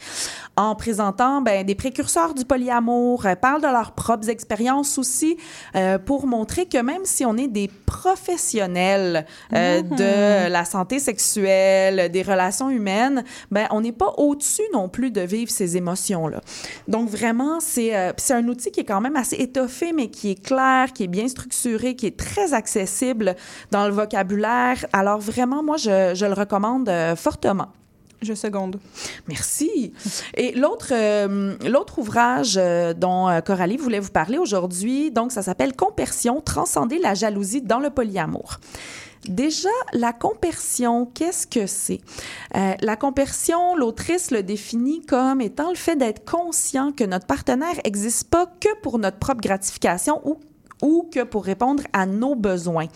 en 0.57 0.75
présentant 0.75 1.41
ben, 1.41 1.65
des 1.65 1.75
précurseurs 1.75 2.33
du 2.33 2.43
polyamour, 2.45 3.25
elle 3.25 3.37
parle 3.37 3.61
de 3.61 3.67
leurs 3.67 3.93
propres 3.93 4.29
expériences 4.29 4.97
aussi 4.97 5.37
euh, 5.75 5.97
pour 5.97 6.27
montrer 6.27 6.65
que 6.65 6.77
même 6.79 7.05
si 7.05 7.25
on 7.25 7.37
est 7.37 7.47
des 7.47 7.69
professionnels 7.85 9.25
euh, 9.53 9.81
Mhm. 9.81 9.95
de 9.95 10.49
la 10.49 10.65
santé 10.65 10.99
sexuelle, 10.99 12.11
des 12.11 12.21
relations 12.23 12.69
humaines, 12.69 13.23
ben, 13.51 13.67
on 13.71 13.81
n'est 13.81 13.91
pas 13.91 14.13
au-dessus 14.17 14.63
non 14.73 14.89
plus 14.89 15.11
de 15.11 15.21
vivre 15.21 15.49
ces 15.51 15.77
émotions-là. 15.77 16.41
Donc 16.87 17.09
vraiment, 17.09 17.59
euh, 17.77 18.11
c'est 18.17 18.33
un 18.33 18.47
outil 18.47 18.71
qui 18.71 18.81
est 18.81 18.85
quand 18.85 19.01
même 19.01 19.15
assez 19.15 19.35
étoffé, 19.37 19.93
mais 19.93 20.09
qui 20.09 20.31
est 20.31 20.43
clair, 20.43 20.91
qui 20.93 21.03
est 21.03 21.07
bien 21.07 21.27
structuré, 21.27 21.95
qui 21.95 22.07
est 22.07 22.17
très 22.17 22.53
accessible 22.53 22.80
dans 23.71 23.87
le 23.87 23.93
vocabulaire. 23.93 24.85
Alors 24.93 25.19
vraiment, 25.19 25.63
moi, 25.63 25.77
je, 25.77 26.13
je 26.15 26.25
le 26.25 26.33
recommande 26.33 26.89
euh, 26.89 27.15
fortement. 27.15 27.67
Je 28.21 28.35
seconde. 28.35 28.79
Merci. 29.27 29.93
Et 30.35 30.51
l'autre 30.51 30.89
euh, 30.91 31.55
l'autre 31.67 31.97
ouvrage 31.97 32.53
euh, 32.55 32.93
dont 32.93 33.27
euh, 33.27 33.41
Coralie 33.41 33.77
voulait 33.77 33.99
vous 33.99 34.11
parler 34.11 34.37
aujourd'hui, 34.37 35.09
donc 35.09 35.31
ça 35.31 35.41
s'appelle 35.41 35.75
Compersion, 35.75 36.39
transcender 36.39 36.99
la 36.99 37.15
jalousie 37.15 37.63
dans 37.63 37.79
le 37.79 37.89
polyamour. 37.89 38.59
Déjà, 39.27 39.69
la 39.93 40.13
compersion, 40.13 41.05
qu'est-ce 41.05 41.45
que 41.47 41.67
c'est? 41.67 42.01
Euh, 42.55 42.73
la 42.81 42.95
compersion, 42.95 43.75
l'autrice 43.75 44.31
le 44.31 44.41
définit 44.41 45.01
comme 45.05 45.41
étant 45.41 45.69
le 45.69 45.75
fait 45.75 45.95
d'être 45.95 46.23
conscient 46.29 46.91
que 46.91 47.03
notre 47.03 47.27
partenaire 47.27 47.75
n'existe 47.83 48.29
pas 48.29 48.47
que 48.59 48.69
pour 48.81 48.97
notre 48.97 49.17
propre 49.17 49.41
gratification 49.41 50.21
ou, 50.25 50.39
ou 50.81 51.09
que 51.11 51.23
pour 51.23 51.45
répondre 51.45 51.83
à 51.93 52.05
nos 52.05 52.35
besoins. 52.35 52.87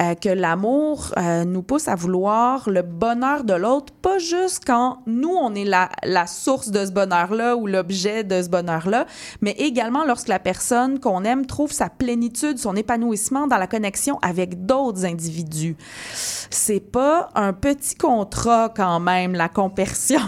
Euh, 0.00 0.14
que 0.14 0.30
l'amour 0.30 1.12
euh, 1.18 1.44
nous 1.44 1.62
pousse 1.62 1.86
à 1.86 1.94
vouloir 1.94 2.70
le 2.70 2.80
bonheur 2.80 3.44
de 3.44 3.52
l'autre, 3.52 3.92
pas 3.92 4.18
juste 4.18 4.64
quand 4.66 5.00
nous, 5.06 5.28
on 5.28 5.54
est 5.54 5.66
la, 5.66 5.90
la 6.02 6.26
source 6.26 6.70
de 6.70 6.86
ce 6.86 6.90
bonheur-là 6.90 7.56
ou 7.56 7.66
l'objet 7.66 8.24
de 8.24 8.40
ce 8.40 8.48
bonheur-là, 8.48 9.04
mais 9.42 9.52
également 9.58 10.06
lorsque 10.06 10.28
la 10.28 10.38
personne 10.38 10.98
qu'on 10.98 11.24
aime 11.24 11.44
trouve 11.44 11.72
sa 11.72 11.90
plénitude, 11.90 12.58
son 12.58 12.74
épanouissement 12.74 13.46
dans 13.46 13.58
la 13.58 13.66
connexion 13.66 14.18
avec 14.22 14.64
d'autres 14.64 15.04
individus. 15.04 15.76
C'est 16.14 16.80
pas 16.80 17.28
un 17.34 17.52
petit 17.52 17.94
contrat 17.94 18.72
quand 18.74 18.98
même, 18.98 19.34
la 19.34 19.50
compersion. 19.50 20.20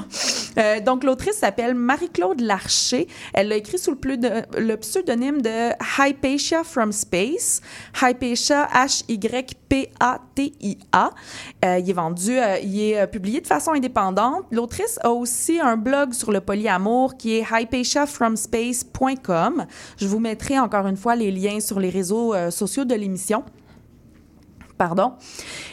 Euh, 0.59 0.81
donc, 0.81 1.05
l'autrice 1.05 1.37
s'appelle 1.39 1.75
Marie-Claude 1.75 2.41
Larcher. 2.41 3.07
Elle 3.33 3.49
l'a 3.49 3.57
écrit 3.57 3.79
sous 3.79 3.91
le, 3.93 3.97
plus 3.97 4.19
de- 4.19 4.43
le 4.59 4.77
pseudonyme 4.77 5.41
de 5.43 5.71
Hypatia 5.99 6.63
from 6.65 6.93
Space. 6.93 7.61
Hypatia, 8.01 8.69
H-Y-P-A-T-I-A. 9.95 11.11
Euh, 11.65 11.79
il 11.79 11.89
est 11.91 11.93
vendu, 11.93 12.39
euh, 12.39 12.59
il 12.63 12.81
est 12.81 12.99
euh, 13.01 13.07
publié 13.07 13.41
de 13.41 13.47
façon 13.47 13.71
indépendante. 13.73 14.45
L'autrice 14.51 14.99
a 15.03 15.11
aussi 15.11 15.61
un 15.61 15.77
blog 15.77 16.13
sur 16.13 16.33
le 16.33 16.41
polyamour 16.41 17.17
qui 17.17 17.35
est 17.37 17.45
hypatiafromspace.com. 17.51 19.67
Je 19.99 20.07
vous 20.07 20.19
mettrai 20.21 20.59
encore 20.59 20.87
une 20.87 20.97
fois 20.97 21.17
les 21.17 21.31
liens 21.31 21.61
sur 21.61 21.81
les 21.81 21.91
réseaux 21.91 22.35
sociaux 22.51 22.85
de 22.85 22.95
l'émission. 22.95 23.43
Pardon. 24.79 25.13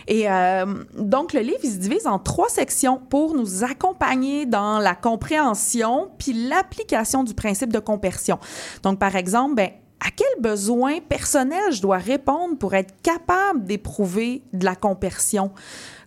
Et 0.07 0.29
euh, 0.29 0.65
donc, 0.97 1.33
le 1.33 1.39
livre, 1.39 1.59
se 1.63 1.77
divise 1.77 2.05
en 2.05 2.19
trois 2.19 2.49
sections 2.49 3.01
pour 3.09 3.33
nous 3.33 3.63
accompagner 3.63 4.45
dans 4.45 4.77
la 4.77 4.93
compréhension 4.93 6.11
puis 6.19 6.33
l'application 6.33 7.23
du 7.23 7.33
principe 7.33 7.73
de 7.73 7.79
compersion. 7.79 8.37
Donc, 8.83 8.99
par 8.99 9.15
exemple, 9.15 9.55
ben, 9.55 9.71
à 9.99 10.09
quel 10.15 10.41
besoin 10.41 10.99
personnel 10.99 11.71
je 11.71 11.81
dois 11.81 11.97
répondre 11.97 12.57
pour 12.57 12.73
être 12.73 12.93
capable 13.01 13.63
d'éprouver 13.63 14.43
de 14.53 14.65
la 14.65 14.75
compersion? 14.75 15.51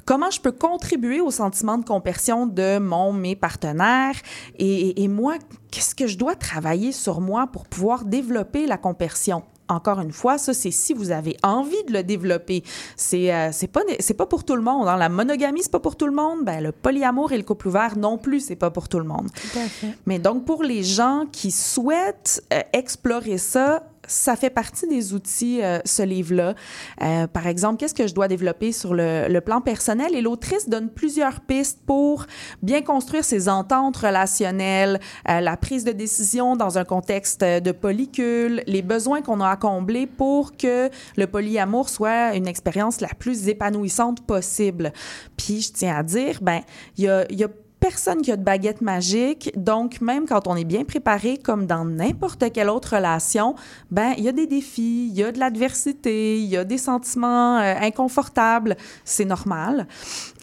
Comment 0.05 0.31
je 0.31 0.41
peux 0.41 0.53
contribuer 0.53 1.21
au 1.21 1.31
sentiment 1.31 1.79
de 1.79 1.85
compersion 1.85 2.47
de 2.47 2.79
mon, 2.79 3.13
mes 3.13 3.37
partenaires? 3.37 4.17
Et, 4.59 5.03
et 5.03 5.09
moi, 5.09 5.35
qu'est-ce 5.71 5.95
que 5.95 6.07
je 6.07 6.19
dois 6.19 6.35
travailler 6.35 6.93
sur 6.93 7.21
moi 7.21 7.47
pour 7.47 7.67
pouvoir 7.67 8.05
développer 8.05 8.67
la 8.67 8.77
compersion? 8.77 9.43
Encore 9.75 10.01
une 10.01 10.13
fois, 10.13 10.39
ça, 10.39 10.55
c'est 10.55 10.71
si 10.71 10.95
vous 10.95 11.11
avez 11.11 11.37
envie 11.43 11.83
de 11.89 11.93
le 11.93 12.03
développer. 12.03 12.63
C'est 12.97 13.33
euh, 13.35 13.51
c'est 13.53 13.67
pas, 13.67 13.81
c'est 14.01 14.15
pas 14.15 14.27
pour 14.27 14.45
tout 14.45 14.57
le 14.57 14.63
monde. 14.63 14.89
hein. 14.89 14.97
La 14.97 15.09
monogamie, 15.09 15.63
c'est 15.63 15.71
pas 15.73 15.81
pour 15.81 15.97
tout 15.97 16.07
le 16.07 16.13
monde. 16.15 16.45
Ben, 16.45 16.63
le 16.63 16.73
polyamour 16.73 17.33
et 17.33 17.37
le 17.37 17.43
couple 17.45 17.69
ouvert 17.69 17.97
non 17.99 18.19
plus, 18.19 18.41
c'est 18.41 18.57
pas 18.57 18.71
pour 18.71 18.89
tout 18.89 18.99
le 18.99 19.05
monde. 19.07 19.29
Tout 19.35 19.59
à 19.59 19.69
fait. 19.69 19.95
Mais 20.07 20.19
donc, 20.19 20.45
pour 20.45 20.63
les 20.63 20.83
gens 20.83 21.25
qui 21.31 21.51
souhaitent 21.51 22.43
euh, 22.53 22.61
explorer 22.73 23.39
ça, 23.39 23.83
ça 24.07 24.37
fait 24.37 24.51
partie 24.51 24.87
des 24.87 25.15
outils, 25.15 25.63
euh, 25.63 25.79
ce 25.85 26.03
livre-là. 26.03 26.55
Euh, 27.03 27.27
par 27.27 27.47
exemple, 27.47 27.79
qu'est-ce 27.79 27.95
que 27.95 28.07
je 28.07 28.15
dois 28.15 28.29
développer 28.29 28.73
sur 28.73 28.95
le, 28.95 29.41
plan 29.41 29.61
personnel? 29.61 30.15
Et 30.15 30.21
l'autrice 30.21 30.69
donne 30.69 30.91
plusieurs 30.91 31.41
pistes 31.41 31.81
pour 31.87 32.27
bien 32.63 32.83
construire 32.83 33.25
ses 33.25 33.49
ententes 33.49 33.97
relationnelles, 33.97 35.01
euh, 35.29 35.41
la 35.41 35.57
prise 35.57 35.85
de 35.85 35.93
décision 35.93 36.57
dans 36.57 36.79
un 36.79 36.85
contexte 36.85 37.43
de 37.43 37.73
polycule, 37.73 38.63
les 38.67 38.83
besoins 38.83 39.23
qu'on 39.23 39.41
a 39.41 39.51
à 39.51 39.57
combler 39.57 40.07
pour 40.07 40.57
que 40.57 40.89
le 41.17 41.27
polyamour 41.27 41.89
soit 41.89 42.35
une 42.35 42.47
expérience 42.47 43.01
la 43.01 43.09
plus 43.09 43.49
épanouissante 43.49 44.27
possible. 44.27 44.93
Puis, 45.37 45.63
je 45.63 45.73
tiens 45.73 45.97
à 45.97 46.03
dire, 46.03 46.39
ben, 46.41 46.61
il 46.97 47.05
y 47.05 47.45
a 47.45 47.49
personne 47.85 48.23
qui 48.23 48.33
a 48.33 48.37
de 48.39 48.43
baguette 48.43 48.81
magique. 48.81 49.53
Donc, 49.57 50.01
même 50.01 50.25
quand 50.25 50.49
on 50.49 50.57
est 50.57 50.65
bien 50.65 50.85
préparé, 50.85 51.37
comme 51.37 51.67
dans 51.67 51.85
n'importe 51.85 52.51
quelle 52.51 52.71
autre 52.71 52.97
relation, 52.97 53.57
ben, 53.91 54.15
il 54.17 54.25
y 54.25 54.29
a 54.29 54.33
des 54.33 54.47
défis, 54.47 55.09
il 55.11 55.15
y 55.15 55.23
a 55.23 55.31
de 55.31 55.39
l'adversité, 55.39 56.39
il 56.39 56.47
y 56.47 56.57
a 56.57 56.65
des 56.65 56.79
sentiments 56.79 57.59
euh, 57.59 57.75
inconfortables. 57.79 58.79
C'est 59.05 59.27
normal. 59.27 59.87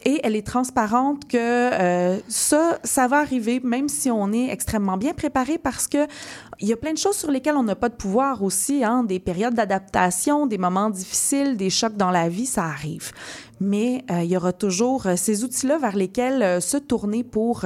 Et 0.06 0.20
elle 0.24 0.36
est 0.36 0.46
transparente 0.46 1.28
que 1.28 1.38
euh, 1.38 2.20
ça, 2.28 2.78
ça 2.84 3.08
va 3.08 3.18
arriver 3.18 3.60
même 3.64 3.90
si 3.90 4.12
on 4.12 4.32
est 4.34 4.50
extrêmement 4.50 4.98
bien 4.98 5.14
préparé 5.14 5.58
parce 5.58 5.88
que 5.88 6.06
il 6.60 6.68
y 6.68 6.74
a 6.74 6.78
plein 6.78 6.94
de 6.94 6.98
choses 7.00 7.18
sur 7.18 7.32
lesquelles 7.32 7.56
on 7.56 7.64
n'a 7.64 7.76
pas 7.76 7.90
de 7.90 7.96
pouvoir 7.96 8.44
aussi, 8.44 8.84
hein, 8.84 9.04
des 9.04 9.20
périodes 9.20 9.56
d'adaptation, 9.56 10.46
des 10.46 10.60
moments 10.60 10.92
difficiles, 10.92 11.58
des 11.58 11.72
chocs 11.72 11.98
dans 11.98 12.12
la 12.12 12.30
vie, 12.30 12.46
ça 12.46 12.66
arrive. 12.66 13.12
Mais 13.62 14.04
euh, 14.10 14.24
il 14.24 14.32
y 14.32 14.36
aura 14.36 14.54
toujours 14.54 15.06
euh, 15.06 15.16
ces 15.16 15.44
outils-là 15.44 15.78
vers 15.78 15.96
lesquels 15.96 16.42
euh, 16.42 16.60
se 16.60 16.78
tourner 16.78 17.24
pour, 17.24 17.64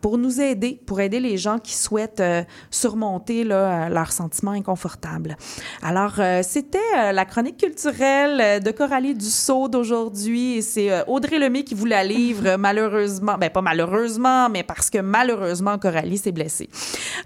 pour 0.00 0.18
nous 0.18 0.40
aider, 0.40 0.80
pour 0.86 1.00
aider 1.00 1.20
les 1.20 1.36
gens 1.36 1.58
qui 1.58 1.74
souhaitent 1.74 2.20
euh, 2.20 2.42
surmonter 2.70 3.44
là, 3.44 3.86
euh, 3.86 3.88
leurs 3.88 4.12
sentiments 4.12 4.52
inconfortables. 4.52 5.36
Alors, 5.82 6.14
euh, 6.18 6.42
c'était 6.42 6.78
euh, 6.96 7.12
la 7.12 7.24
chronique 7.24 7.56
culturelle 7.58 8.40
euh, 8.40 8.60
de 8.60 8.70
Coralie 8.70 9.14
Dussault 9.14 9.68
d'aujourd'hui. 9.68 10.56
Et 10.56 10.62
c'est 10.62 10.90
euh, 10.90 11.02
Audrey 11.06 11.38
Lemay 11.38 11.64
qui 11.64 11.74
vous 11.74 11.86
la 11.86 12.04
livre, 12.04 12.56
malheureusement. 12.58 13.36
Ben, 13.38 13.50
pas 13.50 13.62
malheureusement, 13.62 14.48
mais 14.48 14.62
parce 14.62 14.90
que 14.90 14.98
malheureusement, 14.98 15.78
Coralie 15.78 16.18
s'est 16.18 16.32
blessée. 16.32 16.68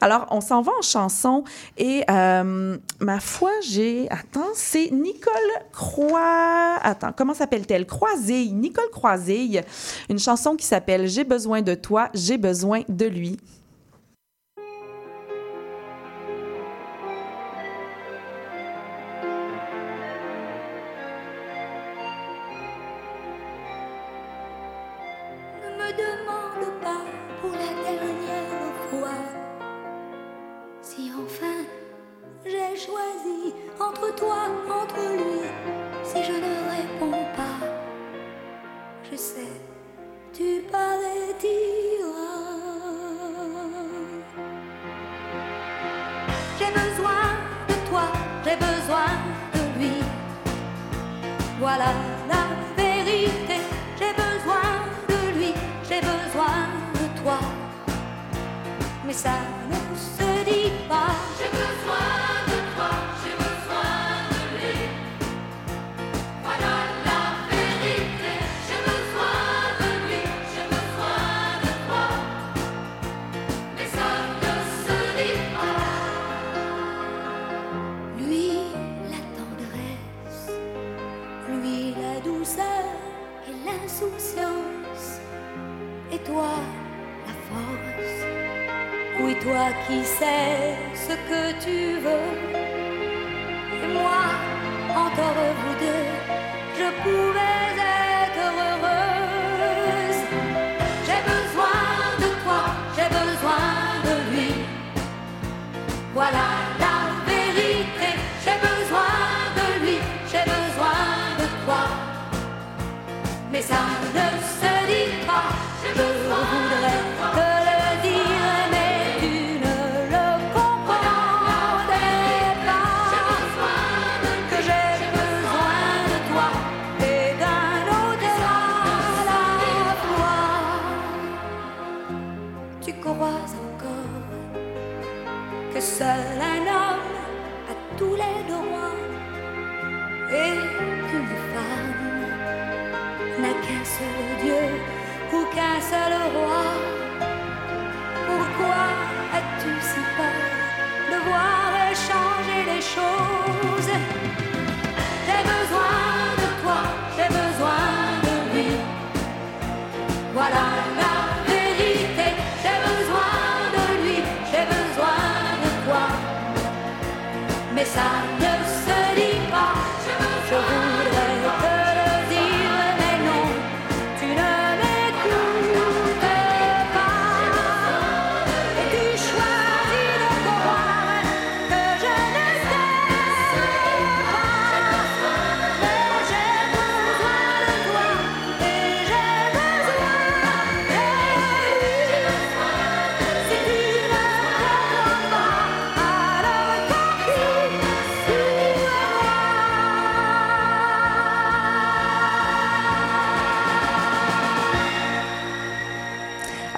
Alors, 0.00 0.26
on 0.30 0.40
s'en 0.40 0.62
va 0.62 0.72
en 0.78 0.82
chanson. 0.82 1.44
Et 1.76 2.04
euh, 2.10 2.76
ma 3.00 3.20
foi, 3.20 3.50
j'ai... 3.66 4.08
Attends, 4.10 4.50
c'est 4.54 4.90
Nicole 4.90 5.32
Croix... 5.72 6.78
Attends, 6.82 7.12
comment 7.16 7.34
s'appelle-t-elle? 7.34 7.86
Croisille. 7.86 8.52
Nicole 8.52 8.90
Croisille. 8.92 9.62
Une 10.08 10.18
chanson 10.18 10.56
qui 10.56 10.66
s'appelle 10.66 11.08
J'ai 11.08 11.24
besoin 11.24 11.62
de 11.62 11.74
toi, 11.74 12.08
j'ai 12.14 12.38
besoin 12.44 12.82
de 12.90 13.06
lui. 13.06 13.38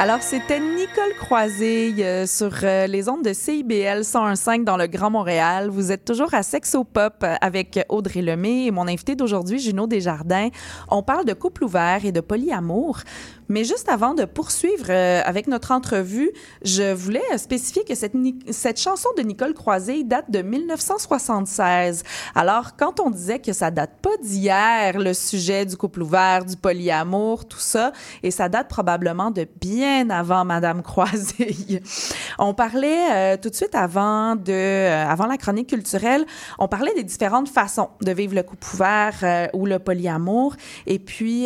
Alors, 0.08 0.22
c'était 0.22 0.60
Nicole 0.60 1.14
Croisé 1.18 1.92
euh, 1.98 2.26
sur 2.26 2.52
euh, 2.62 2.86
les 2.86 3.08
ondes 3.08 3.24
de 3.24 3.32
CIBL 3.32 4.02
101.5 4.02 4.62
dans 4.62 4.76
le 4.76 4.86
Grand 4.86 5.10
Montréal. 5.10 5.68
Vous 5.68 5.90
êtes 5.90 6.04
toujours 6.04 6.32
à 6.32 6.44
Sexopop 6.44 7.24
euh, 7.24 7.34
avec 7.40 7.84
Audrey 7.88 8.22
Lemay 8.22 8.66
et 8.66 8.70
mon 8.70 8.86
invité 8.86 9.16
d'aujourd'hui, 9.16 9.58
Juno 9.58 9.88
Desjardins. 9.88 10.50
On 10.92 11.02
parle 11.02 11.24
de 11.24 11.32
couple 11.32 11.64
ouvert 11.64 12.04
et 12.04 12.12
de 12.12 12.20
polyamour. 12.20 13.00
Mais 13.48 13.64
juste 13.64 13.88
avant 13.88 14.14
de 14.14 14.24
poursuivre 14.24 14.86
euh, 14.90 15.22
avec 15.24 15.46
notre 15.46 15.70
entrevue, 15.70 16.30
je 16.62 16.92
voulais 16.92 17.22
spécifier 17.36 17.84
que 17.84 17.94
cette, 17.94 18.14
cette 18.50 18.80
chanson 18.80 19.08
de 19.16 19.22
Nicole 19.22 19.54
Croisé 19.54 20.02
date 20.02 20.30
de 20.30 20.42
1976. 20.42 22.02
Alors, 22.34 22.76
quand 22.76 22.98
on 23.00 23.10
disait 23.10 23.38
que 23.38 23.52
ça 23.52 23.70
date 23.70 23.92
pas 24.02 24.16
d'hier, 24.22 24.98
le 24.98 25.14
sujet 25.14 25.64
du 25.64 25.76
couple 25.76 26.02
ouvert, 26.02 26.44
du 26.44 26.56
polyamour, 26.56 27.46
tout 27.46 27.60
ça, 27.60 27.92
et 28.22 28.30
ça 28.30 28.48
date 28.48 28.68
probablement 28.68 29.30
de 29.30 29.46
bien 29.60 30.10
avant 30.10 30.44
Madame 30.44 30.82
Croisé. 30.82 31.82
on 32.38 32.52
parlait 32.52 33.12
euh, 33.12 33.36
tout 33.40 33.50
de 33.50 33.54
suite 33.54 33.74
avant 33.74 34.34
de, 34.34 34.52
euh, 34.52 35.06
avant 35.06 35.26
la 35.26 35.36
chronique 35.36 35.68
culturelle, 35.68 36.26
on 36.58 36.66
parlait 36.66 36.94
des 36.94 37.04
différentes 37.04 37.48
façons 37.48 37.90
de 38.02 38.10
vivre 38.10 38.34
le 38.34 38.42
couple 38.42 38.66
ouvert 38.74 39.50
ou 39.52 39.66
le 39.66 39.78
polyamour. 39.78 40.56
Et 40.86 40.98
puis, 40.98 41.44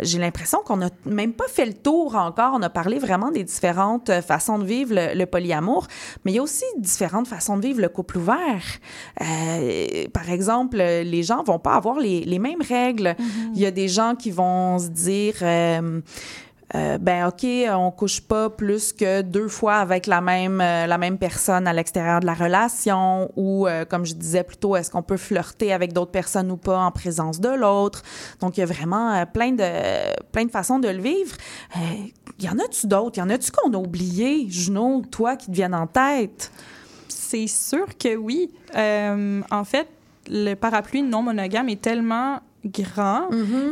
j'ai 0.00 0.18
l'impression 0.18 0.58
qu'on 0.64 0.78
n'a 0.78 0.90
même 1.20 1.32
pas 1.32 1.48
fait 1.48 1.66
le 1.66 1.74
tour 1.74 2.14
encore. 2.14 2.52
On 2.54 2.62
a 2.62 2.70
parlé 2.70 2.98
vraiment 2.98 3.30
des 3.30 3.44
différentes 3.44 4.10
euh, 4.10 4.22
façons 4.22 4.58
de 4.58 4.64
vivre 4.64 4.94
le, 4.94 5.14
le 5.14 5.26
polyamour, 5.26 5.86
mais 6.24 6.32
il 6.32 6.36
y 6.36 6.38
a 6.38 6.42
aussi 6.42 6.64
différentes 6.78 7.28
façons 7.28 7.56
de 7.56 7.62
vivre 7.68 7.80
le 7.80 7.88
couple 7.88 8.18
ouvert. 8.18 8.64
Euh, 9.20 10.06
par 10.12 10.30
exemple, 10.30 10.76
les 10.78 11.22
gens 11.22 11.42
vont 11.42 11.58
pas 11.58 11.74
avoir 11.74 11.98
les, 11.98 12.20
les 12.32 12.38
mêmes 12.38 12.62
règles. 12.62 13.16
Il 13.54 13.60
y 13.60 13.66
a 13.66 13.70
des 13.70 13.88
gens 13.88 14.14
qui 14.16 14.30
vont 14.30 14.78
se 14.78 14.88
dire... 14.88 15.34
euh, 15.42 16.00
euh, 16.76 16.98
ben 16.98 17.26
ok, 17.26 17.44
on 17.72 17.90
couche 17.90 18.20
pas 18.20 18.48
plus 18.48 18.92
que 18.92 19.22
deux 19.22 19.48
fois 19.48 19.76
avec 19.76 20.06
la 20.06 20.20
même 20.20 20.60
euh, 20.60 20.86
la 20.86 20.98
même 20.98 21.18
personne 21.18 21.66
à 21.66 21.72
l'extérieur 21.72 22.20
de 22.20 22.26
la 22.26 22.34
relation 22.34 23.30
ou 23.34 23.66
euh, 23.66 23.84
comme 23.84 24.06
je 24.06 24.14
disais 24.14 24.44
plus 24.44 24.56
tôt, 24.56 24.76
est-ce 24.76 24.90
qu'on 24.90 25.02
peut 25.02 25.16
flirter 25.16 25.72
avec 25.72 25.92
d'autres 25.92 26.12
personnes 26.12 26.50
ou 26.52 26.56
pas 26.56 26.78
en 26.78 26.92
présence 26.92 27.40
de 27.40 27.48
l'autre? 27.48 28.02
Donc 28.40 28.56
il 28.56 28.60
y 28.60 28.62
a 28.62 28.66
vraiment 28.66 29.24
plein 29.26 29.50
de 29.50 29.64
plein 30.30 30.44
de 30.44 30.50
façons 30.50 30.78
de 30.78 30.88
le 30.88 31.02
vivre. 31.02 31.36
Euh, 31.76 31.80
y 32.38 32.48
en 32.48 32.58
a-tu 32.58 32.86
d'autres? 32.86 33.18
Y 33.18 33.22
en 33.22 33.30
a-tu 33.30 33.50
qu'on 33.50 33.74
a 33.74 33.76
oublié, 33.76 34.48
Juno, 34.48 35.02
toi 35.10 35.34
qui 35.34 35.46
te 35.46 35.52
viennent 35.52 35.74
en 35.74 35.88
tête? 35.88 36.52
C'est 37.08 37.48
sûr 37.48 37.86
que 37.98 38.14
oui. 38.16 38.50
En 38.74 39.64
fait, 39.64 39.88
le 40.28 40.54
parapluie 40.54 41.02
non 41.02 41.22
monogame 41.22 41.68
est 41.68 41.80
tellement 41.80 42.40
grand. 42.64 43.22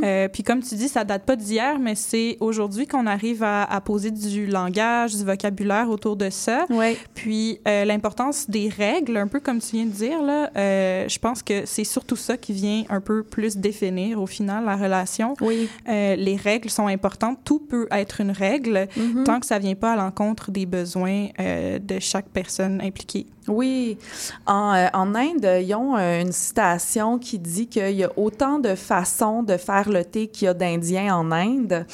Euh, 0.03 0.29
puis 0.29 0.43
comme 0.43 0.63
tu 0.63 0.75
dis, 0.75 0.89
ça 0.89 1.05
date 1.05 1.25
pas 1.25 1.37
d'hier, 1.37 1.79
mais 1.79 1.95
c'est 1.95 2.37
aujourd'hui 2.41 2.87
qu'on 2.87 3.07
arrive 3.07 3.43
à, 3.43 3.65
à 3.65 3.81
poser 3.81 4.11
du 4.11 4.47
langage, 4.47 5.15
du 5.17 5.25
vocabulaire 5.25 5.91
autour 5.91 6.17
de 6.17 6.31
ça. 6.31 6.67
Puis 7.15 7.61
euh, 7.69 7.85
l'importance 7.85 8.49
des 8.49 8.69
règles, 8.69 9.17
un 9.17 9.27
peu 9.27 9.41
comme 9.41 9.59
tu 9.61 9.77
viens 9.77 9.85
de 9.87 9.91
dire, 9.91 10.23
là, 10.23 10.51
euh, 10.57 11.09
je 11.09 11.19
pense 11.19 11.43
que 11.43 11.67
c'est 11.67 11.85
surtout 11.85 12.17
ça 12.17 12.37
qui 12.37 12.53
vient 12.53 12.85
un 12.89 13.01
peu 13.01 13.23
plus 13.23 13.57
définir 13.57 14.21
au 14.23 14.27
final 14.27 14.65
la 14.65 14.77
relation. 14.77 15.35
Oui. 15.41 15.69
Les 15.87 16.37
règles 16.43 16.71
sont 16.71 16.87
importantes. 16.87 17.39
Tout 17.45 17.59
peut 17.59 17.87
être 17.91 18.21
une 18.21 18.31
règle 18.31 18.87
Mhm. 18.97 19.25
tant 19.25 19.41
que 19.41 19.47
ça 19.47 19.59
vient 19.59 19.75
pas 19.75 19.93
à 19.93 19.97
l'encontre 19.97 20.51
des 20.51 20.67
besoins 20.67 21.27
de 21.39 21.99
chaque 22.01 22.29
personne 22.29 22.81
impliquée. 22.81 23.27
Oui. 23.49 23.97
En, 24.47 24.89
en 24.93 25.15
Inde, 25.15 25.49
ils 25.63 25.75
ont 25.75 25.97
une 25.97 26.33
citation 26.33 27.19
qui 27.19 27.39
dit 27.39 27.67
qu'il 27.67 27.93
y 27.97 28.05
a 28.05 28.11
autant 28.17 28.59
de 28.59 28.75
façons 28.79 29.43
de 29.43 29.57
faire 29.57 29.89
le 29.89 30.05
thé 30.05 30.29
qu'il 30.29 30.47
y 30.47 30.49
a 30.49 30.55
d'Indiens 30.55 31.15
en 31.15 31.31
Inde. 31.31 31.87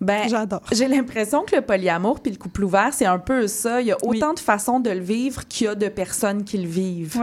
Ben, 0.00 0.28
J'adore. 0.28 0.62
J'ai 0.72 0.88
l'impression 0.88 1.42
que 1.42 1.56
le 1.56 1.62
polyamour 1.62 2.20
puis 2.20 2.32
le 2.32 2.38
couple 2.38 2.64
ouvert, 2.64 2.90
c'est 2.92 3.06
un 3.06 3.18
peu 3.18 3.46
ça. 3.46 3.80
Il 3.80 3.88
y 3.88 3.92
a 3.92 3.98
autant 4.02 4.34
de 4.34 4.40
façons 4.40 4.80
de 4.80 4.90
le 4.90 5.00
vivre 5.00 5.46
qu'il 5.46 5.66
y 5.66 5.68
a 5.68 5.74
de 5.74 5.88
personnes 5.88 6.44
qui 6.44 6.58
le 6.58 6.68
vivent. 6.68 7.20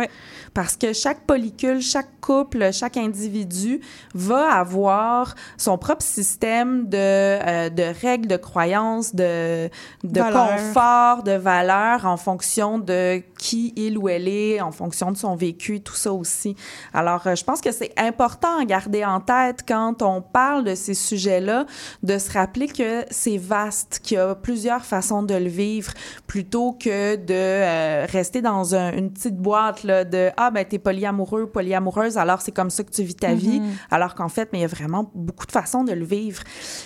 Parce 0.58 0.76
que 0.76 0.92
chaque 0.92 1.20
polycule, 1.28 1.82
chaque 1.84 2.10
couple, 2.20 2.74
chaque 2.74 2.98
individu 2.98 3.80
va 4.16 4.52
avoir 4.56 5.36
son 5.56 5.78
propre 5.78 6.02
système 6.02 6.90
de, 6.90 6.98
euh, 6.98 7.70
de 7.70 7.84
règles, 8.02 8.28
de 8.28 8.38
croyances, 8.38 9.14
de, 9.14 9.70
de 10.04 10.20
confort, 10.48 11.22
de 11.22 11.34
valeurs 11.34 12.08
en 12.08 12.18
fonction 12.18 12.80
de 12.80 13.22
qui 13.38 13.72
il 13.76 14.00
ou 14.00 14.10
elle 14.10 14.28
est, 14.28 14.60
en 14.60 14.72
fonction 14.72 15.12
de 15.12 15.18
son 15.18 15.36
vécu 15.36 15.80
tout 15.82 15.94
ça 15.94 16.12
aussi. 16.12 16.56
Alors, 16.92 17.28
euh, 17.28 17.36
je 17.36 17.44
pense 17.44 17.62
que 17.62 17.72
c'est 17.72 17.94
important 17.96 18.60
à 18.60 18.66
garder 18.66 19.06
en 19.06 19.20
tête 19.20 19.60
quand 19.68 20.02
on 20.02 20.24
parle 20.24 20.64
de 20.64 20.74
ces 20.74 20.96
sujets-là, 20.96 21.68
de 22.02 22.18
se 22.18 22.32
rappeler 22.32 22.68
que 22.68 23.06
c'est 23.12 23.38
vaste, 23.38 24.00
qu'il 24.04 24.18
y 24.18 24.20
a 24.20 24.34
plusieurs 24.34 24.84
façons 24.84 25.22
de 25.22 25.36
le 25.36 25.50
vivre, 25.50 25.94
plutôt 26.26 26.72
que 26.72 27.16
de 27.16 27.26
euh, 27.30 28.08
rester 28.12 28.42
dans 28.42 28.74
un- 28.74 28.92
une 28.94 29.12
petite 29.12 29.38
boîte 29.38 29.84
là, 29.84 30.04
de 30.04 30.32
«Ah, 30.38 30.47
ben, 30.52 30.66
t'es 30.66 30.80
polyamoureux, 30.80 31.48
polyamoureuse, 31.48 32.18
alors 32.18 32.42
c'est 32.42 32.52
comme 32.52 32.70
ça 32.70 32.84
que 32.84 32.92
tu 32.92 33.04
vis 33.04 33.16
ta 33.16 33.34
vie. 33.34 33.60
Mhm. 33.60 33.70
Alors 33.92 34.16
qu'en 34.16 34.30
fait, 34.30 34.50
mais 34.52 34.60
il 34.60 34.62
y 34.62 34.66
a 34.66 34.68
vraiment 34.68 35.12
beaucoup 35.16 35.46
de 35.46 35.52
façons 35.52 35.84
de 35.84 35.92
le 35.94 36.06
vivre. 36.06 36.42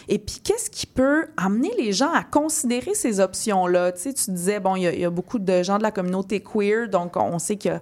Et 0.08 0.20
puis, 0.20 0.40
qu'est-ce 0.44 0.70
qui 0.70 0.86
peut 0.88 1.26
amener 1.38 1.72
les 1.78 1.92
gens 1.94 2.12
à 2.14 2.24
considérer 2.24 2.94
ces 2.94 3.20
options-là? 3.20 3.92
Tu 3.94 4.02
sais, 4.02 4.14
tu 4.14 4.32
disais, 4.32 4.60
bon, 4.60 4.76
il 4.76 4.84
y, 4.84 4.88
a- 4.88 4.94
il 4.94 5.00
y 5.02 5.06
a 5.06 5.10
beaucoup 5.10 5.40
de 5.40 5.64
gens 5.64 5.78
de 5.78 5.84
la 5.84 5.92
communauté 5.92 6.42
queer, 6.42 6.88
donc 6.90 7.16
on 7.18 7.40
sait 7.40 7.58
a 7.68 7.82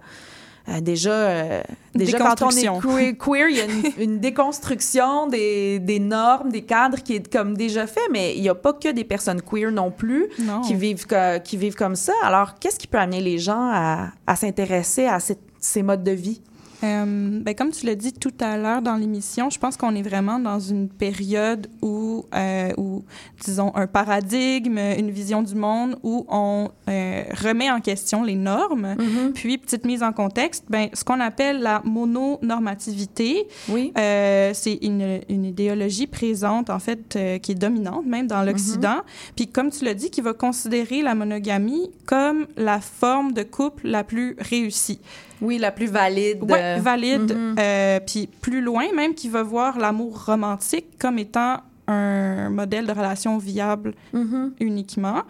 euh, 0.67 0.81
déjà, 0.81 1.11
euh, 1.11 1.61
déjà 1.95 2.19
quand 2.19 2.43
on 2.43 2.49
est 2.51 2.67
queer, 2.81 3.17
queer, 3.17 3.47
il 3.49 3.57
y 3.57 3.61
a 3.61 3.65
une, 3.65 3.91
une 4.13 4.19
déconstruction 4.19 5.25
des, 5.27 5.79
des 5.79 5.99
normes, 5.99 6.51
des 6.51 6.61
cadres 6.61 7.01
qui 7.01 7.15
est 7.15 7.31
comme 7.31 7.55
déjà 7.57 7.87
fait, 7.87 8.07
mais 8.11 8.35
il 8.35 8.41
n'y 8.41 8.49
a 8.49 8.55
pas 8.55 8.73
que 8.73 8.91
des 8.91 9.03
personnes 9.03 9.41
queer 9.41 9.71
non 9.71 9.89
plus 9.89 10.27
Non. 10.39 10.61
qui 10.61 10.75
vivent, 10.75 11.07
que- 11.07 11.39
qui 11.39 11.57
vivent 11.57 11.75
comme 11.75 11.95
ça. 11.95 12.13
Alors, 12.23 12.59
qu'est-ce 12.59 12.77
qui 12.77 12.85
peut 12.87 12.99
amener 12.99 13.21
les 13.21 13.39
gens 13.39 13.69
à, 13.71 14.09
à 14.27 14.35
s'intéresser 14.35 15.05
à 15.07 15.19
cette- 15.19 15.39
ces 15.59 15.83
modes 15.83 16.03
de 16.03 16.11
vie? 16.11 16.41
Euh, 16.83 17.39
ben, 17.41 17.53
comme 17.55 17.71
tu 17.71 17.85
l'as 17.85 17.95
dit 17.95 18.13
tout 18.13 18.33
à 18.39 18.57
l'heure 18.57 18.81
dans 18.81 18.95
l'émission, 18.95 19.49
je 19.49 19.59
pense 19.59 19.75
qu'on 19.75 19.95
est 19.95 20.01
vraiment 20.01 20.39
dans 20.39 20.59
une 20.59 20.87
période 20.87 21.67
où, 21.81 22.25
euh, 22.33 22.71
où, 22.77 23.03
disons, 23.43 23.73
un 23.75 23.87
paradigme, 23.87 24.77
une 24.77 25.11
vision 25.11 25.41
du 25.41 25.55
monde 25.55 25.97
où 26.03 26.25
on 26.29 26.69
euh, 26.89 27.23
remet 27.43 27.69
en 27.69 27.81
question 27.81 28.23
les 28.23 28.35
normes. 28.35 28.95
Puis, 29.33 29.57
petite 29.57 29.85
mise 29.85 30.03
en 30.03 30.13
contexte, 30.13 30.65
ben, 30.69 30.89
ce 30.93 31.03
qu'on 31.03 31.19
appelle 31.19 31.59
la 31.59 31.81
mononormativité, 31.83 33.47
oui. 33.67 33.91
c'est 33.95 34.79
une, 34.81 35.19
une 35.27 35.45
idéologie 35.45 36.07
présente, 36.07 36.69
en 36.69 36.79
fait, 36.79 37.17
qui 37.41 37.51
est 37.51 37.55
dominante 37.55 38.05
même 38.05 38.27
dans 38.27 38.43
l'Occident. 38.43 39.01
Puis, 39.35 39.47
comme 39.47 39.69
tu 39.69 39.83
l'as 39.83 39.93
dit, 39.93 40.09
qui 40.09 40.21
va 40.21 40.33
considérer 40.33 41.01
la 41.01 41.15
monogamie 41.15 41.91
comme 42.05 42.47
la 42.55 42.79
forme 42.79 43.33
de 43.33 43.43
couple 43.43 43.87
la 43.87 44.03
plus 44.03 44.35
réussie. 44.39 44.99
Oui, 45.41 45.57
la 45.57 45.71
plus 45.71 45.87
valide. 45.87 46.39
Oui, 46.41 46.57
valide. 46.81 47.33
Mhm. 47.35 47.55
Euh, 47.59 47.99
puis 48.05 48.27
plus 48.41 48.61
loin, 48.61 48.85
même, 48.95 49.13
qui 49.13 49.29
va 49.29 49.43
voir 49.43 49.77
l'amour 49.77 50.25
romantique 50.25 50.97
comme 50.99 51.17
étant 51.19 51.57
un 51.87 52.49
modèle 52.49 52.85
de 52.85 52.91
relation 52.91 53.37
viable 53.37 53.93
Mhm. 54.13 54.53
uniquement. 54.59 55.21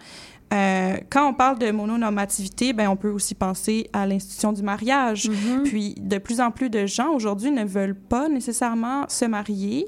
Euh, 0.52 0.96
quand 1.10 1.28
on 1.28 1.32
parle 1.32 1.60
de 1.60 1.70
mononormativité, 1.70 2.72
ben, 2.72 2.88
on 2.88 2.96
peut 2.96 3.08
aussi 3.10 3.36
penser 3.36 3.88
à 3.92 4.04
l'institution 4.04 4.52
du 4.52 4.62
mariage. 4.64 5.28
Mhm. 5.30 5.62
Puis, 5.62 5.94
de 6.00 6.18
plus 6.18 6.40
en 6.40 6.50
plus 6.50 6.68
de 6.68 6.86
gens 6.86 7.10
aujourd'hui 7.14 7.52
ne 7.52 7.64
veulent 7.64 7.94
pas 7.94 8.28
nécessairement 8.28 9.04
se 9.08 9.24
marier 9.26 9.86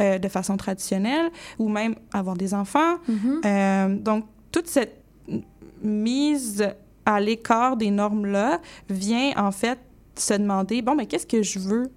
euh, 0.00 0.18
de 0.18 0.28
façon 0.28 0.56
traditionnelle 0.56 1.30
ou 1.58 1.68
même 1.68 1.94
avoir 2.12 2.36
des 2.36 2.54
enfants. 2.54 2.94
Euh, 3.44 3.94
donc, 3.96 4.24
toute 4.50 4.66
cette 4.66 4.96
mise 5.82 6.66
à 7.08 7.20
l'écart 7.20 7.76
des 7.76 7.90
normes-là 7.90 8.60
vient 8.90 9.32
en 9.36 9.50
fait 9.50 9.78
se 10.14 10.34
demander, 10.34 10.82
bon, 10.82 10.94
mais 10.94 11.06
qu'est-ce 11.06 11.26
que 11.26 11.42
je 11.42 11.58
veux 11.58 11.90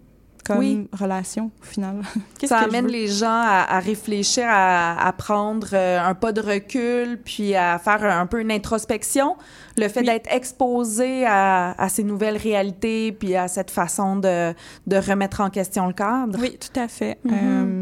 comme 0.45 0.57
Oui. 0.59 0.87
relation 0.93 1.51
au 1.61 1.65
final? 1.65 2.01
Ça 2.45 2.59
que 2.59 2.63
amène 2.69 2.87
les 2.87 3.07
gens 3.07 3.27
à, 3.29 3.65
à 3.69 3.79
réfléchir, 3.79 4.45
à, 4.47 5.05
à 5.07 5.11
prendre 5.13 5.67
euh, 5.73 5.99
un 5.99 6.15
pas 6.15 6.31
de 6.31 6.41
recul, 6.41 7.19
puis 7.23 7.55
à 7.55 7.77
faire 7.77 8.03
un 8.03 8.25
peu 8.25 8.39
une 8.41 8.51
introspection. 8.51 9.35
Le 9.77 9.87
fait 9.87 10.03
d'être 10.03 10.31
exposé 10.33 11.25
à, 11.25 11.71
à 11.77 11.89
ces 11.89 12.03
nouvelles 12.03 12.37
réalités, 12.37 13.11
puis 13.11 13.35
à 13.35 13.47
cette 13.47 13.71
façon 13.71 14.15
de, 14.15 14.53
de 14.87 14.95
remettre 14.97 15.41
en 15.41 15.49
question 15.49 15.87
le 15.87 15.93
cadre. 15.93 16.39
Oui, 16.39 16.57
tout 16.59 16.79
à 16.79 16.87
fait. 16.87 17.17
Mhm. 17.23 17.33
Euh, 17.33 17.80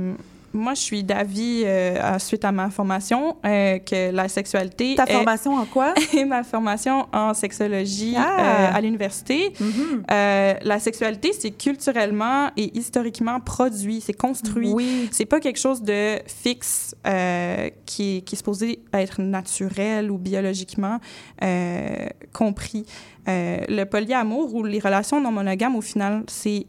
moi, 0.53 0.73
je 0.73 0.81
suis 0.81 1.03
d'avis, 1.03 1.63
euh, 1.65 2.17
suite 2.19 2.43
à 2.45 2.51
ma 2.51 2.69
formation, 2.69 3.37
euh, 3.45 3.77
que 3.79 4.11
la 4.11 4.27
sexualité. 4.27 4.95
Ta 4.95 5.03
est- 5.05 5.13
formation 5.13 5.53
en 5.55 5.65
quoi? 5.65 5.93
ma 6.27 6.43
formation 6.43 7.07
en 7.13 7.33
sexologie 7.33 8.15
Ah! 8.17 8.37
euh, 8.71 8.77
à 8.77 8.81
l'université. 8.81 9.53
Mhm. 9.59 10.03
Euh, 10.11 10.53
la 10.61 10.79
sexualité, 10.79 11.31
c'est 11.37 11.51
culturellement 11.51 12.49
et 12.57 12.77
historiquement 12.77 13.39
produit, 13.39 14.01
c'est 14.01 14.13
construit. 14.13 14.71
Oui. 14.73 15.07
C'est 15.11 15.25
pas 15.25 15.39
quelque 15.39 15.59
chose 15.59 15.81
de 15.83 16.19
fixe 16.27 16.95
qui, 17.85 18.17
est, 18.17 18.21
qui 18.21 18.33
est 18.33 18.37
supposé 18.37 18.79
être 18.93 19.21
naturel 19.21 20.09
ou 20.11 20.17
biologiquement 20.17 20.99
compris. 22.33 22.85
Le 23.27 23.83
polyamour 23.83 24.55
ou 24.55 24.63
les 24.63 24.79
relations 24.79 25.21
non 25.21 25.31
monogames, 25.31 25.75
au 25.75 25.81
final, 25.81 26.23
c'est 26.27 26.65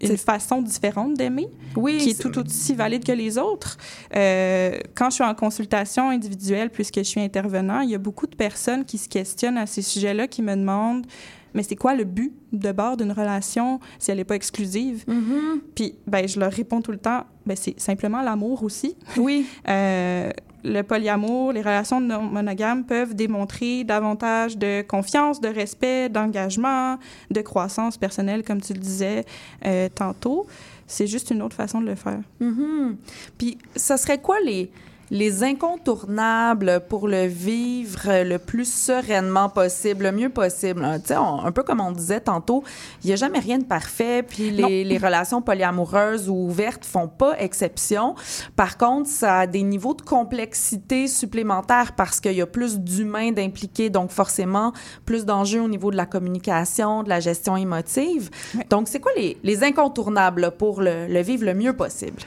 une 0.00 0.16
façon 0.16 0.62
différente 0.62 1.14
d'aimer, 1.14 1.48
oui, 1.76 1.98
qui 1.98 2.10
est 2.10 2.20
tout 2.20 2.38
aussi 2.38 2.74
valide 2.74 3.04
que 3.04 3.12
les 3.12 3.38
autres. 3.38 3.76
Euh, 4.14 4.78
quand 4.94 5.10
je 5.10 5.16
suis 5.16 5.24
en 5.24 5.34
consultation 5.34 6.10
individuelle, 6.10 6.70
puisque 6.70 6.98
je 6.98 7.02
suis 7.02 7.20
intervenant, 7.20 7.80
il 7.80 7.90
y 7.90 7.94
a 7.94 7.98
beaucoup 7.98 8.26
de 8.26 8.36
personnes 8.36 8.84
qui 8.84 8.98
se 8.98 9.08
questionnent 9.08 9.58
à 9.58 9.66
ces 9.66 9.82
sujets-là, 9.82 10.28
qui 10.28 10.42
me 10.42 10.54
demandent 10.54 11.06
mais 11.54 11.62
c'est 11.62 11.76
quoi 11.76 11.94
le 11.94 12.04
but 12.04 12.32
de 12.52 12.72
bord 12.72 12.96
d'une 12.96 13.12
relation 13.12 13.80
si 13.98 14.10
elle 14.10 14.18
n'est 14.18 14.24
pas 14.24 14.36
exclusive? 14.36 15.04
Mm-hmm. 15.08 15.60
Puis, 15.74 15.94
ben, 16.06 16.28
je 16.28 16.38
leur 16.38 16.52
réponds 16.52 16.82
tout 16.82 16.92
le 16.92 16.98
temps, 16.98 17.24
ben, 17.46 17.56
c'est 17.56 17.78
simplement 17.80 18.22
l'amour 18.22 18.62
aussi. 18.62 18.96
Oui. 19.16 19.46
euh, 19.68 20.30
le 20.64 20.82
polyamour, 20.82 21.52
les 21.52 21.60
relations 21.60 22.00
monogames 22.00 22.84
peuvent 22.84 23.14
démontrer 23.14 23.84
davantage 23.84 24.56
de 24.56 24.82
confiance, 24.82 25.40
de 25.40 25.48
respect, 25.48 26.08
d'engagement, 26.08 26.98
de 27.30 27.40
croissance 27.40 27.96
personnelle, 27.96 28.42
comme 28.42 28.60
tu 28.60 28.72
le 28.72 28.80
disais 28.80 29.24
euh, 29.64 29.88
tantôt. 29.94 30.46
C'est 30.86 31.06
juste 31.06 31.30
une 31.30 31.42
autre 31.42 31.56
façon 31.56 31.80
de 31.80 31.86
le 31.86 31.94
faire. 31.94 32.20
Mm-hmm. 32.40 32.96
Puis, 33.36 33.58
ça 33.76 33.96
serait 33.96 34.18
quoi 34.18 34.40
les, 34.40 34.70
les 35.10 35.42
incontournables 35.42 36.82
pour 36.88 37.08
le 37.08 37.26
vivre 37.26 38.22
le 38.24 38.38
plus 38.38 38.70
sereinement 38.70 39.48
possible, 39.48 40.04
le 40.04 40.12
mieux 40.12 40.28
possible. 40.28 40.86
Tu 41.02 41.08
sais, 41.08 41.14
un 41.14 41.52
peu 41.52 41.62
comme 41.62 41.80
on 41.80 41.92
disait 41.92 42.20
tantôt, 42.20 42.62
il 43.02 43.08
n'y 43.08 43.12
a 43.12 43.16
jamais 43.16 43.38
rien 43.38 43.58
de 43.58 43.64
parfait, 43.64 44.22
puis 44.22 44.50
les, 44.50 44.84
les, 44.84 44.98
relations 44.98 45.40
polyamoureuses 45.42 46.28
ou 46.28 46.34
ouvertes 46.34 46.84
font 46.84 47.08
pas 47.08 47.38
exception. 47.38 48.14
Par 48.56 48.76
contre, 48.76 49.08
ça 49.08 49.40
a 49.40 49.46
des 49.46 49.62
niveaux 49.62 49.94
de 49.94 50.02
complexité 50.02 51.06
supplémentaires 51.06 51.92
parce 51.96 52.20
qu'il 52.20 52.32
y 52.32 52.42
a 52.42 52.46
plus 52.46 52.78
d'humains 52.78 53.32
d'impliqués, 53.32 53.90
donc 53.90 54.10
forcément 54.10 54.72
plus 55.04 55.24
d'enjeux 55.24 55.60
au 55.60 55.68
niveau 55.68 55.90
de 55.90 55.96
la 55.96 56.06
communication, 56.06 57.02
de 57.02 57.08
la 57.08 57.20
gestion 57.20 57.56
émotive. 57.56 58.30
Oui. 58.54 58.62
Donc, 58.70 58.88
c'est 58.88 59.00
quoi 59.00 59.12
les, 59.16 59.38
les 59.42 59.64
incontournables 59.64 60.52
pour 60.58 60.82
le, 60.82 61.06
le 61.06 61.20
vivre 61.20 61.44
le 61.44 61.54
mieux 61.54 61.74
possible? 61.74 62.20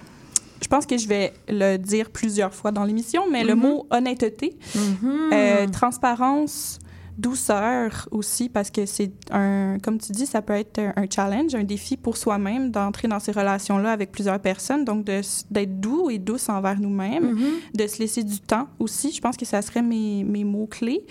Je 0.72 0.76
pense 0.78 0.86
que 0.86 0.98
je 0.98 1.06
vais 1.06 1.34
le 1.50 1.76
dire 1.76 2.10
plusieurs 2.12 2.54
fois 2.54 2.72
dans 2.72 2.86
l'émission, 2.86 3.24
mais 3.30 3.44
mm 3.44 3.46
-hmm. 3.46 3.48
le 3.50 3.56
mot 3.56 3.88
honnêteté, 3.90 4.50
mm 4.74 4.80
-hmm. 4.80 5.34
euh, 5.34 5.68
transparence, 5.68 6.80
douceur 7.18 8.08
aussi, 8.12 8.48
parce 8.48 8.70
que 8.76 8.86
c'est 8.86 9.12
un, 9.32 9.80
comme 9.84 9.98
tu 10.06 10.12
dis, 10.14 10.26
ça 10.26 10.42
peut 10.42 10.58
être 10.64 10.80
un 10.96 11.08
challenge, 11.16 11.52
un 11.56 11.66
défi 11.76 11.98
pour 11.98 12.16
soi-même 12.24 12.64
d'entrer 12.76 13.08
dans 13.14 13.20
ces 13.26 13.34
relations-là 13.42 13.92
avec 13.98 14.10
plusieurs 14.16 14.40
personnes, 14.52 14.84
donc 14.86 15.00
d'être 15.56 15.76
doux 15.86 16.10
et 16.10 16.20
douce 16.30 16.48
envers 16.58 16.80
nous-mêmes, 16.86 17.28
mm 17.32 17.38
-hmm. 17.38 17.80
de 17.80 17.86
se 17.92 17.98
laisser 18.02 18.24
du 18.34 18.40
temps 18.52 18.68
aussi. 18.84 19.08
Je 19.18 19.22
pense 19.26 19.36
que 19.42 19.46
ça 19.54 19.60
serait 19.68 19.86
mes, 19.94 20.24
mes 20.36 20.46
mots-clés. 20.54 21.04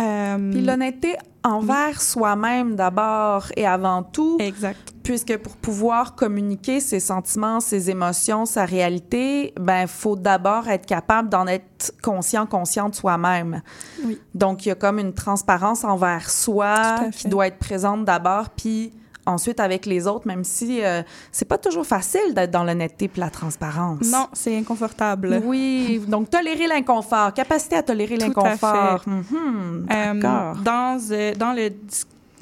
Euh, 0.00 0.50
Puis 0.50 0.62
l'honnêteté 0.62 1.16
envers 1.44 1.96
oui. 1.98 2.04
soi-même 2.04 2.76
d'abord 2.76 3.46
et 3.56 3.66
avant 3.66 4.02
tout. 4.02 4.36
Exact. 4.40 4.94
Puisque 5.02 5.36
pour 5.38 5.56
pouvoir 5.56 6.14
communiquer 6.14 6.78
ses 6.80 7.00
sentiments, 7.00 7.60
ses 7.60 7.90
émotions, 7.90 8.46
sa 8.46 8.64
réalité, 8.64 9.52
ben 9.58 9.86
faut 9.86 10.14
d'abord 10.14 10.68
être 10.68 10.86
capable 10.86 11.28
d'en 11.28 11.46
être 11.46 11.92
conscient, 12.02 12.46
consciente 12.46 12.94
soi-même. 12.94 13.62
Oui. 14.04 14.20
Donc 14.34 14.64
il 14.64 14.68
y 14.68 14.72
a 14.72 14.76
comme 14.76 14.98
une 14.98 15.12
transparence 15.12 15.82
envers 15.82 16.30
soi 16.30 17.00
qui 17.10 17.28
doit 17.28 17.48
être 17.48 17.58
présente 17.58 18.04
d'abord, 18.04 18.50
puis 18.50 18.92
ensuite 19.26 19.60
avec 19.60 19.86
les 19.86 20.06
autres, 20.06 20.26
même 20.26 20.44
si 20.44 20.82
euh, 20.82 21.02
c'est 21.30 21.44
pas 21.44 21.58
toujours 21.58 21.86
facile 21.86 22.34
d'être 22.34 22.50
dans 22.50 22.64
l'honnêteté 22.64 23.10
et 23.16 23.20
la 23.20 23.30
transparence. 23.30 24.10
Non, 24.10 24.28
c'est 24.32 24.56
inconfortable. 24.56 25.40
Oui, 25.44 26.00
donc 26.08 26.30
tolérer 26.30 26.66
l'inconfort, 26.66 27.32
capacité 27.34 27.76
à 27.76 27.82
tolérer 27.82 28.16
l'inconfort. 28.16 29.02
Mm 29.06 29.20
-hmm, 29.20 29.86
euh, 29.90 30.54
dans, 30.64 30.98
euh, 31.10 31.34
dans 31.34 31.52
le 31.52 31.70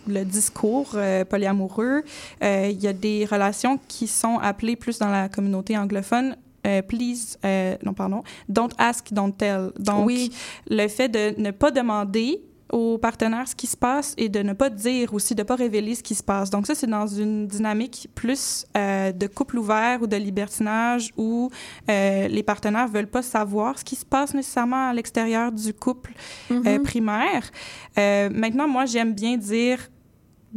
le 0.08 0.24
discours 0.24 0.92
euh, 0.94 1.24
polyamoureux, 1.24 2.02
il 2.42 2.78
y 2.84 2.88
a 2.88 2.92
des 2.92 3.26
relations 3.30 3.78
qui 3.86 4.06
sont 4.08 4.38
appelées 4.50 4.76
plus 4.76 4.98
dans 4.98 5.10
la 5.10 5.28
communauté 5.28 5.76
anglophone 5.76 6.36
euh, 6.66 6.82
please, 6.82 7.38
non, 7.84 7.94
pardon, 7.94 8.22
don't 8.48 8.74
ask, 8.78 9.12
don't 9.12 9.32
tell. 9.32 9.70
Donc, 9.78 10.06
oui. 10.06 10.30
le 10.68 10.88
fait 10.88 11.08
de 11.08 11.34
ne 11.40 11.52
pas 11.52 11.70
demander 11.70 12.40
aux 12.72 12.98
partenaires 12.98 13.48
ce 13.48 13.54
qui 13.54 13.66
se 13.66 13.76
passe 13.76 14.14
et 14.16 14.28
de 14.28 14.40
ne 14.40 14.52
pas 14.52 14.70
dire 14.70 15.12
aussi, 15.14 15.34
de 15.34 15.42
ne 15.42 15.46
pas 15.46 15.56
révéler 15.56 15.94
ce 15.94 16.02
qui 16.02 16.14
se 16.14 16.22
passe. 16.22 16.50
Donc 16.50 16.66
ça, 16.66 16.74
c'est 16.74 16.86
dans 16.86 17.06
une 17.06 17.46
dynamique 17.46 18.08
plus 18.14 18.66
euh, 18.76 19.12
de 19.12 19.26
couple 19.26 19.58
ouvert 19.58 20.02
ou 20.02 20.06
de 20.06 20.16
libertinage 20.16 21.12
où 21.16 21.50
euh, 21.88 22.28
les 22.28 22.42
partenaires 22.42 22.88
ne 22.88 22.92
veulent 22.92 23.06
pas 23.06 23.22
savoir 23.22 23.78
ce 23.78 23.84
qui 23.84 23.96
se 23.96 24.04
passe 24.04 24.34
nécessairement 24.34 24.88
à 24.90 24.92
l'extérieur 24.92 25.52
du 25.52 25.72
couple 25.74 26.12
mm 26.50 26.54
-hmm. 26.54 26.68
euh, 26.68 26.78
primaire. 26.82 27.44
maintenant, 28.42 28.68
moi, 28.68 28.84
j'aime 28.92 29.12
bien 29.14 29.36
dire 29.36 29.78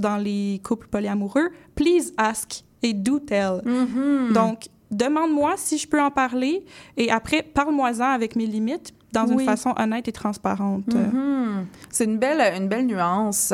dans 0.06 0.18
les 0.18 0.60
couples 0.68 0.88
polyamoureux, 0.88 1.50
please 1.76 2.12
ask 2.18 2.64
et 2.82 2.94
do 2.94 3.20
tell. 3.20 3.62
Mm 3.66 3.86
-hmm. 3.86 4.34
Donc, 4.34 4.60
demande-moi 4.92 5.52
si 5.58 5.78
je 5.82 5.88
peux 5.92 6.02
en 6.02 6.12
parler 6.12 6.56
et 6.98 7.08
après, 7.12 7.42
parle-moi-en 7.58 8.10
avec 8.20 8.36
mes 8.36 8.46
limites 8.46 8.90
dans 9.14 9.28
oui. 9.28 9.44
une 9.44 9.46
façon 9.46 9.74
honnête 9.78 10.08
et 10.08 10.12
transparente. 10.12 10.94
Mm 10.94 11.00
-hmm. 11.00 11.66
C'est 11.90 12.06
une 12.06 12.18
belle, 12.18 12.42
une 12.58 12.68
belle 12.68 12.86
nuance 12.86 13.54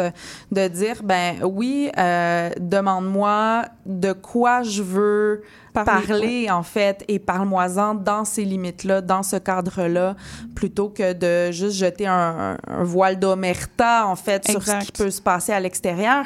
de 0.51 0.67
dire, 0.67 0.97
ben 1.03 1.35
oui, 1.43 1.89
euh, 1.97 2.49
demande-moi 2.59 3.65
de 3.85 4.13
quoi 4.13 4.63
je 4.63 4.81
veux 4.81 5.41
parler, 5.73 6.07
parler 6.07 6.51
en 6.51 6.63
fait, 6.63 7.03
et 7.07 7.19
parle-moi-en 7.19 7.95
dans 7.95 8.25
ces 8.25 8.45
limites-là, 8.45 9.01
dans 9.01 9.23
ce 9.23 9.35
cadre-là, 9.37 10.15
plutôt 10.55 10.89
que 10.89 11.13
de 11.13 11.51
juste 11.51 11.77
jeter 11.77 12.07
un, 12.07 12.57
un 12.67 12.83
voile 12.83 13.19
d'omerta, 13.19 14.07
en 14.07 14.15
fait, 14.15 14.47
exact. 14.49 14.51
sur 14.51 14.63
ce 14.63 14.85
qui 14.85 14.91
peut 14.91 15.11
se 15.11 15.21
passer 15.21 15.53
à 15.53 15.59
l'extérieur, 15.59 16.25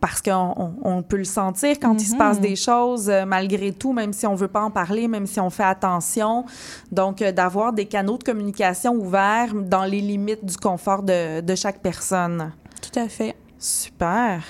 parce 0.00 0.20
qu'on 0.22 0.54
on, 0.56 0.74
on 0.82 1.02
peut 1.02 1.16
le 1.18 1.24
sentir 1.24 1.76
quand 1.80 1.94
mm 1.94 1.96
-hmm. 1.96 2.02
il 2.02 2.06
se 2.06 2.16
passe 2.16 2.40
des 2.40 2.56
choses, 2.56 3.08
euh, 3.08 3.24
malgré 3.26 3.72
tout, 3.72 3.92
même 3.92 4.12
si 4.12 4.26
on 4.26 4.34
veut 4.34 4.52
pas 4.56 4.62
en 4.62 4.70
parler, 4.70 5.08
même 5.08 5.26
si 5.26 5.40
on 5.40 5.50
fait 5.50 5.68
attention. 5.76 6.44
Donc, 6.92 7.20
euh, 7.22 7.32
d'avoir 7.32 7.72
des 7.72 7.86
canaux 7.86 8.18
de 8.18 8.24
communication 8.24 8.92
ouverts 8.94 9.54
dans 9.54 9.84
les 9.84 10.00
limites 10.00 10.44
du 10.44 10.56
confort 10.56 11.02
de, 11.02 11.40
de 11.40 11.54
chaque 11.54 11.80
personne. 11.80 12.52
Tout 12.84 12.98
à 12.98 13.08
fait. 13.08 13.34
Super 13.58 14.42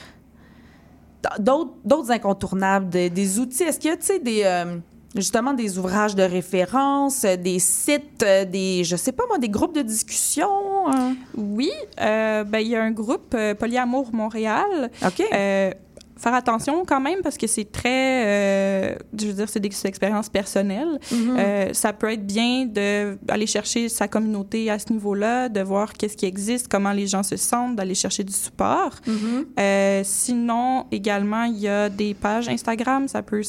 d'autres 1.39 2.11
incontournables, 2.11 2.89
des, 2.89 3.11
des 3.11 3.39
outils. 3.39 3.63
Est-ce 3.63 3.79
qu'il 3.79 3.91
y 3.91 3.95
a, 3.95 3.97
tu 3.97 4.07
sais, 4.07 4.19
des... 4.19 4.43
Euh, 4.45 4.77
justement 5.15 5.55
des 5.55 5.79
ouvrages 5.79 6.17
de 6.17 6.25
référence, 6.25 7.23
des 7.23 7.61
sites, 7.61 8.25
des, 8.51 8.83
je 8.83 8.97
sais 8.97 9.13
pas 9.13 9.23
moi, 9.29 9.39
des 9.39 9.49
groupes 9.49 9.75
de 9.75 9.83
discussion? 9.83 10.49
Hein? 10.89 11.15
Oui, 11.37 11.71
euh, 12.01 12.43
ben, 12.43 12.59
il 12.59 12.69
y 12.69 12.77
a 12.77 12.83
un 12.83 12.91
groupe, 12.91 13.33
euh, 13.35 13.55
Polyamour 13.55 14.13
Montréal. 14.13 14.91
OK. 15.07 15.23
Euh, 15.33 15.71
faire 16.17 16.35
attention 16.35 16.85
quand 16.87 17.01
même 17.01 17.21
parce 17.23 17.37
que 17.37 17.47
c'est 17.47 17.71
très, 17.71 18.27
euh, 18.27 18.95
je 19.19 19.27
veux 19.27 19.33
dire, 19.33 19.49
c'est 19.49 19.61
des 19.61 19.87
expériences 19.87 20.29
personnelles. 20.29 20.99
Mm 21.11 21.15
-hmm. 21.17 21.39
euh, 21.39 21.73
ça 21.73 21.93
peut 21.93 22.11
être 22.13 22.27
bien 22.27 22.67
d'aller 22.67 23.47
chercher 23.47 23.89
sa 23.89 24.07
communauté 24.09 24.71
à 24.71 24.79
ce 24.79 24.93
niveau-là, 24.93 25.49
de 25.49 25.61
voir 25.61 25.93
qu'est-ce 25.93 26.17
qui 26.17 26.27
existe, 26.27 26.69
comment 26.69 26.93
les 26.93 27.07
gens 27.07 27.25
se 27.33 27.37
sentent, 27.37 27.77
d'aller 27.77 27.95
chercher 28.05 28.25
du 28.25 28.33
support. 28.47 28.95
Mm 29.07 29.13
-hmm. 29.13 29.45
euh, 29.61 30.01
sinon, 30.05 30.69
également, 31.01 31.45
il 31.55 31.59
y 31.59 31.69
a 31.69 31.89
des 32.03 32.13
pages 32.25 32.49
Instagram, 32.57 33.03
ça 33.15 33.21
peut 33.23 33.43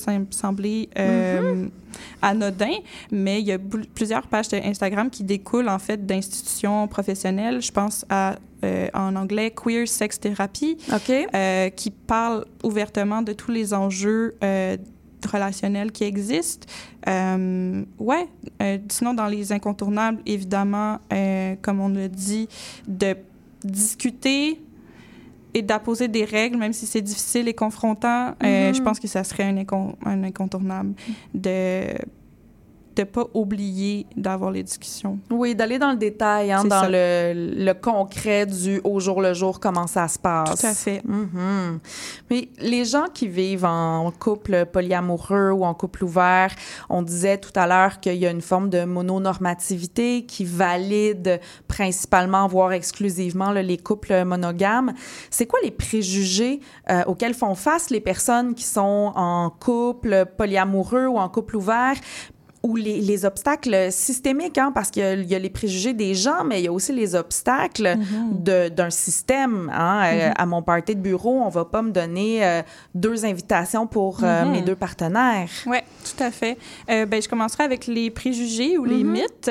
sembler 0.44 0.80
Mm 0.96 1.02
-hmm. 1.02 1.85
Anodin, 2.22 2.78
mais 3.12 3.40
il 3.42 3.48
y 3.48 3.52
a 3.52 3.60
plusieurs 3.94 4.28
pages 4.28 4.48
Instagram 4.54 5.10
qui 5.10 5.24
découlent 5.24 5.70
en 5.70 5.80
fait 5.80 6.06
d'institutions 6.06 6.88
professionnelles. 6.88 7.62
Je 7.62 7.72
pense 7.72 8.06
à 8.10 8.36
euh, 8.66 8.88
en 8.94 9.16
anglais 9.16 9.52
Queer 9.52 9.88
Sex 9.88 10.20
Therapy, 10.20 10.78
okay. 10.94 11.28
euh, 11.36 11.70
qui 11.70 11.92
parle 11.92 12.46
ouvertement 12.64 13.22
de 13.22 13.34
tous 13.34 13.52
les 13.52 13.74
enjeux 13.74 14.36
euh, 14.44 14.78
relationnels 15.32 15.92
qui 15.92 16.04
existent. 16.04 16.68
ouais. 17.08 18.28
sinon, 18.90 19.14
dans 19.14 19.28
les 19.28 19.52
incontournables, 19.52 20.20
évidemment, 20.26 21.00
comme 21.62 21.80
on 21.80 21.90
l'a 21.90 22.08
dit, 22.08 22.48
de 22.88 23.16
discuter 23.64 24.60
et 25.56 25.62
d'apposer 25.62 26.08
des 26.10 26.26
règles, 26.26 26.58
même 26.58 26.74
si 26.74 26.86
c'est 26.86 27.02
difficile 27.02 27.48
et 27.48 27.54
confrontant, 27.54 28.32
mm 28.32 28.34
-hmm. 28.44 28.74
je 28.76 28.82
pense 28.86 29.00
que 29.00 29.08
ça 29.08 29.24
serait 29.24 29.48
un, 29.52 29.58
incon 29.58 29.96
un 30.06 30.24
incontournable 30.24 30.94
de 31.34 31.56
de 32.96 33.04
pas 33.04 33.26
oublier 33.34 34.06
d'avoir 34.16 34.52
les 34.52 34.64
discussions. 34.64 35.20
Oui, 35.30 35.56
d'aller 35.56 35.80
dans 35.80 35.92
le 35.92 35.98
détail, 35.98 36.52
hein, 36.52 36.64
dans 36.64 36.88
le, 36.88 37.34
le, 37.34 37.74
concret 37.74 38.46
du 38.46 38.80
au 38.84 39.00
jour 39.00 39.22
le 39.22 39.34
jour, 39.34 39.60
comment 39.60 39.88
ça 39.88 40.08
se 40.08 40.18
passe. 40.18 40.60
Tout 40.60 40.66
à 40.66 40.74
fait. 40.74 41.02
Mm 41.04 41.26
-hmm. 41.26 41.80
Mais 42.30 42.50
les 42.60 42.86
gens 42.86 43.08
qui 43.14 43.28
vivent 43.28 43.66
en 43.66 44.12
couple 44.12 44.66
polyamoureux 44.66 45.52
ou 45.52 45.66
en 45.66 45.74
couple 45.74 46.04
ouvert, 46.04 46.52
on 46.90 47.02
disait 47.02 47.38
tout 47.38 47.56
à 47.56 47.68
l'heure 47.68 48.00
qu'il 48.00 48.16
y 48.16 48.26
a 48.26 48.32
une 48.32 48.42
forme 48.42 48.70
de 48.70 48.86
mononormativité 48.86 50.26
qui 50.26 50.46
valide 50.46 51.40
principalement, 51.68 52.48
voire 52.48 52.72
exclusivement, 52.72 53.52
là, 53.52 53.62
les 53.62 53.78
couples 53.78 54.24
monogames. 54.24 54.94
C'est 55.30 55.48
quoi 55.52 55.60
les 55.64 55.72
préjugés 55.72 56.60
euh, 56.90 57.04
auxquels 57.10 57.34
font 57.34 57.56
face 57.56 57.90
les 57.90 58.02
personnes 58.02 58.54
qui 58.56 58.64
sont 58.64 59.12
en 59.16 59.50
couple 59.50 60.26
polyamoureux 60.38 61.08
ou 61.08 61.18
en 61.18 61.30
couple 61.30 61.56
ouvert 61.58 61.98
ou 62.66 62.76
les, 62.76 63.00
les 63.00 63.26
obstacles 63.26 63.92
systémiques, 63.92 64.58
hein, 64.58 64.72
parce 64.74 64.90
qu'il 64.90 65.04
y, 65.22 65.26
y 65.32 65.36
a 65.36 65.40
les 65.40 65.50
préjugés 65.52 65.94
des 65.94 66.16
gens, 66.16 66.44
mais 66.44 66.60
il 66.62 66.66
y 66.66 66.68
a 66.68 66.72
aussi 66.72 66.92
les 66.94 67.14
obstacles 67.14 67.96
de- 68.32 68.70
d'un 68.70 68.90
système. 68.90 69.72
Hein. 69.74 70.02
Euh, 70.06 70.28
Mhm. 70.30 70.34
à 70.38 70.46
mon 70.48 70.62
party 70.64 70.96
de 70.96 71.02
bureau, 71.02 71.42
on 71.46 71.50
va 71.50 71.66
pas 71.66 71.82
me 71.84 71.92
donner 71.92 72.44
euh, 72.44 72.62
deux 72.96 73.24
invitations 73.26 73.86
pour 73.86 74.24
euh, 74.24 74.46
Mhm. 74.46 74.52
mes 74.52 74.62
deux 74.62 74.76
partenaires. 74.76 75.50
Oui, 75.68 75.78
tout 76.04 76.24
à 76.24 76.32
fait. 76.32 76.58
Euh, 76.90 77.06
ben, 77.06 77.22
je 77.22 77.30
commencerai 77.30 77.64
avec 77.64 77.86
les 77.88 78.10
préjugés 78.10 78.78
ou 78.80 78.86
les 78.86 79.04
mythes. 79.04 79.50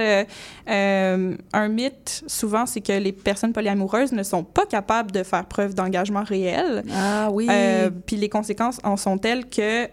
Un 0.66 1.68
mythe, 1.68 2.24
souvent, 2.26 2.66
c'est 2.66 2.80
que 2.80 2.92
les 2.92 3.12
personnes 3.12 3.52
polyamoureuses 3.52 4.12
ne 4.12 4.22
sont 4.22 4.42
pas 4.44 4.66
capables 4.66 5.12
de 5.12 5.22
faire 5.22 5.44
preuve 5.46 5.74
d'engagement 5.74 6.24
réel. 6.24 6.82
Ah 6.94 7.28
oui. 7.32 7.48
Puis 8.06 8.16
les 8.16 8.28
conséquences 8.28 8.78
en 8.82 8.96
sont 8.96 9.18
telles 9.18 9.46
que 9.48 9.88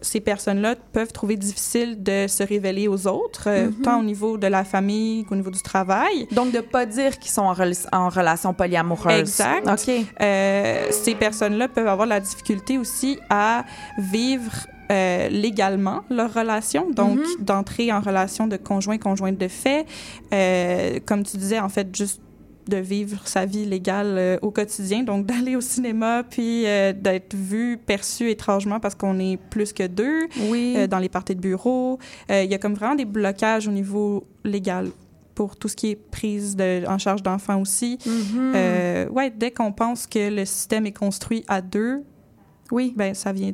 ces 0.00 0.20
personnes-là 0.20 0.74
peuvent 0.92 1.12
trouver 1.12 1.36
difficile 1.36 2.02
de 2.02 2.26
se 2.28 2.39
révéler 2.44 2.88
aux 2.88 3.06
autres, 3.06 3.44
euh, 3.48 3.66
Mhm. 3.66 3.82
tant 3.82 4.00
au 4.00 4.02
niveau 4.02 4.36
de 4.38 4.46
la 4.46 4.64
famille 4.64 5.24
qu'au 5.24 5.34
niveau 5.36 5.50
du 5.50 5.62
travail. 5.62 6.26
Donc, 6.32 6.52
de 6.52 6.60
pas 6.60 6.86
dire 6.86 7.18
qu'ils 7.18 7.30
sont 7.32 7.42
en, 7.42 7.52
rela- 7.54 7.86
en 7.92 8.08
relation 8.08 8.54
polyamoureuse. 8.54 9.18
Exact. 9.20 9.66
OK. 9.68 9.94
Euh, 10.20 10.86
ces 10.90 11.14
personnes-là 11.14 11.68
peuvent 11.68 11.88
avoir 11.88 12.06
la 12.06 12.20
difficulté 12.20 12.78
aussi 12.78 13.18
à 13.28 13.64
vivre 13.98 14.52
euh, 14.92 15.28
légalement 15.28 16.00
leur 16.10 16.34
relation, 16.34 16.90
donc 16.90 17.18
Mhm. 17.20 17.44
d'entrer 17.44 17.92
en 17.92 18.00
relation 18.00 18.48
de 18.48 18.56
conjoint-conjointe 18.56 19.38
de 19.38 19.46
fait. 19.46 19.86
Euh, 20.34 20.98
comme 21.06 21.22
tu 21.22 21.36
disais, 21.36 21.60
en 21.60 21.68
fait, 21.68 21.94
juste 21.94 22.20
de 22.68 22.76
vivre 22.76 23.26
sa 23.26 23.46
vie 23.46 23.64
légale 23.64 24.14
euh, 24.18 24.38
au 24.42 24.50
quotidien, 24.50 25.02
donc 25.02 25.26
d'aller 25.26 25.56
au 25.56 25.60
cinéma, 25.60 26.22
puis 26.28 26.66
euh, 26.66 26.92
d'être 26.92 27.34
vu, 27.34 27.78
perçu 27.78 28.30
étrangement 28.30 28.80
parce 28.80 28.94
qu'on 28.94 29.18
est 29.18 29.38
plus 29.50 29.72
que 29.72 29.86
deux 29.86 30.28
Oui. 30.48 30.74
euh, 30.76 30.86
dans 30.86 30.98
les 30.98 31.08
parties 31.08 31.34
de 31.34 31.40
bureau. 31.40 31.98
Il 32.28 32.50
y 32.50 32.54
a 32.54 32.58
comme 32.58 32.74
vraiment 32.74 32.94
des 32.94 33.04
blocages 33.04 33.66
au 33.68 33.72
niveau 33.72 34.24
légal 34.44 34.90
pour 35.34 35.56
tout 35.56 35.68
ce 35.68 35.76
qui 35.76 35.90
est 35.90 35.96
prise 35.96 36.54
de, 36.54 36.86
en 36.86 36.98
charge 36.98 37.22
d'enfants 37.22 37.60
aussi. 37.60 37.98
Mhm. 38.04 38.52
Euh, 38.54 39.08
ouais, 39.08 39.32
dès 39.34 39.50
qu'on 39.50 39.72
pense 39.72 40.06
que 40.06 40.28
le 40.30 40.44
système 40.44 40.84
est 40.86 40.92
construit 40.92 41.44
à 41.48 41.62
deux, 41.62 42.02
oui. 42.70 42.92
ben 42.96 43.14
ça 43.14 43.32
vient 43.32 43.52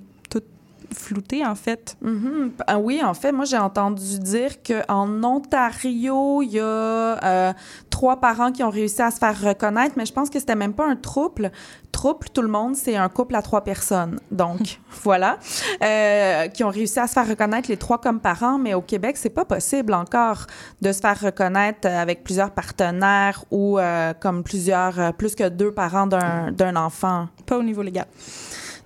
flouter 0.95 1.45
en 1.45 1.55
fait. 1.55 1.97
Mhm. 2.03 2.53
Ah 2.67 2.79
oui, 2.79 3.01
en 3.03 3.15
fait, 3.15 3.33
moi, 3.33 3.45
j'ai 3.45 3.59
entendu 3.59 4.19
dire 4.19 4.63
qu'en 4.63 5.23
Ontario, 5.23 6.43
il 6.43 6.53
y 6.53 6.61
a 6.61 6.65
euh, 6.65 7.53
trois 7.91 8.21
parents 8.21 8.53
qui 8.53 8.63
ont 8.63 8.71
réussi 8.71 9.03
à 9.03 9.11
se 9.11 9.19
faire 9.19 9.41
reconnaître, 9.41 9.95
mais 9.97 10.07
je 10.07 10.13
pense 10.13 10.31
que 10.31 10.39
c'était 10.39 10.55
même 10.55 10.75
pas 10.75 10.87
un 10.87 10.97
trouble. 10.97 11.51
Trouble, 11.93 12.29
tout 12.33 12.43
le 12.43 12.49
monde, 12.49 12.77
c'est 12.77 12.97
un 12.97 13.09
couple 13.09 13.37
à 13.37 13.43
trois 13.43 13.63
personnes. 13.63 14.21
Donc, 14.31 14.81
voilà. 15.03 15.39
Euh, 15.83 16.49
qui 16.49 16.63
ont 16.65 16.71
réussi 16.71 16.99
à 16.99 17.07
se 17.07 17.15
faire 17.15 17.29
reconnaître 17.29 17.71
les 17.71 17.77
trois 17.77 17.99
comme 17.99 18.21
parents, 18.21 18.59
mais 18.59 18.75
au 18.75 18.83
Québec, 18.83 19.17
c'est 19.17 19.31
pas 19.31 19.45
possible 19.45 19.95
encore 19.95 20.47
de 20.83 20.93
se 20.93 21.01
faire 21.01 21.19
reconnaître 21.19 21.89
avec 21.89 22.23
plusieurs 22.23 22.51
partenaires 22.51 23.45
ou 23.51 23.79
euh, 23.79 24.13
comme 24.21 24.43
plusieurs, 24.43 25.15
plus 25.15 25.35
que 25.35 25.49
deux 25.49 25.73
parents 25.73 26.07
d'un 26.07 26.77
enfant. 26.77 27.29
Pas 27.47 27.59
au 27.59 27.63
niveau 27.63 27.83
légal. 27.83 28.07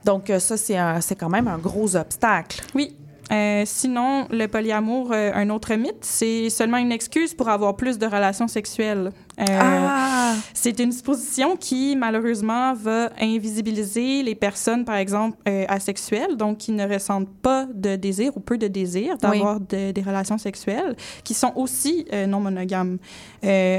Donc, 0.04 0.30
euh, 0.30 0.38
ça, 0.38 0.56
c'est 0.56 1.16
quand 1.16 1.28
même 1.28 1.48
un 1.48 1.58
gros 1.58 1.96
obstacle. 1.96 2.62
Oui. 2.74 2.96
Euh, 3.32 3.62
sinon, 3.64 4.26
le 4.30 4.46
polyamour, 4.46 5.12
euh, 5.12 5.30
un 5.34 5.50
autre 5.50 5.72
mythe, 5.74 6.04
c'est 6.04 6.50
seulement 6.50 6.78
une 6.78 6.90
excuse 6.90 7.32
pour 7.32 7.48
avoir 7.48 7.76
plus 7.76 7.96
de 7.96 8.06
relations 8.06 8.48
sexuelles. 8.48 9.12
Euh, 9.40 9.44
Ah! 9.60 10.34
C'est 10.54 10.78
une 10.80 10.92
supposition 10.92 11.56
qui, 11.56 11.96
malheureusement, 11.96 12.72
va 12.74 13.10
invisibiliser 13.20 14.22
les 14.22 14.34
personnes, 14.34 14.84
par 14.84 14.96
exemple, 14.96 15.36
euh, 15.48 15.64
asexuelles, 15.68 16.36
donc 16.36 16.58
qui 16.58 16.72
ne 16.72 16.86
ressentent 16.88 17.28
pas 17.42 17.66
de 17.72 17.96
désir 17.96 18.36
ou 18.36 18.40
peu 18.40 18.58
de 18.58 18.68
désir 18.68 19.16
d'avoir 19.18 19.58
de- 19.60 19.90
des 19.90 20.02
relations 20.02 20.38
sexuelles, 20.38 20.94
qui 21.24 21.34
sont 21.34 21.52
aussi 21.56 22.04
euh, 22.12 22.26
non 22.26 22.40
monogames. 22.40 22.98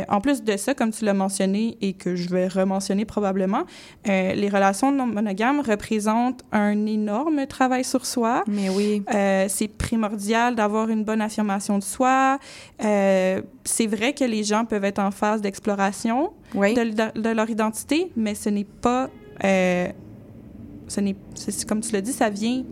En 0.09 0.19
plus 0.21 0.43
de 0.43 0.57
ça, 0.57 0.73
comme 0.73 0.91
tu 0.91 1.05
l'as 1.05 1.13
mentionné 1.13 1.77
et 1.81 1.93
que 1.93 2.15
je 2.15 2.27
vais 2.29 2.47
rementionner 2.47 3.05
probablement, 3.05 3.63
les 4.05 4.49
relations 4.51 4.91
non 4.91 5.05
monogames 5.05 5.61
représentent 5.61 6.41
un 6.51 6.85
énorme 6.85 7.45
travail 7.47 7.83
sur 7.83 8.05
soi. 8.05 8.43
Mais 8.47 8.69
oui. 8.69 9.03
C'est 9.47 9.67
primordial 9.69 10.55
d'avoir 10.55 10.89
une 10.89 11.03
bonne 11.03 11.21
affirmation 11.21 11.77
de 11.77 11.83
soi. 11.83 12.39
Euh, 12.83 13.41
c'est 13.63 13.87
vrai 13.87 14.13
que 14.13 14.23
les 14.23 14.43
gens 14.43 14.65
peuvent 14.65 14.83
être 14.83 14.99
en 14.99 15.11
phase 15.11 15.41
d'exploration 15.41 16.31
Oui. 16.55 16.73
de, 16.73 16.83
de- 16.83 17.21
de 17.21 17.29
leur 17.29 17.49
identité, 17.49 18.11
mais 18.15 18.35
ce 18.35 18.49
n'est 18.49 18.63
pas. 18.65 19.09
euh, 19.43 19.87
ce 20.87 20.99
n'est, 20.99 21.15
comme 21.67 21.79
tu 21.81 21.93
l'as 21.93 22.01
dit, 22.01 22.11
ça 22.11 22.29
vient 22.29 22.63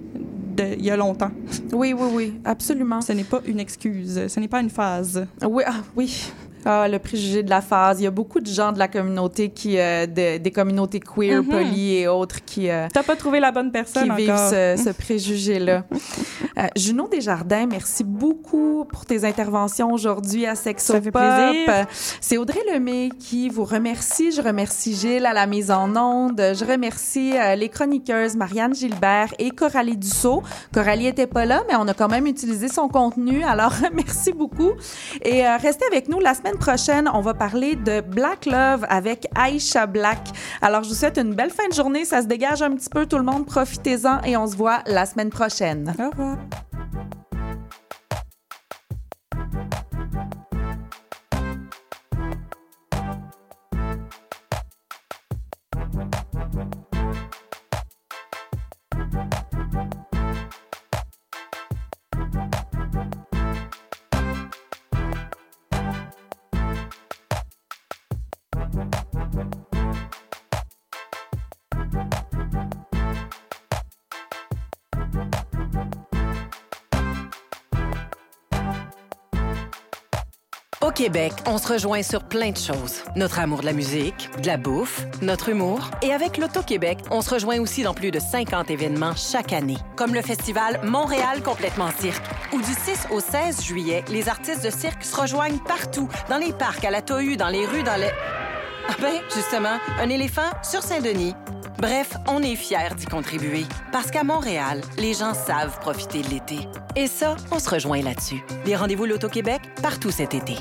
de, 0.58 0.76
il 0.78 0.84
y 0.84 0.92
a 0.92 0.98
longtemps. 0.98 1.32
Oui, 1.72 1.94
oui, 1.94 2.08
oui, 2.14 2.34
absolument. 2.44 3.00
Ce 3.02 3.14
n'est 3.14 3.24
pas 3.24 3.42
une 3.46 3.60
excuse, 3.62 4.28
ce 4.28 4.40
n'est 4.42 4.48
pas 4.50 4.60
une 4.60 4.70
phase. 4.70 5.26
Oui, 5.48 5.64
ah, 5.66 5.76
oui. 5.96 6.32
Ah, 6.66 6.88
le 6.88 7.00
préjugé 7.00 7.44
de 7.44 7.50
la 7.50 7.62
phase. 7.62 8.02
Il 8.02 8.04
y 8.04 8.08
a 8.08 8.12
beaucoup 8.12 8.40
de 8.40 8.48
gens 8.48 8.72
de 8.72 8.80
la 8.80 8.88
communauté 8.88 9.50
qui, 9.50 9.78
euh, 9.80 10.06
de- 10.06 10.38
des 10.38 10.52
communautés 10.52 11.00
queer, 11.00 11.42
Mhm. 11.44 11.50
poly 11.50 11.96
et 11.98 12.08
autres 12.08 12.44
qui, 12.46 12.70
euh, 12.70 12.88
T'as 12.94 13.04
pas 13.04 13.16
trouvé 13.16 13.40
la 13.40 13.52
bonne 13.52 13.72
personne 13.72 14.10
qui 14.10 14.16
vivent 14.24 14.32
encore. 14.32 14.50
ce, 14.50 14.82
ce 14.84 14.90
préjugé-là. 14.90 15.84
Euh, 16.58 16.68
Juno 16.76 17.08
Desjardins, 17.08 17.66
merci 17.66 18.04
beaucoup 18.04 18.86
pour 18.86 19.06
tes 19.06 19.24
interventions 19.26 19.92
aujourd'hui 19.94 20.46
à 20.46 20.56
Sexo 20.56 20.94
Ça 20.94 21.02
fait 21.02 21.12
Pop. 21.12 21.22
plaisir. 21.22 21.70
Euh, 21.70 21.84
C'est 22.22 22.38
Audrey 22.38 22.60
Lemay 22.74 23.10
qui 23.18 23.50
vous 23.50 23.64
remercie. 23.66 24.32
Je 24.32 24.42
remercie 24.42 24.96
Gilles 24.96 25.26
à 25.26 25.34
la 25.34 25.46
mise 25.48 25.72
en 25.72 25.96
onde. 25.96 26.40
Je 26.40 26.66
remercie 26.66 27.34
euh, 27.38 27.56
les 27.56 27.70
chroniqueuses 27.70 28.36
Marianne 28.36 28.74
Gilbert 28.76 29.34
et 29.40 29.52
Coralie 29.52 29.98
Dussault. 29.98 30.44
Coralie 30.74 31.08
était 31.08 31.28
pas 31.28 31.46
là, 31.46 31.64
mais 31.70 31.76
on 31.78 31.88
a 31.88 31.94
quand 31.94 32.10
même 32.10 32.28
utilisé 32.28 32.68
son 32.68 32.88
contenu. 32.90 33.44
Alors, 33.44 33.74
merci 33.94 34.32
beaucoup. 34.34 34.72
Et 35.24 35.46
euh, 35.46 35.58
restez 35.58 35.86
avec 35.86 36.10
nous 36.10 36.20
la 36.20 36.34
semaine 36.34 36.49
prochaine. 36.58 37.10
On 37.14 37.22
va 37.22 37.34
parler 37.34 37.76
de 37.76 38.02
Black 38.02 38.46
Love 38.46 38.86
avec 38.90 39.28
Aisha 39.38 39.86
Black. 39.86 40.20
Alors, 40.62 40.84
je 40.84 40.90
vous 40.90 40.96
souhaite 40.96 41.18
une 41.18 41.34
belle 41.34 41.52
fin 41.52 41.68
de 41.70 41.74
journée. 41.74 42.06
Ça 42.06 42.22
se 42.22 42.28
dégage 42.28 42.62
un 42.62 42.72
petit 42.72 42.90
peu, 42.90 43.06
tout 43.06 43.18
le 43.18 43.24
monde. 43.24 43.46
Profitez-en 43.46 44.22
et 44.24 44.38
on 44.38 44.48
se 44.48 44.56
voit 44.56 44.80
la 44.86 45.06
semaine 45.06 45.30
prochaine. 45.30 45.94
Au 46.00 46.10
revoir. 46.10 46.38
Québec, 81.00 81.32
on 81.46 81.58
se 81.58 81.72
rejoint 81.72 82.04
sur 82.04 82.22
plein 82.22 82.52
de 82.52 82.58
choses. 82.58 83.06
Notre 83.16 83.40
amour 83.40 83.62
de 83.62 83.68
la 83.68 83.72
musique, 83.72 84.30
de 84.42 84.48
la 84.48 84.58
bouffe, 84.58 85.06
notre 85.22 85.48
humour. 85.48 85.90
Et 86.02 86.12
avec 86.12 86.38
l'Auto-Québec, 86.38 86.98
on 87.10 87.22
se 87.22 87.34
rejoint 87.34 87.58
aussi 87.62 87.84
dans 87.84 87.94
plus 87.94 88.12
de 88.12 88.20
50 88.20 88.70
événements 88.70 89.16
chaque 89.16 89.54
année. 89.54 89.78
Comme 89.96 90.14
le 90.14 90.22
festival 90.22 90.82
Montréal 90.84 91.42
complètement 91.42 91.90
cirque, 91.98 92.26
où 92.52 92.58
du 92.58 92.74
6 92.74 93.08
au 93.12 93.22
16 93.22 93.64
juillet, 93.64 94.04
les 94.10 94.28
artistes 94.28 94.62
de 94.62 94.70
cirque 94.70 95.06
se 95.06 95.16
rejoignent 95.16 95.60
partout, 95.60 96.10
dans 96.30 96.38
les 96.38 96.52
parcs, 96.52 96.84
à 96.84 96.92
la 96.92 97.02
Tohu, 97.02 97.38
dans 97.38 97.48
les 97.48 97.66
rues, 97.66 97.84
dans 97.84 97.96
les... 97.96 98.12
Ah 98.90 98.96
ben, 99.00 99.22
justement, 99.34 99.78
un 100.02 100.10
éléphant 100.10 100.52
sur 100.64 100.84
Saint-Denis. 100.84 101.34
Bref, 101.78 102.18
on 102.28 102.44
est 102.44 102.58
fiers 102.58 102.94
d'y 102.98 103.06
contribuer. 103.06 103.64
Parce 103.94 104.12
qu'à 104.12 104.26
Montréal, 104.26 104.82
les 104.98 105.14
gens 105.14 105.34
savent 105.34 105.80
profiter 105.80 106.24
de 106.24 106.28
l'été. 106.28 106.60
Et 106.98 107.08
ça, 107.08 107.38
on 107.52 107.60
se 107.60 107.70
rejoint 107.70 108.02
là-dessus. 108.02 108.44
Les 108.66 108.76
rendez-vous 108.76 109.06
L'Auto-Québec, 109.06 109.62
partout 109.82 110.12
cet 110.12 110.34
été. 110.34 110.58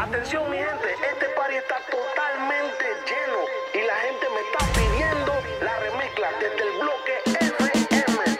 Atención 0.00 0.48
mi 0.48 0.56
gente, 0.56 0.94
este 1.10 1.26
party 1.34 1.56
está 1.56 1.74
totalmente 1.90 2.84
lleno 3.04 3.40
y 3.74 3.78
la 3.84 3.96
gente 3.96 4.26
me 4.32 4.40
está 4.46 4.64
pidiendo 4.72 5.32
la 5.60 5.76
remezcla 5.80 6.28
desde 6.38 6.62
el 6.62 6.72
bloque 6.78 7.14
FM. 7.24 8.36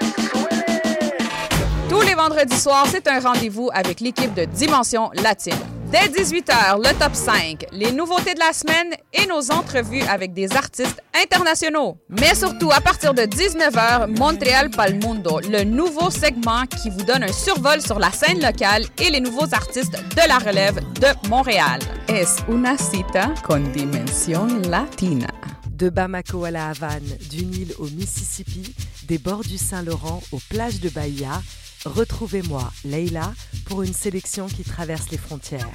Tous 1.88 2.02
les 2.02 2.14
vendredis 2.14 2.62
soirs, 2.62 2.86
c'est 2.88 3.08
un 3.08 3.18
rendez-vous 3.18 3.70
avec 3.74 3.98
l'équipe 3.98 4.32
de 4.34 4.44
Dimension 4.44 5.10
Latine. 5.14 5.77
Dès 5.90 6.08
18h, 6.08 6.76
le 6.76 6.98
top 6.98 7.14
5, 7.14 7.64
les 7.72 7.92
nouveautés 7.92 8.34
de 8.34 8.40
la 8.40 8.52
semaine 8.52 8.94
et 9.10 9.26
nos 9.26 9.50
entrevues 9.50 10.02
avec 10.02 10.34
des 10.34 10.52
artistes 10.54 11.02
internationaux. 11.14 11.96
Mais 12.10 12.34
surtout, 12.34 12.70
à 12.70 12.82
partir 12.82 13.14
de 13.14 13.22
19h, 13.22 14.18
Montréal 14.18 14.68
Pal 14.68 14.96
Mundo, 15.02 15.40
le 15.48 15.64
nouveau 15.64 16.10
segment 16.10 16.66
qui 16.66 16.90
vous 16.90 17.04
donne 17.04 17.22
un 17.22 17.32
survol 17.32 17.80
sur 17.80 17.98
la 17.98 18.12
scène 18.12 18.42
locale 18.42 18.84
et 18.98 19.08
les 19.08 19.20
nouveaux 19.20 19.54
artistes 19.54 19.96
de 20.14 20.28
la 20.28 20.36
relève 20.36 20.78
de 21.00 21.28
Montréal. 21.30 21.80
Es 22.06 22.36
una 22.48 22.76
cita 22.76 23.32
con 23.42 23.72
dimensión 23.72 24.68
latina? 24.68 25.28
De 25.70 25.88
Bamako 25.88 26.44
à 26.44 26.50
la 26.50 26.68
Havane, 26.68 27.16
d'une 27.30 27.54
île 27.54 27.72
au 27.78 27.84
Mississippi, 27.84 28.74
des 29.04 29.16
bords 29.16 29.44
du 29.44 29.56
Saint-Laurent 29.56 30.22
aux 30.32 30.40
plages 30.50 30.80
de 30.80 30.90
Bahia, 30.90 31.40
Retrouvez-moi, 31.84 32.70
Leila, 32.84 33.32
pour 33.66 33.82
une 33.82 33.94
sélection 33.94 34.46
qui 34.46 34.64
traverse 34.64 35.10
les 35.10 35.18
frontières. 35.18 35.68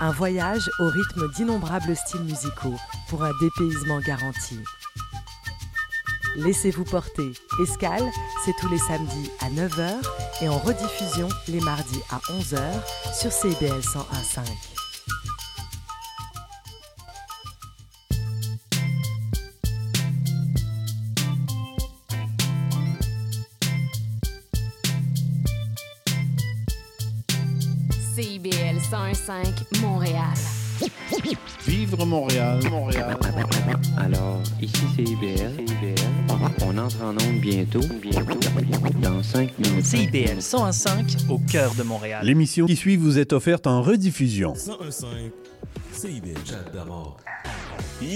Un 0.00 0.12
voyage 0.12 0.70
au 0.78 0.88
rythme 0.88 1.30
d'innombrables 1.32 1.96
styles 1.96 2.22
musicaux 2.22 2.76
pour 3.08 3.24
un 3.24 3.32
dépaysement 3.40 4.00
garanti. 4.00 4.58
Laissez-vous 6.36 6.84
porter. 6.84 7.32
Escale, 7.62 8.08
c'est 8.44 8.54
tous 8.60 8.68
les 8.68 8.78
samedis 8.78 9.30
à 9.40 9.50
9h 9.50 9.94
et 10.42 10.48
en 10.48 10.58
rediffusion 10.58 11.28
les 11.48 11.60
mardis 11.60 12.00
à 12.10 12.18
11h 12.32 12.60
sur 13.18 13.32
CBL 13.32 13.80
101.5. 13.80 14.67
101.5 28.90 29.82
Montréal. 29.82 30.34
Vivre 31.66 32.06
Montréal, 32.06 32.58
Montréal. 32.70 33.18
Alors, 33.98 34.40
ici 34.62 34.82
c'est 34.96 35.02
IBL. 35.02 35.52
On 36.62 36.78
entre 36.78 37.02
en 37.02 37.10
onde 37.10 37.40
bientôt. 37.40 37.80
Bientôt. 38.00 38.38
Dans 39.02 39.22
5 39.22 39.58
minutes. 39.58 39.84
CIBL 39.84 40.38
101.5 40.38 41.28
au 41.28 41.38
cœur 41.38 41.74
de 41.74 41.82
Montréal. 41.82 42.24
L'émission 42.24 42.64
qui 42.64 42.76
suit 42.76 42.96
vous 42.96 43.18
est 43.18 43.34
offerte 43.34 43.66
en 43.66 43.82
rediffusion. 43.82 44.54
101.5 44.54 45.06
CIBL. 45.92 46.38
Chat 46.46 46.72
d'amour. 46.72 47.18